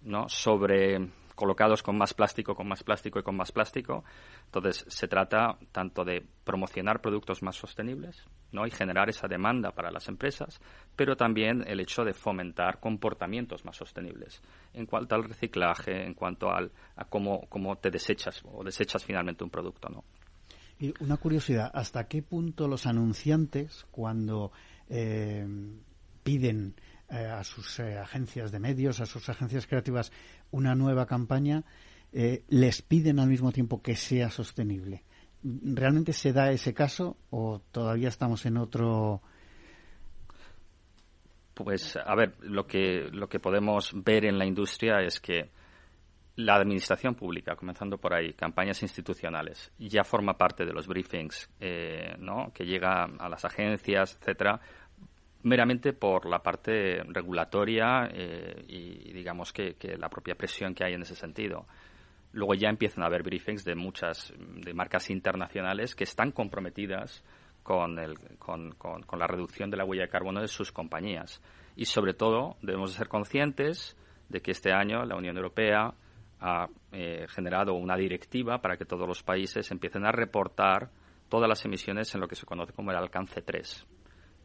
¿no? 0.00 0.26
sobre 0.28 0.98
colocados 1.34 1.82
con 1.82 1.96
más 1.96 2.14
plástico, 2.14 2.54
con 2.54 2.68
más 2.68 2.82
plástico 2.82 3.18
y 3.18 3.22
con 3.22 3.36
más 3.36 3.52
plástico. 3.52 4.04
Entonces, 4.46 4.84
se 4.88 5.08
trata 5.08 5.58
tanto 5.72 6.04
de 6.04 6.24
promocionar 6.44 7.00
productos 7.00 7.42
más 7.42 7.56
sostenibles 7.56 8.26
¿no? 8.52 8.66
y 8.66 8.70
generar 8.70 9.08
esa 9.08 9.28
demanda 9.28 9.72
para 9.72 9.90
las 9.90 10.08
empresas, 10.08 10.60
pero 10.96 11.16
también 11.16 11.64
el 11.66 11.80
hecho 11.80 12.04
de 12.04 12.12
fomentar 12.12 12.80
comportamientos 12.80 13.64
más 13.64 13.76
sostenibles 13.76 14.42
en 14.74 14.86
cuanto 14.86 15.14
al 15.14 15.24
reciclaje, 15.24 16.04
en 16.04 16.14
cuanto 16.14 16.50
al, 16.50 16.70
a 16.96 17.04
cómo, 17.04 17.46
cómo 17.48 17.76
te 17.76 17.90
desechas 17.90 18.42
o 18.44 18.62
desechas 18.62 19.04
finalmente 19.04 19.44
un 19.44 19.50
producto. 19.50 19.88
¿no? 19.88 20.04
Y 20.78 20.92
una 21.00 21.16
curiosidad, 21.16 21.70
¿hasta 21.72 22.08
qué 22.08 22.22
punto 22.22 22.68
los 22.68 22.86
anunciantes, 22.86 23.86
cuando 23.90 24.52
eh, 24.88 25.46
piden 26.22 26.74
eh, 27.08 27.26
a 27.26 27.44
sus 27.44 27.78
eh, 27.78 27.98
agencias 27.98 28.50
de 28.52 28.58
medios, 28.58 29.00
a 29.00 29.06
sus 29.06 29.28
agencias 29.28 29.66
creativas, 29.66 30.10
una 30.52 30.74
nueva 30.74 31.06
campaña, 31.06 31.64
eh, 32.12 32.44
les 32.48 32.82
piden 32.82 33.18
al 33.18 33.28
mismo 33.28 33.50
tiempo 33.50 33.82
que 33.82 33.96
sea 33.96 34.30
sostenible. 34.30 35.02
¿Realmente 35.42 36.12
se 36.12 36.32
da 36.32 36.52
ese 36.52 36.72
caso 36.72 37.16
o 37.30 37.60
todavía 37.72 38.08
estamos 38.08 38.46
en 38.46 38.58
otro? 38.58 39.20
Pues, 41.54 41.96
a 41.96 42.14
ver, 42.14 42.36
lo 42.40 42.66
que, 42.66 43.08
lo 43.10 43.28
que 43.28 43.40
podemos 43.40 43.90
ver 43.94 44.24
en 44.24 44.38
la 44.38 44.46
industria 44.46 45.00
es 45.00 45.20
que 45.20 45.50
la 46.36 46.54
administración 46.54 47.14
pública, 47.14 47.56
comenzando 47.56 47.98
por 47.98 48.14
ahí, 48.14 48.32
campañas 48.32 48.82
institucionales, 48.82 49.72
ya 49.78 50.04
forma 50.04 50.34
parte 50.38 50.64
de 50.64 50.72
los 50.72 50.86
briefings 50.86 51.50
eh, 51.60 52.14
¿no? 52.18 52.52
que 52.54 52.64
llega 52.64 53.04
a 53.04 53.28
las 53.28 53.44
agencias, 53.44 54.16
etcétera, 54.20 54.60
meramente 55.42 55.92
por 55.92 56.26
la 56.26 56.42
parte 56.42 57.02
regulatoria 57.04 58.08
eh, 58.12 58.64
y 58.68 59.12
digamos 59.12 59.52
que, 59.52 59.76
la 59.98 60.08
propia 60.08 60.34
presión 60.34 60.74
que 60.74 60.84
hay 60.84 60.94
en 60.94 61.02
ese 61.02 61.14
sentido. 61.14 61.66
Luego 62.32 62.54
ya 62.54 62.68
empiezan 62.68 63.02
a 63.02 63.06
haber 63.06 63.22
briefings 63.22 63.64
de 63.64 63.74
muchas 63.74 64.32
de 64.38 64.72
marcas 64.72 65.10
internacionales 65.10 65.94
que 65.94 66.04
están 66.04 66.32
comprometidas 66.32 67.22
con, 67.62 67.96
la 67.96 69.26
reducción 69.26 69.70
de 69.70 69.76
la 69.76 69.84
huella 69.84 70.02
de 70.02 70.08
carbono 70.08 70.40
de 70.40 70.48
sus 70.48 70.72
compañías. 70.72 71.42
Y 71.76 71.84
sobre 71.84 72.14
todo 72.14 72.56
debemos 72.62 72.92
ser 72.92 73.08
conscientes 73.08 73.96
de 74.28 74.40
que 74.40 74.52
este 74.52 74.72
año 74.72 75.04
la 75.04 75.16
Unión 75.16 75.36
Europea 75.36 75.92
ha 76.40 76.68
eh, 76.90 77.26
generado 77.28 77.74
una 77.74 77.96
directiva 77.96 78.60
para 78.60 78.76
que 78.76 78.84
todos 78.84 79.06
los 79.06 79.22
países 79.22 79.70
empiecen 79.70 80.04
a 80.06 80.12
reportar 80.12 80.90
todas 81.28 81.48
las 81.48 81.64
emisiones 81.64 82.14
en 82.14 82.20
lo 82.20 82.28
que 82.28 82.34
se 82.34 82.46
conoce 82.46 82.72
como 82.72 82.90
el 82.90 82.96
alcance 82.96 83.42
3. 83.42 83.86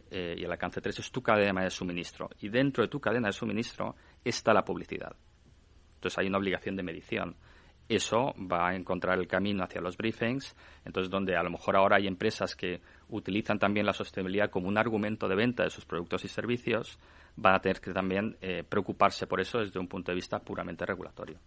Eh, 0.09 0.35
y 0.37 0.43
el 0.43 0.51
alcance 0.51 0.81
3 0.81 0.99
es 0.99 1.11
tu 1.11 1.21
cadena 1.21 1.63
de 1.63 1.69
suministro. 1.69 2.29
Y 2.39 2.49
dentro 2.49 2.83
de 2.83 2.89
tu 2.89 2.99
cadena 2.99 3.27
de 3.27 3.33
suministro 3.33 3.95
está 4.23 4.53
la 4.53 4.63
publicidad. 4.63 5.15
Entonces 5.95 6.17
hay 6.17 6.27
una 6.27 6.37
obligación 6.37 6.75
de 6.75 6.83
medición. 6.83 7.35
Eso 7.89 8.33
va 8.39 8.69
a 8.69 8.75
encontrar 8.75 9.17
el 9.17 9.27
camino 9.27 9.63
hacia 9.63 9.79
los 9.79 9.95
briefings, 9.95 10.55
entonces 10.83 11.09
donde 11.09 11.37
a 11.37 11.43
lo 11.43 11.49
mejor 11.49 11.77
ahora 11.77 11.97
hay 11.97 12.07
empresas 12.07 12.53
que 12.53 12.81
utilizan 13.09 13.59
también 13.59 13.85
la 13.85 13.93
sostenibilidad 13.93 14.49
como 14.49 14.67
un 14.67 14.77
argumento 14.77 15.27
de 15.29 15.35
venta 15.35 15.63
de 15.63 15.69
sus 15.69 15.85
productos 15.85 16.25
y 16.25 16.27
servicios, 16.27 16.99
van 17.37 17.55
a 17.55 17.59
tener 17.59 17.79
que 17.79 17.93
también 17.93 18.35
eh, 18.41 18.65
preocuparse 18.67 19.25
por 19.25 19.39
eso 19.39 19.59
desde 19.59 19.79
un 19.79 19.87
punto 19.87 20.11
de 20.11 20.15
vista 20.15 20.39
puramente 20.39 20.85
regulatorio. 20.85 21.39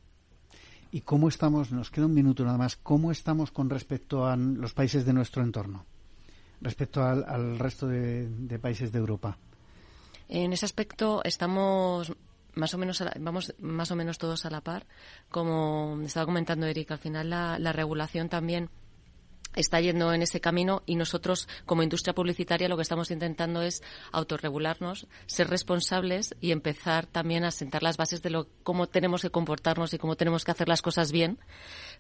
¿Y 0.93 1.03
cómo 1.03 1.29
estamos, 1.29 1.71
nos 1.73 1.91
queda 1.91 2.07
un 2.07 2.15
minuto 2.15 2.43
nada 2.45 2.59
más, 2.59 2.77
cómo 2.77 3.13
estamos 3.13 3.51
con 3.51 3.69
respecto 3.69 4.27
a 4.27 4.37
los 4.37 4.73
países 4.73 5.05
de 5.05 5.13
nuestro 5.13 5.43
entorno? 5.43 5.85
Respecto 6.61 7.03
al, 7.03 7.59
resto 7.59 7.87
de, 7.87 8.59
países 8.61 8.93
de 8.93 8.99
Europa? 8.99 9.37
En 10.29 10.53
ese 10.53 10.65
aspecto 10.65 11.23
estamos 11.25 12.13
más 12.55 12.75
o 12.75 12.79
menos 12.79 13.03
vamos 13.21 13.55
más 13.61 13.91
o 13.91 13.97
menos 13.97 14.19
todos 14.19 14.45
a 14.45 14.51
la 14.51 14.61
par 14.61 14.85
como 15.31 16.01
estaba 16.05 16.27
comentando 16.27 16.67
Eric 16.67 16.91
al 16.91 16.99
final 16.99 17.31
la 17.31 17.73
regulación 17.73 18.29
también 18.29 18.71
está 19.55 19.81
yendo 19.81 20.13
en 20.13 20.23
ese 20.23 20.41
camino 20.41 20.83
y 20.87 20.97
nosotros 20.97 21.49
como 21.67 21.83
industria 21.83 22.15
publicitaria 22.15 22.69
lo 22.69 22.77
que 22.77 22.83
estamos 22.83 23.11
intentando 23.11 23.63
es 23.63 23.83
autorregularnos, 24.13 25.07
ser 25.27 25.49
responsables 25.49 26.35
y 26.41 26.53
empezar 26.53 27.07
también 27.07 27.45
a 27.45 27.51
sentar 27.51 27.83
las 27.83 27.97
bases 27.97 28.23
de 28.23 28.31
lo 28.31 28.47
cómo 28.63 28.87
tenemos 28.87 29.23
que 29.23 29.31
comportarnos 29.31 29.93
y 29.95 29.99
cómo 29.99 30.17
tenemos 30.17 30.45
que 30.45 30.51
hacer 30.51 30.69
las 30.69 30.83
cosas 30.83 31.13
bien 31.13 31.39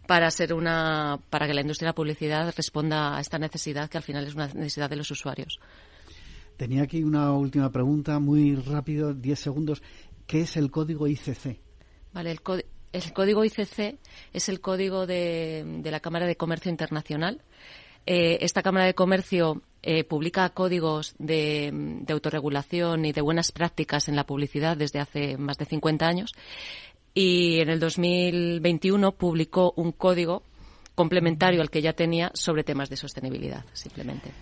para 0.07 0.31
ser 0.31 0.55
una 0.55 1.19
para 1.31 1.47
que 1.47 1.55
la 1.55 1.61
industria 1.61 1.87
de 1.87 1.91
la 1.91 1.95
publicidad 1.95 2.55
responda 2.57 3.17
a 3.17 3.21
esta 3.21 3.39
necesidad 3.39 3.89
que 3.89 3.99
al 3.99 4.05
final 4.05 4.27
es 4.27 4.35
una 4.35 4.47
necesidad 4.49 4.91
de 4.91 4.97
los 4.97 5.11
usuarios. 5.11 5.59
Tenía 6.57 6.83
aquí 6.83 7.03
una 7.03 7.33
última 7.33 7.73
pregunta 7.73 8.19
muy 8.19 8.55
rápido, 8.55 9.15
10 9.15 9.39
segundos. 9.39 9.83
¿Qué 10.27 10.43
es 10.43 10.59
el 10.59 10.71
código 10.71 11.09
ICC? 11.09 11.59
Vale, 12.13 12.31
el 12.31 12.43
código 12.43 12.69
el 12.93 13.13
código 13.13 13.45
ICC 13.45 13.99
es 14.33 14.49
el 14.49 14.61
código 14.61 15.07
de, 15.07 15.81
la 15.85 16.01
Cámara 16.01 16.27
de 16.27 16.37
Comercio 16.37 16.71
Internacional. 16.71 17.43
Eh, 18.07 18.39
esta 18.41 18.63
Cámara 18.63 18.87
de 18.87 18.95
Comercio 18.95 19.63
eh, 19.83 20.05
publica 20.05 20.49
códigos 20.51 21.15
de, 21.19 22.05
autorregulación 22.09 23.05
y 23.05 23.13
de 23.13 23.21
buenas 23.21 23.53
prácticas 23.53 24.09
en 24.09 24.17
la 24.17 24.25
publicidad 24.25 24.77
desde 24.77 25.01
hace 25.01 25.37
más 25.37 25.59
de 25.59 25.67
50 25.67 26.07
años 26.07 26.33
y 27.15 27.61
en 27.61 27.69
el 27.69 27.81
2021 27.81 29.13
publicó 29.13 29.73
un 29.77 29.93
código 29.93 30.43
complementario 30.95 31.61
al 31.61 31.71
que 31.71 31.83
ya 31.83 31.93
tenía 31.93 32.31
sobre 32.35 32.65
temas 32.65 32.89
de 32.91 32.97
sostenibilidad, 32.97 33.65
simplemente. 33.73 34.33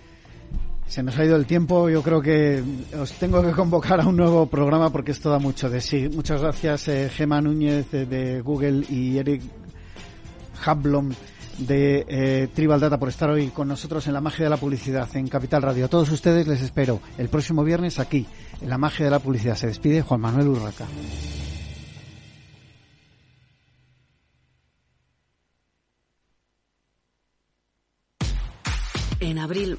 Se 0.89 1.03
nos 1.03 1.19
ha 1.19 1.25
ido 1.25 1.37
el 1.37 1.45
tiempo. 1.45 1.91
Yo 1.91 2.03
creo 2.03 2.23
que 2.23 2.63
os 2.99 3.13
tengo 3.13 3.43
que 3.43 3.53
convocar 3.53 4.01
a 4.01 4.07
un 4.07 4.17
nuevo 4.17 4.47
programa 4.47 4.91
porque 4.91 5.13
esto 5.13 5.31
da 5.31 5.39
mucho 5.39 5.69
de 5.69 5.83
sí. 5.83 6.09
Muchas 6.09 6.41
gracias, 6.41 6.89
eh, 6.89 7.11
Gema 7.11 7.43
Núñez 7.43 7.91
de, 7.91 8.41
Google 8.41 8.87
y 8.89 9.19
Eric 9.19 9.43
Hablom 10.65 11.11
de 11.59 12.07
eh, 12.09 12.49
Tribal 12.55 12.81
Data 12.81 12.99
por 12.99 13.11
estar 13.11 13.29
hoy 13.29 13.49
con 13.49 13.69
nosotros 13.69 14.07
en 14.07 14.15
la 14.15 14.23
magia 14.23 14.45
de 14.45 14.51
la 14.51 14.57
publicidad 14.57 15.09
en 15.15 15.29
Capital 15.29 15.61
Radio. 15.61 15.85
A 15.85 15.89
todos 15.89 16.11
ustedes 16.11 16.47
les 16.47 16.63
espero 16.63 17.01
el 17.19 17.29
próximo 17.29 17.65
viernes 17.65 17.99
aquí 17.99 18.27
en 18.61 18.71
la 18.71 18.79
magia 18.79 19.05
de 19.05 19.11
la 19.11 19.19
publicidad. 19.19 19.57
Se 19.57 19.67
despide 19.67 20.01
Juan 20.01 20.23
Manuel 20.23 20.49
Urraca. 20.49 20.87
En 29.21 29.39
abril 29.39 29.79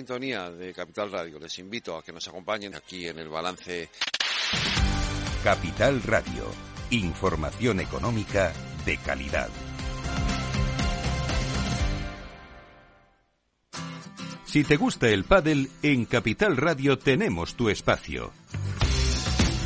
sintonía 0.01 0.49
de 0.49 0.73
Capital 0.73 1.11
Radio. 1.11 1.37
Les 1.37 1.59
invito 1.59 1.95
a 1.95 2.03
que 2.03 2.11
nos 2.11 2.27
acompañen 2.27 2.73
aquí 2.73 3.07
en 3.07 3.19
el 3.19 3.29
balance. 3.29 3.87
Capital 5.43 6.01
Radio. 6.01 6.45
Información 6.89 7.81
económica 7.81 8.51
de 8.83 8.97
calidad. 8.97 9.49
Si 14.43 14.63
te 14.63 14.75
gusta 14.75 15.07
el 15.07 15.23
pádel, 15.23 15.69
en 15.83 16.05
Capital 16.05 16.57
Radio 16.57 16.97
tenemos 16.97 17.53
tu 17.53 17.69
espacio. 17.69 18.33